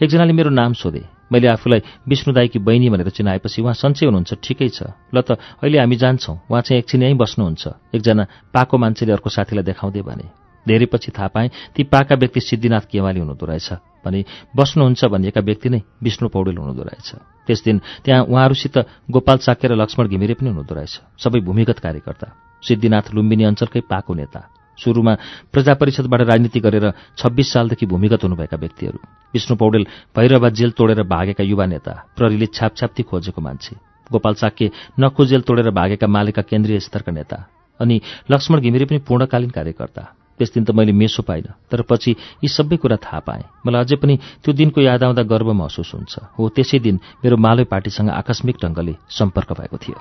एकजनाले 0.03 0.33
मेरो 0.33 0.51
नाम 0.51 0.73
सोधे। 0.73 1.03
मैले 1.33 1.49
आफूलाई 1.49 1.81
विष्णु 2.09 2.35
दाईकी 2.35 2.59
बहिनी 2.59 2.89
भनेर 2.89 3.11
चिनाएपछि 3.11 3.63
उहाँ 3.63 3.75
सन्चै 3.75 4.07
हुनुहुन्छ 4.07 4.35
ठिकै 4.43 4.69
छ। 4.69 4.95
ल 5.15 5.21
त 5.21 5.37
अहिले 5.61 5.79
हामी 5.79 5.97
जान्छौँ। 5.97 6.49
उहाँ 6.51 6.63
चाहिँ 6.63 6.79
एकछिन 6.79 7.03
यहीँ 7.03 7.19
बस्नुहुन्छ। 7.19 7.95
एकजना 7.95 8.25
पाको 8.55 8.75
मान्छेले 8.79 9.13
अर्को 9.13 9.29
साथीलाई 9.29 9.65
देखाउँदै 9.65 10.03
भने। 10.03 10.27
धेरै 10.67 10.87
पछि 10.87 11.11
थाहा 11.13 11.29
पाएँ 11.29 11.49
ती 11.75 11.83
पाका 11.85 12.15
व्यक्ति 12.17 12.41
सिद्धिनाथ 12.41 12.89
केवाली 12.89 13.21
हुनुहुँदो 13.21 13.47
रहेछ। 13.47 13.69
भने 14.09 14.25
बस्नुहुन्छ 14.57 15.05
भनिएका 15.05 15.41
व्यक्ति 15.45 15.69
नै 15.69 15.81
विष्णु 16.03 16.29
पौडेल 16.33 16.57
हुनुहुँदो 16.57 16.83
रहेछ। 16.83 17.09
त्यस 17.47 17.61
दिन 17.65 17.77
त्यहाँ 18.05 18.25
उहाँहरूसित 18.25 18.77
गोपाल 19.07 19.37
चाक्य 19.39 19.69
र 19.69 19.77
लक्ष्मण 19.77 20.09
घिमिरे 20.09 20.35
पनि 20.35 20.49
हुनुहुँदो 20.49 20.75
रहेछ। 20.75 20.95
सबै 21.21 21.41
भूमिगत 21.45 21.79
कार्यकर्ता 21.79 22.27
सिद्धिनाथ 22.63 23.15
लुम्बिनी 23.15 23.45
अञ्चलकै 23.45 23.81
पाको 23.87 24.15
नेता 24.15 24.41
सुरुमा 24.79 25.13
प्रजा 25.53 25.75
परिषदबाट 25.75 26.21
राजनीति 26.23 26.61
गरेर 26.61 26.87
छब्बिस 27.19 27.53
सालदेखि 27.53 27.87
भूमिगत 27.87 28.23
हुनुभएका 28.25 28.57
व्यक्तिहरू 28.57 28.99
विष्णु 29.35 29.57
पौडेल 29.57 29.85
भैरवा 30.15 30.49
जेल 30.51 30.71
तोडेर 30.71 31.03
भागेका 31.05 31.45
युवा 31.45 31.67
नेता 31.67 31.93
प्रहरीले 32.17 32.47
छापछाप्ती 32.55 33.03
खोजेको 33.03 33.41
मान्छे 33.43 33.75
गोपाल 34.11 34.35
चाक्य 34.35 34.71
नखोजेल 35.01 35.43
तोडेर 35.43 35.71
भागेका 35.75 36.07
मालेका 36.07 36.43
केन्द्रीय 36.43 36.79
स्तरका 36.81 37.13
नेता 37.13 37.39
अनि 37.81 38.01
लक्ष्मण 38.31 38.61
घिमिरे 38.61 38.85
पनि 38.85 38.99
पूर्णकालीन 39.03 39.51
कार्यकर्ता। 39.51 40.03
त्यस 40.39 40.55
दिन 40.55 40.65
त 40.65 40.71
मैले 40.71 40.93
मेसो 40.93 41.23
पाइनँ। 41.23 41.53
तर 41.71 41.83
पछि 41.83 42.11
यी 42.45 42.49
सबै 42.49 42.77
कुरा 42.79 42.97
थाहा 42.97 43.21
पाएँ। 43.21 43.43
मलाई 43.67 43.83
अझै 43.83 43.97
पनि 43.99 44.15
त्यो 44.45 44.55
दिनको 44.55 44.81
याद 44.81 45.03
आउँदा 45.05 45.23
गर्व 45.27 45.53
महसुस 45.53 45.93
हुन्छ। 45.95 46.15
हो 46.39 46.49
त्यसै 46.49 46.79
दिन 46.79 47.01
मेरो 47.25 47.37
मालय 47.37 47.65
पार्टीसँग 47.67 48.11
आकस्मिक 48.11 48.57
ढङ्गले 48.63 48.95
सम्पर्क 49.11 49.53
भएको 49.59 49.77
थियो। 49.77 49.99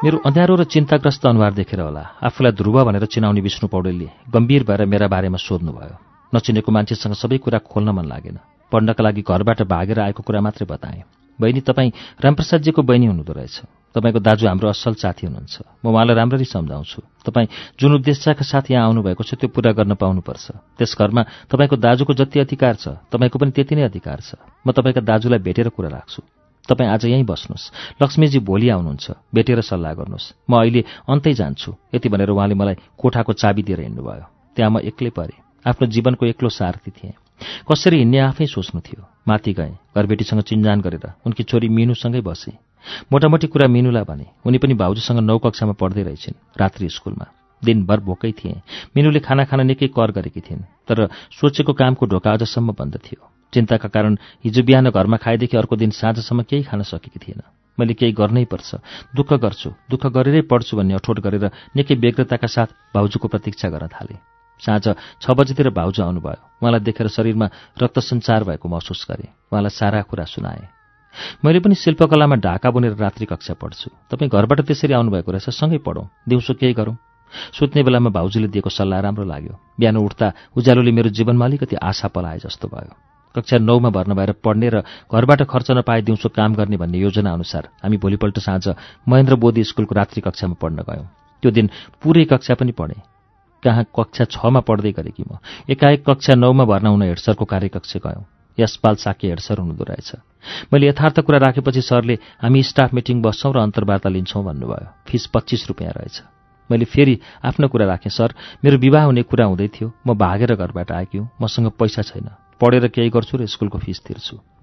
मेरो 0.00 0.16
अँध्यारो 0.24 0.54
र 0.56 0.64
चिन्ताग्रस्त 0.64 1.26
अनुहार 1.28 1.52
देखेर 1.52 1.80
होला। 1.80 2.24
आफूलाई 2.24 2.52
ध्रुव 2.56 2.84
भनेर 2.84 3.04
चिनाउने 3.04 3.40
विष्णु 3.40 3.68
पौडेलले 3.68 4.08
गम्भीर 4.32 4.64
भएर 4.64 4.84
मेरा 4.88 5.06
बारेमा 5.12 5.36
सोध्नुभयो। 5.36 6.09
नचिनेको 6.34 6.72
मान्छेसँग 6.72 7.14
सबै 7.14 7.38
कुरा 7.38 7.58
खोल्न 7.60 7.90
मन 7.90 8.06
लागेन। 8.06 8.38
पढ्नका 8.72 9.02
लागि 9.02 9.22
घरबाट 9.22 9.62
भागेर 9.66 9.98
आएको 10.00 10.22
कुरा 10.22 10.40
मात्रै 10.40 10.66
बताएँ। 10.66 11.02
बहिनी 11.38 11.60
तपाईँ 11.60 11.90
रामप्रसादजीको 12.20 12.82
बहिनी 12.82 13.06
हुनुहुँदो 13.06 13.32
रहेछ। 13.32 13.56
तपाईँको 13.94 14.20
दाजु 14.20 14.46
हाम्रो 14.46 14.68
असल 14.68 14.94
साथी 14.94 15.26
हुनुहुन्छ। 15.26 15.56
म 15.82 15.90
उहाँलाई 15.90 16.14
राम्ररी 16.14 16.44
सम्झाउँछु। 16.44 17.00
तपाईँ 17.26 17.48
जुन 17.80 17.92
उद्देश्यका 17.98 18.44
साथ 18.44 18.70
यहाँ 18.70 18.86
आउनुभएको 18.86 19.22
छ 19.24 19.34
त्यो 19.34 19.48
पूरा 19.48 19.72
गर्न 19.72 19.94
पाउनुपर्छ। 19.98 20.46
त्यस 20.78 20.94
घरमा 20.94 21.22
तपाईँको 21.50 21.76
दाजुको 21.76 22.12
जति 22.14 22.38
अधिकार 22.40 22.74
छ 22.76 22.86
तपाईँको 23.10 23.38
पनि 23.40 23.50
त्यति 23.50 23.74
नै 23.74 23.82
अधिकार 23.90 24.20
छ। 24.20 24.38
म 24.62 24.70
तपाईँका 24.70 25.00
दाजुलाई 25.00 25.40
भेटेर 25.42 25.68
कुरा 25.74 25.90
राख्छु। 25.90 26.22
तपाईँ 26.68 26.90
आज 26.92 27.04
यहीँ 27.10 27.26
बस्नुहोस्। 27.26 27.98
लक्ष्मीजी 27.98 28.38
भोलि 28.46 28.68
आउनुहुन्छ। 28.70 29.34
भेटेर 29.34 29.60
सल्लाह 29.66 29.92
गर्नुहोस्। 29.98 30.46
म 30.46 30.52
अहिले 30.60 30.84
अन्तै 31.08 31.32
जान्छु। 31.34 31.74
यति 31.94 32.08
भनेर 32.08 32.30
उहाँले 32.30 32.54
मलाई 32.54 32.76
कोठाको 32.94 33.32
चाबी 33.32 33.62
दिएर 33.66 33.80
हिँड्नुभयो। 33.80 34.54
त्यहाँ 34.54 34.70
म 34.70 34.78
एक्लै 34.78 35.10
परेँ। 35.10 35.49
आफ्नो 35.66 35.86
जीवनको 35.86 36.26
एक्लो 36.26 36.48
सारथी 36.48 36.90
थिएँ। 36.90 37.12
कसरी 37.68 37.96
हिँड्ने 37.98 38.18
आफै 38.20 38.46
सोच्नु 38.46 38.80
थियो। 38.80 39.02
माथि 39.28 39.52
गएँ 39.52 39.76
घरबेटीसँग 39.96 40.40
चिन्जान 40.42 40.80
गरेर 40.80 41.06
उनकी 41.26 41.42
छोरी 41.42 41.68
मिनुसँगै 41.68 42.20
बसेँ। 42.20 42.56
मोटामोटी 43.12 43.46
कुरा 43.46 43.66
मिनुलाई 43.68 44.04
भने 44.04 44.26
उनी 44.44 44.58
पनि 44.58 44.74
भाउजूसँग 44.74 45.20
नौ 45.20 45.38
कक्षामा 45.38 45.72
पढ्दै 45.76 46.02
रहेछिन् 46.02 46.40
रात्रि 46.56 46.88
स्कुलमा। 46.88 47.26
दिनभर 47.62 48.00
भोकै 48.00 48.32
थिए। 48.32 48.60
मिनुले 48.96 49.20
खाना 49.20 49.44
खान 49.44 49.60
निकै 49.66 49.88
कर 49.92 50.10
गरेकी 50.16 50.40
थिइन् 50.40 50.64
तर 50.88 51.08
सोचेको 51.36 51.72
कामको 51.76 52.06
ढोका 52.06 52.32
अझसम्म 52.32 52.72
बन्द 52.72 52.96
थियो। 53.04 53.20
चिन्ताका 53.52 53.88
कारण 53.88 54.16
हिजो 54.44 54.62
बिहान 54.62 54.90
घरमा 54.90 55.16
खाएदेखि 55.16 55.56
अर्को 55.56 55.76
दिन 55.76 55.90
साँझसम्म 55.90 56.42
केही 56.48 56.62
खान 56.64 56.82
सकेकी 56.82 57.18
थिएन। 57.20 57.42
मैले 57.78 57.94
केही 57.94 58.12
गर्नै 58.12 58.44
पर्छ। 58.48 58.80
दुःख 59.12 59.32
गर्छु। 59.44 59.70
दुःख 59.90 60.06
गरेरै 60.06 60.40
पढ्छु 60.48 60.76
भन्ने 60.76 60.94
अठोट 60.94 61.20
गरेर 61.20 61.44
निकै 61.76 61.94
व्यग्रताका 61.94 62.48
साथ 62.48 62.68
भाउजूको 62.94 63.28
प्रतीक्षा 63.28 63.68
गर्न 63.68 63.88
थालेँ। 63.92 64.29
साँझ 64.60 64.86
छ 65.22 65.30
बजीतिर 65.30 65.70
भाउजू 65.70 66.02
आउनुभयो। 66.02 66.60
उहाँलाई 66.60 66.80
देखेर 66.80 67.08
शरीरमा 67.08 67.46
रक्त 67.82 67.98
सञ्चार 67.98 68.44
भएको 68.44 68.68
महसुस 68.68 69.06
गरेँ। 69.10 69.32
उहाँलाई 69.52 69.70
सारा 69.70 70.02
कुरा 70.02 70.24
सुनाएँ। 70.24 70.68
मैले 71.44 71.60
पनि 71.60 71.74
शिल्पकलामा 71.74 72.36
ढाका 72.36 72.70
बुनेर 72.70 72.94
रात्रि 72.94 73.26
कक्षा 73.26 73.54
पढ्छु। 73.54 73.90
तपाईँ 74.10 74.30
घरबाट 74.30 74.60
त्यसरी 74.60 74.92
आउनुभएको 74.94 75.32
रहेछ 75.32 75.50
सँगै 75.50 75.78
पढौँ। 75.82 76.06
दिउँसो 76.28 76.54
केही 76.54 76.72
गरौँ। 76.72 76.96
सुत्ने 77.58 77.82
बेलामा 77.82 78.10
भाउजूले 78.10 78.48
दिएको 78.48 78.70
सल्लाह 78.70 79.00
राम्रो 79.00 79.24
लाग्यो। 79.24 79.54
बिहान 79.78 79.96
उठ्दा 79.96 80.32
उज्यालोले 80.56 80.92
मेरो 80.92 81.10
जीवनमा 81.10 81.44
अलिकति 81.44 81.76
आशा 81.78 82.08
पलाए 82.08 82.38
जस्तो 82.38 82.68
भयो। 82.68 82.94
कक्षा 83.34 83.58
नौमा 83.58 83.90
भर्ना 83.90 84.14
भएर 84.14 84.32
पढ्ने 84.42 84.68
र 84.68 84.82
घरबाट 85.06 85.42
खर्च 85.46 85.70
नपाए 85.70 86.02
दिउँसो 86.02 86.28
काम 86.28 86.54
गर्ने 86.54 86.76
भन्ने 86.76 86.98
योजना 86.98 87.32
अनुसार 87.32 87.68
हामी 87.82 87.96
भोलिपल्ट 87.96 88.38
साँझ 88.38 88.74
महेन्द्र 89.08 89.34
बोधी 89.34 89.62
स्कुलको 89.64 89.94
रात्रि 89.94 90.20
कक्षामा 90.20 90.54
पढ्न 90.58 90.82
गयौँ। 90.82 91.06
त्यो 91.42 91.50
दिन 91.50 91.70
पुरै 92.02 92.24
कक्षा 92.24 92.54
पनि 92.54 92.72
पढेँ। 92.72 93.02
कहाँ 93.64 93.84
कक्षा 93.84 94.24
छमा 94.24 94.60
पढ्दै 94.60 94.92
गरेकी 94.92 95.24
म? 95.32 95.38
एकाएक 95.70 96.04
कक्षा 96.10 96.34
नौमा 96.34 96.64
भर्ना 96.64 96.88
हुन 96.88 97.02
हेडसरको 97.02 97.44
कार्यकक्ष 97.44 97.96
गयौँ। 97.96 98.24
यसपाल 98.58 98.94
साके 98.94 99.28
हेडसर 99.28 99.58
हुनुहुँदो 99.58 99.84
रहेछ। 99.84 100.12
मैले 100.72 100.88
यथार्थ 100.88 101.20
कुरा 101.20 101.38
राखेपछि 101.38 101.80
सरले 101.80 102.18
हामी 102.42 102.62
स्टाफ 102.62 102.94
मिटिङ 102.94 103.22
बस्छौँ 103.22 103.52
र 103.52 103.58
अन्तर्वार्ता 103.58 104.08
लिन्छौँ 104.08 104.44
भन्नुभयो। 104.44 104.88
फिस 105.06 105.26
पच्चिस 105.26 105.68
रुपियाँ 105.68 105.92
रहेछ। 105.92 106.22
मैले 106.70 106.84
फेरि 106.84 107.20
आफ्नो 107.44 107.68
कुरा 107.68 107.86
राखेँ 107.86 108.10
सर 108.10 108.34
मेरो 108.64 108.78
विवाह 108.78 109.04
हुने 109.04 109.22
कुरा 109.22 109.44
हुँदै 109.44 109.68
थियो। 109.68 109.92
म 110.06 110.14
भागेर 110.14 110.54
घरबाट 110.54 110.92
आएकी 110.92 111.18
हुँ। 111.18 111.28
मसँग 111.42 111.70
पैसा 111.70 112.02
छैन। 112.02 112.28
पढेर 112.60 112.88
केही 112.88 113.10
गर्छु 113.10 113.36
र 113.36 113.46
स्कुलको 113.46 113.78
फिस 113.78 114.04
तिर्छु। 114.04 114.59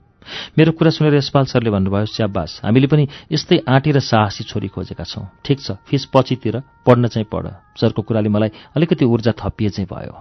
मेरो 0.57 0.71
कुरा 0.71 0.91
सुनेर 0.91 1.15
यसपाल 1.15 1.45
सरले 1.45 1.69
भन्नुभयो 1.69 2.05
स्याबास 2.05 2.61
हामीले 2.65 2.87
पनि 2.87 3.07
यस्तै 3.31 3.57
आँटी 3.67 3.91
र 3.91 3.99
साहसी 4.01 4.43
छोरी 4.43 4.67
खोजेका 4.67 5.03
छौँ। 5.03 5.25
ठिक 5.45 5.59
छ 5.59 5.71
फिस 5.87 6.05
पछितिर 6.13 6.61
पढ्न 6.85 7.07
चाहिँ 7.07 7.27
पढ। 7.31 7.45
सरको 7.75 8.01
कुराले 8.01 8.29
मलाई 8.29 8.51
अलिकति 8.75 9.05
ऊर्जा 9.05 9.31
थपिए 9.37 9.69
चाहिँ 9.69 9.87
भयो। 9.89 10.15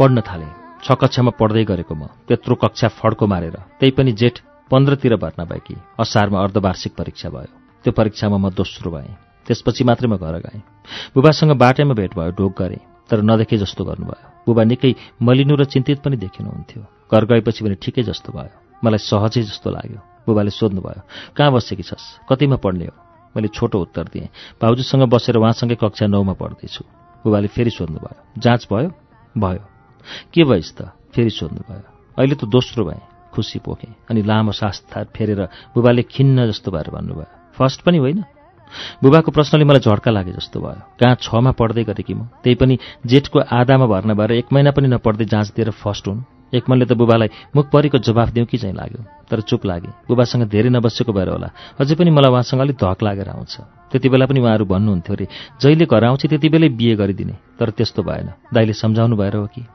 पढ्न 0.00 0.20
थालेँ। 0.20 0.48
छ 0.80 0.96
कक्षामा 0.96 1.36
पढ्दै 1.36 1.64
गरेको 1.68 1.94
म 1.94 2.08
त्यत्रो 2.24 2.54
कक्षा 2.56 2.88
फड्को 2.88 3.26
मारेर 3.28 3.56
त्यही 3.78 3.92
पनि 3.92 4.12
जेठ 4.16 4.38
पन्ध्रतिर 4.70 5.16
भर्ना 5.20 5.44
भएकी 5.44 5.76
असारमा 6.00 6.40
अर्धवार्षिक 6.40 6.96
परीक्षा 6.96 7.28
भयो। 7.28 7.59
त्यो 7.84 7.92
परीक्षामा 7.92 8.36
म 8.36 8.48
दोस्रो 8.52 8.90
भएँ। 8.90 9.14
त्यसपछि 9.46 9.84
मात्रै 9.84 10.08
म 10.08 10.16
घर 10.16 10.36
गएँ। 10.44 10.60
बुबासँग 11.14 11.52
बाटैमा 11.56 11.94
भेट 11.96 12.12
भयो 12.12 12.30
ढोक 12.36 12.52
गरेँ 12.52 12.84
तर 13.08 13.24
नदेखे 13.24 13.56
जस्तो 13.56 13.82
गर्नुभयो। 13.84 14.44
बुबा 14.46 14.62
निकै 14.64 14.90
मलिनु 15.22 15.54
र 15.56 15.64
चिन्तित 15.64 15.98
पनि 16.04 16.16
देखिनुहुन्थ्यो। 16.20 16.82
घर 17.08 17.22
गएपछि 17.24 17.64
पनि 17.64 17.74
ठिकै 17.80 18.02
जस्तो 18.04 18.30
भयो। 18.36 18.54
मलाई 18.84 19.00
सहजै 19.00 19.42
जस्तो 19.48 19.68
लाग्यो। 19.70 20.00
बुबाले 20.28 20.50
सोध्नुभयो 20.52 21.00
कहाँ 21.36 21.52
बसेकी 21.52 21.82
छस्? 21.82 22.28
कतिमा 22.28 22.56
पढ्ने 22.60 22.86
हो? 22.86 22.94
मैले 23.34 23.48
छोटो 23.48 23.80
उत्तर 23.80 24.04
दिएँ 24.12 24.28
भाउजूसँग 24.60 25.02
बसेर 25.08 25.36
उहाँसँगै 25.40 25.76
कक्षा 25.80 26.06
नौमा 26.06 26.34
पढ्दैछु। 26.36 26.84
बुबाले 27.24 27.48
फेरि 27.48 27.70
सोध्नुभयो 27.72 28.38
जाँच 28.38 28.68
भयो? 28.68 28.88
भयो। 29.34 29.62
के 30.32 30.44
भइस् 30.44 30.76
त? 30.76 30.92
फेरि 31.16 31.30
सोध्नुभयो 31.32 31.82
अहिले 32.18 32.34
त 32.36 32.44
दोस्रो 32.44 32.84
भएँ। 32.84 33.02
खुसी 33.32 33.58
पोखेँ 33.64 33.94
अनि 34.10 34.22
लामो 34.22 34.52
सास 34.52 34.84
फेरेर 35.16 35.72
बुबाले 35.74 36.02
खिन्न 36.04 36.46
जस्तो 36.50 36.70
भएर 36.70 36.90
भन्नुभयो 36.90 37.39
फर्स्ट 37.58 37.80
पनि 37.82 37.98
होइन। 37.98 38.24
बुबाको 39.02 39.30
प्रश्नले 39.30 39.64
मलाई 39.64 39.80
झड्का 39.80 40.10
लागे 40.10 40.32
जस्तो 40.32 40.60
भयो। 40.60 40.96
कहाँ 41.00 41.14
छमा 41.22 41.50
पढ्दै 41.50 41.84
गरेँ 41.84 42.14
म। 42.14 42.28
त्यही 42.42 42.54
पनि 42.54 42.78
जेठको 43.06 43.38
आधामा 43.38 43.86
भर्ना 43.86 44.14
भएर 44.14 44.32
एक 44.32 44.46
महिना 44.52 44.70
पनि 44.70 44.88
नपढ्दै 44.88 45.24
जाँच 45.24 45.52
दिएर 45.56 45.70
फर्स्ट 45.70 46.08
हुन्। 46.08 46.22
एक 46.54 46.64
मनले 46.70 46.84
त 46.84 46.92
बुबालाई 46.92 47.28
मुख 47.56 47.70
परेको 47.70 47.98
जवाफ 47.98 48.28
दिउँ 48.28 48.46
कि 48.46 48.58
चाहिँ 48.58 48.74
लाग्यो। 48.74 49.04
तर 49.30 49.40
चुप 49.40 49.66
लागे। 49.66 49.88
बुबासँग 50.08 50.48
धेरै 50.48 50.68
नबसेको 50.70 51.12
भएर 51.12 51.28
होला। 51.28 51.50
अझै 51.80 51.94
पनि 51.94 52.10
मलाई 52.10 52.30
उहाँसँग 52.30 52.60
अलिक 52.60 52.76
धक 52.76 53.02
लागेर 53.02 53.28
आउँछ। 53.28 53.56
त्यति 53.92 54.08
बेला 54.08 54.26
पनि 54.26 54.40
उहाँहरू 54.40 54.64
भन्नुहुन्थ्यो 54.64 55.16
अरे 55.16 55.28
जहिले 55.60 55.86
घर 55.86 56.04
आउँछ 56.04 56.26
त्यति 56.26 56.48
बेलै 56.48 56.68
बिहे 56.68 56.96
गरिदिने। 56.96 57.32
तर 57.58 57.70
त्यस्तो 57.70 58.02
भएन। 58.02 58.32
दाइले 58.54 58.72
सम्झाउनु 58.72 59.16
भएर 59.16 59.36
हो 59.36 59.46
कि? 59.46 59.66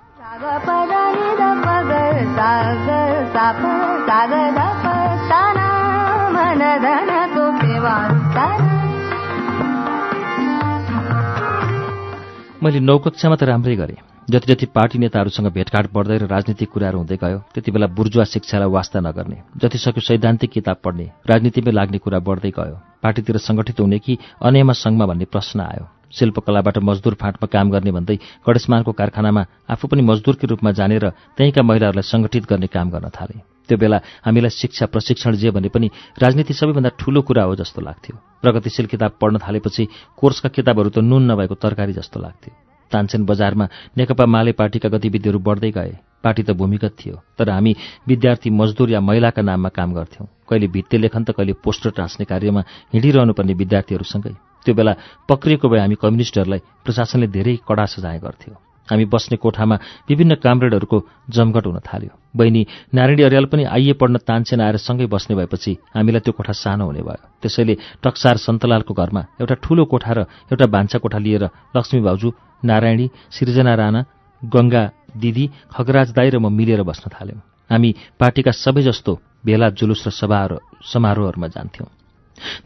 मैले 12.65 12.79
नौ 12.81 12.97
कक्षामा 12.97 13.35
त 13.37 13.45
राम्रै 13.45 13.75
गरेँ। 13.77 14.01
जति 14.25 14.47
जति 14.49 14.65
पार्टी 14.73 14.97
नेताहरूसँग 14.97 15.53
भेटघाट 15.53 15.85
बढ्दै 15.93 16.17
र 16.17 16.25
राजनीतिक 16.25 16.69
कुराहरू 16.73 16.97
हुँदै 16.97 17.17
गयो 17.21 17.39
त्यति 17.53 17.69
बेला 17.71 17.87
बुर्जुवा 17.93 18.25
शिक्षालाई 18.25 18.69
वास्ता 18.73 18.99
नगर्ने 19.05 19.37
जति 19.61 19.77
सक्यो 19.77 20.01
सैद्धान्तिक 20.01 20.49
किताब 20.49 20.77
पढ्ने 20.81 21.05
राजनीतिमै 21.29 21.71
लाग्ने 21.77 21.97
कुरा 22.01 22.19
बढ्दै 22.25 22.51
गयो। 22.57 22.75
पार्टीतिर 23.05 23.37
सङ्गठित 23.37 23.79
हुने 23.85 23.99
कि 24.01 24.17
अनेमा 24.41 24.73
सङ्घमा 24.81 25.05
भन्ने 25.05 25.29
प्रश्न 25.29 25.59
आयो। 25.61 25.85
शिल्पकलाबाट 26.09 26.77
मजदुर 26.81 27.13
फाँटमा 27.21 27.47
काम 27.53 27.69
गर्ने 27.69 27.91
भन्दै 27.93 28.17
गणेशमानको 28.41 28.91
कारखानामा 28.97 29.41
आफू 29.69 29.85
पनि 29.85 30.01
मजदुरकै 30.09 30.47
रूपमा 30.49 30.71
जानेर 30.73 31.05
त्यहीँका 31.37 31.61
महिलाहरूलाई 31.61 32.09
सङ्गठित 32.09 32.49
गर्ने 32.49 32.67
काम 32.73 32.89
गर्न 32.89 33.13
थाले। 33.13 33.54
त्यो 33.67 33.77
बेला 33.77 33.97
हामीलाई 34.25 34.49
शिक्षा 34.51 34.85
प्रशिक्षण 34.85 35.35
जे 35.35 35.51
भने 35.51 35.69
पनि 35.69 35.87
राजनीति 36.21 36.53
सबैभन्दा 36.53 36.89
ठूलो 36.99 37.21
कुरा 37.21 37.43
हो 37.43 37.55
जस्तो 37.55 37.81
लाग्थ्यो। 37.81 38.15
प्रगतिशील 38.41 38.85
किताब 38.85 39.11
पढ्न 39.21 39.37
थालेपछि 39.41 39.83
कोर्सका 40.17 40.49
किताबहरू 40.49 40.89
त 40.89 40.97
नुन 41.01 41.31
नभएको 41.31 41.55
तरकारी 41.55 41.93
जस्तो 41.93 42.19
लाग्थ्यो। 42.19 42.53
तानसेन 42.91 43.25
बजारमा 43.25 43.65
नेकपा 43.97 44.25
माले 44.25 44.51
पार्टीका 44.53 44.89
गतिविधिहरू 44.89 45.39
बढ्दै 45.39 45.71
गए। 45.71 45.93
पार्टी 46.23 46.43
त 46.43 46.51
भूमिगत 46.53 46.93
थियो 46.97 47.15
तर 47.37 47.49
हामी 47.49 47.75
विद्यार्थी 48.07 48.49
मजदुर 48.49 48.89
या 48.91 48.99
महिलाका 49.01 49.41
नाममा 49.41 49.69
काम 49.69 49.93
गर्थ्यौँ। 49.93 50.27
कहिले 50.49 50.67
भित्ते 50.69 50.97
लेखन 50.97 51.23
त 51.23 51.37
कहिले 51.37 51.53
पोस्टर 51.65 51.89
टाँस्ने 51.97 52.25
कार्यमा 52.25 52.61
हिँडिरहनुपर्ने 52.93 53.53
विद्यार्थीहरूसँगै। 53.53 54.33
त्यो 54.65 54.73
बेला 54.73 54.93
पक्रिएको 55.29 55.69
भए 55.69 55.79
हामी 55.79 55.95
कम्युनिस्टहरूलाई 56.01 56.61
प्रशासनले 56.85 57.27
धेरै 57.29 57.55
कडा 57.65 57.85
सजाय 57.85 58.19
गर्थ्यो। 58.21 58.64
हामी 58.87 59.05
बस्ने 59.05 59.37
कोठामा 59.37 59.75
विभिन्न 60.09 60.35
कामरेडहरूको 60.43 60.97
जमघट 61.29 61.65
हुन 61.65 61.79
थाल्यो। 61.81 62.13
बहिनी 62.37 62.61
नारायणी 62.93 63.23
अर्याल 63.23 63.45
पनि 63.51 63.63
आइए 63.65 63.93
पढ्न 63.97 64.17
तानसेन 64.27 64.61
आएर 64.61 64.77
सँगै 64.77 65.05
बस्ने 65.07 65.35
भएपछि 65.35 65.71
हामीलाई 65.95 66.21
त्यो 66.21 66.33
कोठा 66.37 66.53
सानो 66.53 66.85
हुने 66.85 67.01
भयो। 67.01 67.41
त्यसैले 67.41 67.75
टक्सार 68.03 68.37
सन्तलालको 68.37 68.93
घरमा 68.93 69.21
एउटा 69.41 69.55
ठूलो 69.63 69.85
कोठा 69.85 70.11
र 70.13 70.19
एउटा 70.51 70.65
भान्सा 70.65 70.97
कोठा 70.99 71.17
लिएर 71.17 71.43
लक्ष्मी 71.75 72.01
भाउजू 72.01 72.29
नारायणी 72.63 73.05
सृजना 73.31 73.73
राणा 73.75 74.01
गङ्गा 74.41 74.83
दिदी 75.17 75.45
खगराज 75.73 76.11
दाई 76.13 76.29
र 76.29 76.37
म 76.37 76.51
मिलेर 76.51 76.83
बस्न 76.83 77.09
थाल्यौँ। 77.09 77.41
हामी 77.71 77.89
पार्टीका 78.19 78.51
सबै 78.53 78.83
जस्तो 78.83 79.11
भेला 79.45 79.69
जुलुस 79.73 80.03
र 80.07 80.11
सभाहरू 80.11 80.57
समारोहहरूमा 80.91 81.47
जान्थ्यौँ। 81.47 81.89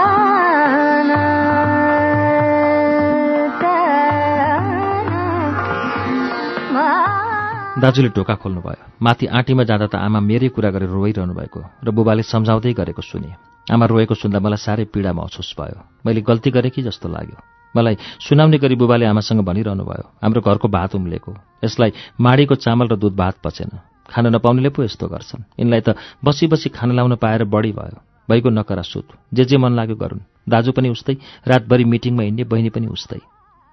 दाजुले 7.83 8.09
ढोका 8.15 8.35
खोल्नुभयो। 8.39 9.03
माथि 9.03 9.27
आँटीमा 9.27 9.63
जाँदा 9.67 9.87
त 9.91 9.95
आमा 9.99 10.21
मेरै 10.23 10.49
कुरा 10.55 10.71
गरेर 10.71 10.91
रोइरहनु 10.95 11.35
भएको 11.35 11.61
र 11.83 11.89
बुबाले 11.91 12.23
सम्झाउँदै 12.23 12.73
गरेको 12.79 13.03
सुने। 13.03 13.35
आमा 13.75 13.85
रोएको 13.91 14.15
सुन्दा 14.15 14.39
मलाई 14.39 14.63
साह्रै 14.63 14.87
पीडा 14.87 15.11
महसुस 15.11 15.51
भयो। 15.59 15.83
मैले 16.07 16.21
गल्ती 16.23 16.51
गरेँ 16.55 16.71
कि 16.71 16.83
जस्तो 16.87 17.11
लाग्यो। 17.11 17.39
मलाई 17.75 17.97
सुनाउने 18.23 18.59
गरी 18.63 18.79
बुबाले 18.79 19.05
आमासँग 19.11 19.43
भनिरहनु 19.43 19.83
भयो 19.83 20.07
हाम्रो 20.23 20.41
घरको 20.47 20.69
भात 20.71 20.95
उम्लेको। 20.95 21.31
यसलाई 21.67 21.91
माडीको 22.23 22.55
चामल 22.55 22.87
र 22.87 22.97
दुध 23.03 23.19
भात 23.19 23.43
पचेन। 23.43 23.71
खान 24.07 24.27
नपाउनेले 24.31 24.71
पो 24.71 24.87
यस्तो 24.87 25.09
गर्छन्। 25.11 25.43
यिनलाई 25.59 25.83
त 25.83 25.99
बसी 26.23 26.47
बसी 26.47 26.69
खान 26.71 26.95
लाउन 26.95 27.19
पाएर 27.19 27.51
बढी 27.51 27.73
भयो। 27.75 27.99
भइगयो 28.31 28.51
नकरा 28.63 28.83
सुत। 28.87 29.09
जे 29.35 29.45
जे 29.45 29.57
मन 29.59 29.75
लाग्यो 29.75 29.97
गरून्। 29.99 30.23
दाजु 30.47 30.71
पनि 30.71 30.89
उस्तै। 30.95 31.17
रातभरि 31.51 31.85
मिटिङमा 31.85 32.23
हिँड्ने 32.23 32.45
बहिनी 32.47 32.71
पनि 32.71 32.87
उस्तै। 32.87 33.19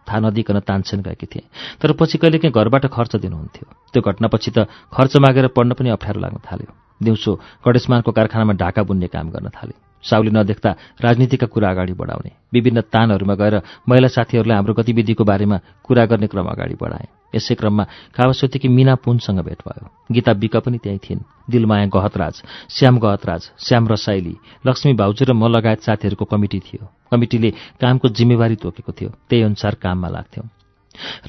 थाहा 0.09 0.19
नदिकन 0.19 0.59
तानसेन 0.65 1.01
गएकी 1.05 1.25
थिएँ। 1.25 1.45
तर 1.77 1.93
पछि 1.93 2.17
कहिलेकाहीँ 2.17 2.53
घरबाट 2.53 2.85
खर्च 2.89 3.15
दिनुहुन्थ्यो। 3.21 3.65
त्यो 3.93 4.01
घटनापछि 4.01 4.51
त 4.51 4.65
खर्च 4.89 5.13
मागेर 5.21 5.47
पढ्न 5.53 5.73
पनि 5.77 5.89
अप्ठ्यारो 5.93 6.19
लाग्न 6.19 6.41
थाल्यो। 6.41 6.73
दिउँसो 7.03 7.31
गणेशमानको 7.61 8.11
कारखानामा 8.11 8.53
ढाका 8.57 8.81
बुन्ने 8.83 9.07
काम 9.07 9.29
गर्न 9.29 9.49
थाले। 9.53 9.73
साउली 10.03 10.31
नदेख्दा 10.31 10.71
राजनीतिका 11.03 11.47
कुरा 11.47 11.69
अगाडि 11.69 11.93
बढाउने। 11.93 12.31
विभिन्न 12.53 12.81
तानहरूमा 12.89 13.35
गएर 13.35 13.55
महिला 13.85 14.07
साथीहरूलाई 14.07 14.55
हाम्रो 14.55 14.73
गतिविधिको 14.73 15.23
बारेमा 15.23 15.57
कुरा 15.83 16.05
गर्ने 16.05 16.27
क्रम 16.27 16.47
अगाडि 16.49 16.75
बढाएँ। 16.81 17.18
यसै 17.35 17.55
क्रममा 17.55 17.83
कावासोतीकी 18.15 18.67
मिना 18.67 18.95
पुनसँग 18.95 19.39
भेट 19.39 19.61
भयो। 19.67 19.89
गीता 20.11 20.33
बिक 20.33 20.55
पनि 20.57 20.77
त्यहीँ 20.77 20.99
थिइन्। 20.99 21.21
दिलमाया 21.49 21.85
गहतराज 21.85 22.41
श्याम 22.69 22.97
गहतराज 22.99 23.41
श्याम 23.59 23.87
रसाइली 23.87 24.35
लक्ष्मी 24.67 24.93
भाउजू 24.93 25.25
र 25.25 25.33
म 25.33 25.47
लगायत 25.47 25.81
साथीहरूको 25.81 26.25
कमिटी 26.25 26.59
थियो। 26.59 26.85
कमिटीले 27.11 27.49
कामको 27.81 28.09
जिम्मेवारी 28.09 28.55
तोकेको 28.55 28.91
थियो। 28.91 29.09
त्यही 29.29 29.43
अनुसार 29.43 29.75
काममा 29.75 30.09
लाग्थ्यौँ। 30.09 30.47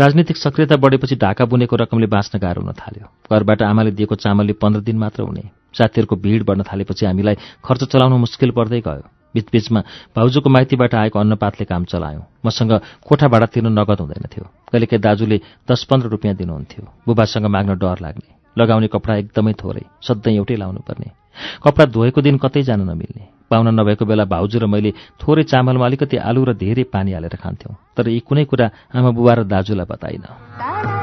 राजनीतिक 0.01 0.37
सक्रियता 0.37 0.77
बढेपछि 0.77 1.17
ढाका 1.17 1.45
बुनेको 1.45 1.77
रकमले 1.77 2.07
बाँच्न 2.07 2.39
गाह्रो 2.39 2.63
हुन 2.63 2.73
थाल्यो। 2.73 3.07
घरबाट 3.31 3.63
आमाले 3.63 3.91
दिएको 3.91 4.15
चामलले 4.15 4.53
पन्ध्र 4.53 4.81
दिन 4.81 4.99
मात्र 4.99 5.23
हुने। 5.23 5.45
साथीहरूको 5.79 6.17
भिड 6.17 6.45
बढ्न 6.45 6.63
थालेपछि 6.63 7.07
हामीलाई 7.07 7.37
खर्च 7.65 7.85
चलाउन 7.85 8.13
मुस्किल 8.21 8.51
पर्दै 8.51 8.81
गयो। 8.81 9.20
बिचबिचमा 9.35 9.81
भाउजूको 10.17 10.51
माइतीबाट 10.51 10.95
आएको 10.95 11.19
अन्नपातले 11.19 11.65
काम 11.65 11.85
चलायौँ। 11.85 12.25
मसँग 12.47 12.73
कोठा 13.07 13.29
भाडा 13.29 13.47
तिर्न 13.47 13.79
नगद 13.79 14.01
हुँदैन 14.01 14.27
थियो। 14.27 14.45
कहिलेकाहीँ 14.71 15.03
दाजुले 15.03 15.41
दस 15.71 15.85
पन्ध्र 15.91 16.09
रुपियाँ 16.09 16.37
दिनुहुन्थ्यो। 16.37 16.83
बुबासँग 17.07 17.47
माग्न 17.47 17.79
डर 17.79 17.99
लाग्ने। 18.01 18.31
लगाउने 18.57 18.89
कपडा 18.89 19.15
एकदमै 19.17 19.53
थोरै 19.53 19.85
सधैँ 20.03 20.35
एउटै 20.35 20.57
लाउनुपर्ने। 20.57 21.09
कपडा 21.65 21.85
धोएको 21.87 22.21
दिन 22.21 22.37
कतै 22.39 22.63
जान 22.63 22.81
नमिल्ने। 22.83 23.25
पाहुना 23.51 23.71
नभएको 23.71 24.05
बेला 24.05 24.25
भाउजू 24.25 24.59
र 24.59 24.67
मैले 24.67 24.91
थोरै 25.19 25.43
चामलमा 25.43 25.87
अलिकति 25.87 26.17
आलु 26.19 26.45
र 26.45 26.55
धेरै 26.55 26.85
पानी 26.91 27.13
हालेर 27.13 27.35
खान्थ्यौँ। 27.39 27.75
तर 27.97 28.09
यी 28.09 28.21
कुनै 28.21 28.45
कुरा 28.45 28.67
आमा 28.95 29.11
बुबा 29.11 29.35
र 29.35 29.41
दाजुलाई 29.47 29.87
बताइन। 29.87 31.00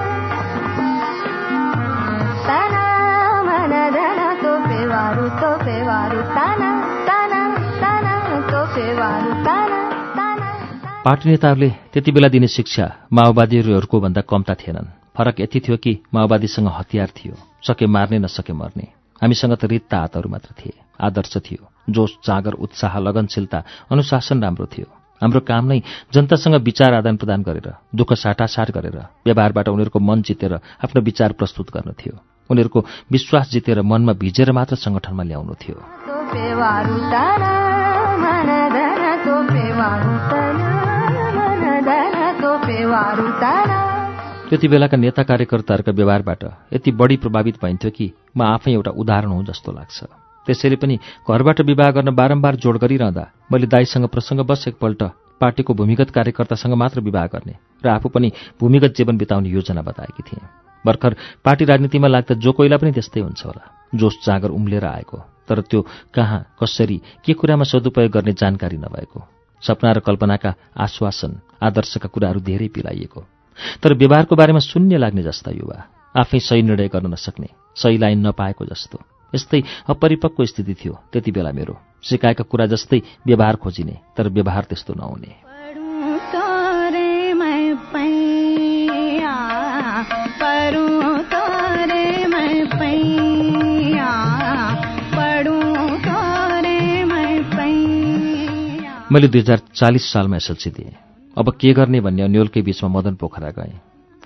पार्टी 11.08 11.30
नेताहरूले 11.30 11.70
त्यति 11.94 12.12
बेला 12.12 12.28
दिने 12.28 12.48
शिक्षा 12.48 13.08
माओवादीहरूको 13.14 14.00
भन्दा 14.00 14.22
कम्ता 14.22 14.54
थिएनन्। 14.54 14.92
फरक 15.16 15.40
यति 15.40 15.60
थियो 15.60 15.78
कि 15.78 16.00
माओवादीसँग 16.14 16.68
हतियार 16.68 17.08
थियो। 17.08 17.36
सके 17.64 17.86
मार्ने 17.86 18.20
नसके 18.20 18.54
मर्ने। 18.54 18.88
हामीसँग 19.22 19.56
त 19.56 19.66
रित्ता 19.66 19.98
हातहरू 19.98 20.30
मात्र 20.30 20.52
थिए। 20.60 20.74
आदर्श 21.02 21.38
थियो। 21.38 21.72
जोस 21.90 22.18
जाँगर 22.26 22.54
उत्साह 22.54 23.00
लगनशीलता 23.00 23.64
अनुशासन 23.92 24.44
राम्रो 24.44 24.66
थियो। 24.66 24.86
हाम्रो 25.24 25.40
काम 25.40 25.66
नै 25.66 25.82
जनतासँग 26.14 26.56
विचार 26.56 26.94
आदान 26.94 27.16
प्रदान 27.16 27.44
गरेर 27.44 27.74
दुःख 27.96 28.14
साटासाट 28.14 28.72
गरेर 28.72 28.98
व्यवहारबाट 29.26 29.68
उनीहरूको 29.70 30.00
मन 30.00 30.22
जितेर 30.22 30.54
आफ्नो 30.56 31.02
विचार 31.02 31.32
प्रस्तुत 31.32 31.72
गर्नु 31.74 31.94
थियो। 31.94 32.20
उनीहरूको 32.52 32.86
विश्वास 33.12 33.52
जितेर 33.52 33.82
मनमा 33.82 34.14
भिजेर 34.14 34.52
मात्र 34.52 34.76
सङ्गठनमा 34.76 35.24
ल्याउनु 35.24 35.54
थियो। 35.54 35.78
त्यति 44.50 44.68
बेलाका 44.68 44.98
नेता 44.98 45.24
कार्यकर्ताहरूका 45.24 45.92
व्यवहारबाट 45.92 46.44
यति 46.74 46.92
बढी 46.92 47.18
प्रभावित 47.18 47.56
भइन्थ्यो 47.64 47.92
कि 47.92 48.06
म 48.38 48.42
आफै 48.44 48.72
एउटा 48.72 48.92
उदाहरण 48.92 49.32
हुँ 49.32 49.44
जस्तो 49.46 49.72
लाग्छ। 49.72 50.04
त्यसैले 50.48 50.76
पनि 50.76 50.96
घरबाट 51.28 51.62
विवाह 51.62 51.92
गर्न 51.92 52.16
बारम्बार 52.16 52.56
जोड 52.56 52.78
गरिरहँदा 52.78 53.26
मैले 53.52 53.68
दाईसँग 53.68 54.08
प्रसङ्गवश 54.08 54.68
एकपल्ट 54.68 55.04
पार्टीको 55.42 55.74
भूमिगत 55.74 56.10
कार्यकर्तासँग 56.10 56.74
मात्र 56.74 57.02
विवाह 57.02 57.26
गर्ने 57.28 57.56
र 57.86 57.88
आफू 57.90 58.10
पनि 58.10 58.32
भूमिगत 58.60 58.96
जीवन 58.98 59.18
बिताउने 59.18 59.50
योजना 59.50 59.82
बताएकी 59.82 60.24
थिएँ। 60.24 60.48
भर्खर 60.86 61.16
पार्टी 61.46 61.66
राजनीतिमा 61.66 62.08
लाग्दा 62.08 62.36
जो 62.40 62.52
कोइला 62.52 62.78
पनि 62.78 62.92
त्यस्तै 62.92 63.20
हुन्छ 63.20 63.46
होला। 63.46 63.64
जोस 63.96 64.24
जाँगर 64.26 64.50
उम्लेर 64.50 64.86
आएको 64.86 65.18
तर 65.50 65.62
त्यो 65.62 65.82
कहाँ 66.16 66.46
कसरी 66.64 67.02
के 67.26 67.34
कुरामा 67.34 67.64
सदुपयोग 67.64 68.12
गर्ने 68.12 68.34
जानकारी 68.34 68.78
नभएको। 68.78 69.37
सपना 69.62 69.92
र 69.92 70.00
कल्पनाका 70.00 70.54
आश्वासन 70.78 71.32
आदर्शका 71.62 72.08
कुराहरू 72.10 72.40
धेरै 72.40 72.68
पिलाइएको। 72.68 73.22
तर 73.82 73.94
व्यवहारको 73.94 74.36
बारेमा 74.36 74.60
शून्य 74.60 74.98
लाग्ने 74.98 75.24
जस्ता 75.24 75.52
युवा 75.52 75.78
आफै 76.16 76.40
सही 76.40 76.62
निर्णय 76.62 76.88
गर्न 76.88 77.08
नसक्ने 77.14 77.50
सही 77.76 77.98
लाइन 77.98 78.28
नपाएको 78.28 78.66
जस्तो। 78.66 78.98
यस्तै 79.34 79.62
अपरिपक्व 79.90 80.46
स्थिति 80.46 80.74
थियो 80.74 80.94
त्यति 81.12 81.32
बेला 81.32 81.52
मेरो। 81.52 81.76
सिकाएका 82.04 82.44
कुरा 82.44 82.66
जस्तै 82.66 83.02
व्यवहार 83.26 83.56
खोजिने 83.56 83.96
तर 84.18 84.30
व्यवहार 84.30 84.64
त्यस्तो 84.70 84.94
नहुने। 84.94 85.47
मैले 99.12 99.28
दुई 99.28 99.40
हजार 99.42 99.60
चालिस 99.72 100.04
सालमा 100.04 100.36
एसएलसी 100.36 100.70
दिएँ। 100.70 100.92
अब 101.38 101.52
के 101.56 101.72
गर्ने 101.74 102.00
भन्ने 102.04 102.24
अन्यलकै 102.24 102.62
बीचमा 102.62 102.90
मदन 102.92 103.16
पोखरा 103.16 103.50
गएँ। 103.56 103.80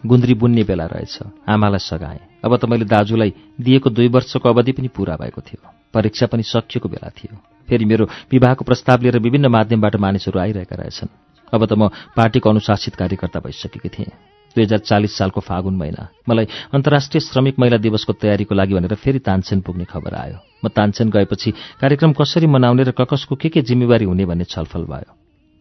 गुन्द्री 0.05 0.33
बुन्ने 0.33 0.63
बेला 0.65 0.85
रहेछ 0.85 1.19
आमालाई 1.45 1.79
सघाएँ। 1.79 2.41
अब 2.41 2.57
त 2.57 2.65
मैले 2.65 2.85
दाजुलाई 2.89 3.33
दिएको 3.61 3.89
दुई 3.93 4.07
वर्षको 4.09 4.49
अवधि 4.49 4.71
पनि 4.73 4.87
पूरा 4.89 5.15
भएको 5.21 5.41
थियो। 5.41 5.61
परीक्षा 5.93 6.25
पनि 6.25 6.43
सकिएको 6.43 6.89
बेला 6.89 7.09
थियो। 7.13 7.37
फेरि 7.69 7.85
मेरो 7.85 8.05
विवाहको 8.33 8.65
प्रस्ताव 8.65 9.01
लिएर 9.01 9.19
विभिन्न 9.21 9.53
माध्यमबाट 9.53 9.95
मानिसहरू 10.01 10.39
आइरहेका 10.39 10.75
रहेछन्। 10.75 11.13
अब 11.53 11.61
त 11.65 11.73
म 11.77 11.93
पार्टीको 12.17 12.49
अनुशासित 12.49 12.95
कार्यकर्ता 12.95 13.39
भइसकेकी 13.39 13.89
थिएँ। 13.89 14.40
दुई 14.55 14.63
हजार 14.63 14.79
चालिस 14.79 15.17
सालको 15.17 15.41
फागुन 15.41 15.75
महिना। 15.75 16.07
मलाई 16.29 16.47
अन्तर्राष्ट्रिय 16.73 17.21
श्रमिक 17.21 17.59
महिला 17.59 17.77
दिवसको 17.77 18.13
तयारीको 18.13 18.55
लागि 18.55 18.73
भनेर 18.73 18.95
फेरि 18.95 19.19
तानसेन 19.19 19.61
पुग्ने 19.61 19.85
खबर 19.85 20.13
आयो। 20.13 20.37
म 20.63 20.67
तानसेन 20.69 21.09
गएपछि 21.09 21.51
कार्यक्रम 21.81 22.11
कसरी 22.13 22.47
मनाउने 22.47 22.83
र 22.83 22.91
ककसको 22.91 23.35
के 23.35 23.49
के 23.49 23.61
जिम्मेवारी 23.61 24.05
हुने 24.05 24.25
भन्ने 24.25 24.45
छलफल 24.45 24.83
भयो। 24.85 25.11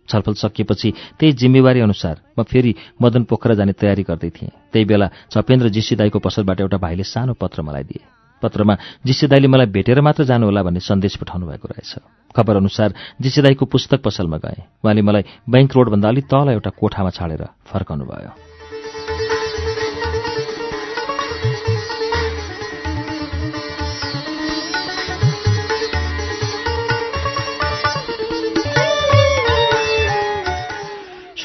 छलफल 0.09 0.35
सकिएपछि 0.35 0.91
त्यही 1.19 1.33
जिम्मेवारी 1.33 1.81
अनुसार 1.81 2.21
म 2.39 2.43
फेरि 2.43 2.75
मदन 3.03 3.23
पोखरा 3.31 3.55
जाने 3.55 3.73
तयारी 3.73 4.03
गर्दै 4.03 4.31
थिएँ। 4.31 4.51
त्यही 4.73 4.85
बेला 4.85 5.07
छपेन्द्र 5.31 5.71
दाईको 5.95 6.19
पसलबाट 6.19 6.61
एउटा 6.61 6.79
भाइले 6.83 7.05
सानो 7.07 7.35
पत्र 7.39 7.63
मलाई 7.63 7.85
दिए। 7.87 8.03
पत्रमा 8.43 8.75
दाईले 9.07 9.49
मलाई 9.49 9.67
भेटेर 9.69 10.01
मात्र 10.01 10.25
जानुहोला 10.25 10.63
भन्ने 10.65 10.81
सन्देश 10.81 11.17
पठाउनु 11.21 11.47
भएको 11.47 11.69
रहेछ। 11.69 11.93
खबर 12.35 12.57
अनुसार 12.57 12.95
दाईको 13.23 13.65
पुस्तक 13.69 14.03
पसलमा 14.03 14.39
गएँ। 14.41 14.65
उहाँले 14.83 15.03
मलाई 15.03 15.23
बैङ्क 15.45 15.71
रोडभन्दा 15.77 16.09
अलिक 16.09 16.25
तल 16.25 16.49
एउटा 16.49 16.71
कोठामा 16.73 17.11
छाडेर 17.13 17.45
फर्काउनु 17.69 18.05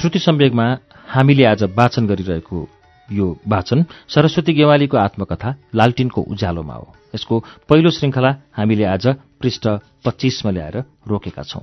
श्रुति 0.06 0.20
सम्वेगमा 0.20 0.78
हामीले 1.10 1.46
आज 1.46 1.64
वाचन 1.64 2.08
गरिरहेको 2.08 2.70
यो 3.12 3.38
वाचन 3.48 3.86
सरस्वती 4.08 4.54
गेवालीको 4.54 4.98
आत्मकथा 4.98 5.56
लालटिनको 5.76 6.22
उज्यालोमा 6.22 6.74
हो। 6.74 6.96
यसको 7.16 7.40
पहिलो 7.40 7.90
श्रृङ्खला 7.90 8.36
हामीले 8.58 8.84
आज 8.84 9.16
पृष्ठ 9.42 9.68
पच्चिसमा 10.06 10.52
ल्याएर 10.52 10.84
रोकेका 11.08 11.44
छौं। 11.44 11.62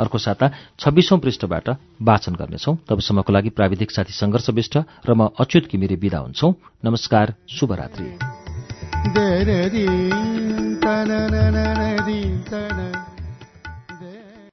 अर्को 0.00 0.18
साता 0.18 0.50
छब्बीसौं 0.78 1.18
पृष्ठबाट 1.18 1.76
वाचन 2.02 2.34
गर्नेछौं। 2.34 2.76
तबसम्मको 2.88 3.32
लागि 3.32 3.48
प्राविधिक 3.48 3.90
साथी 3.90 4.12
संघर्ष 4.12 4.50
विष्ट 4.50 4.78
र 5.08 5.14
म 5.14 5.30
अच्युत 5.40 5.66
किमिरे 5.66 5.94
विदा 5.94 6.18
हुन्छौ। 6.18 6.54
नमस्कार 6.84 7.34
शुभरात्री। 7.48 8.06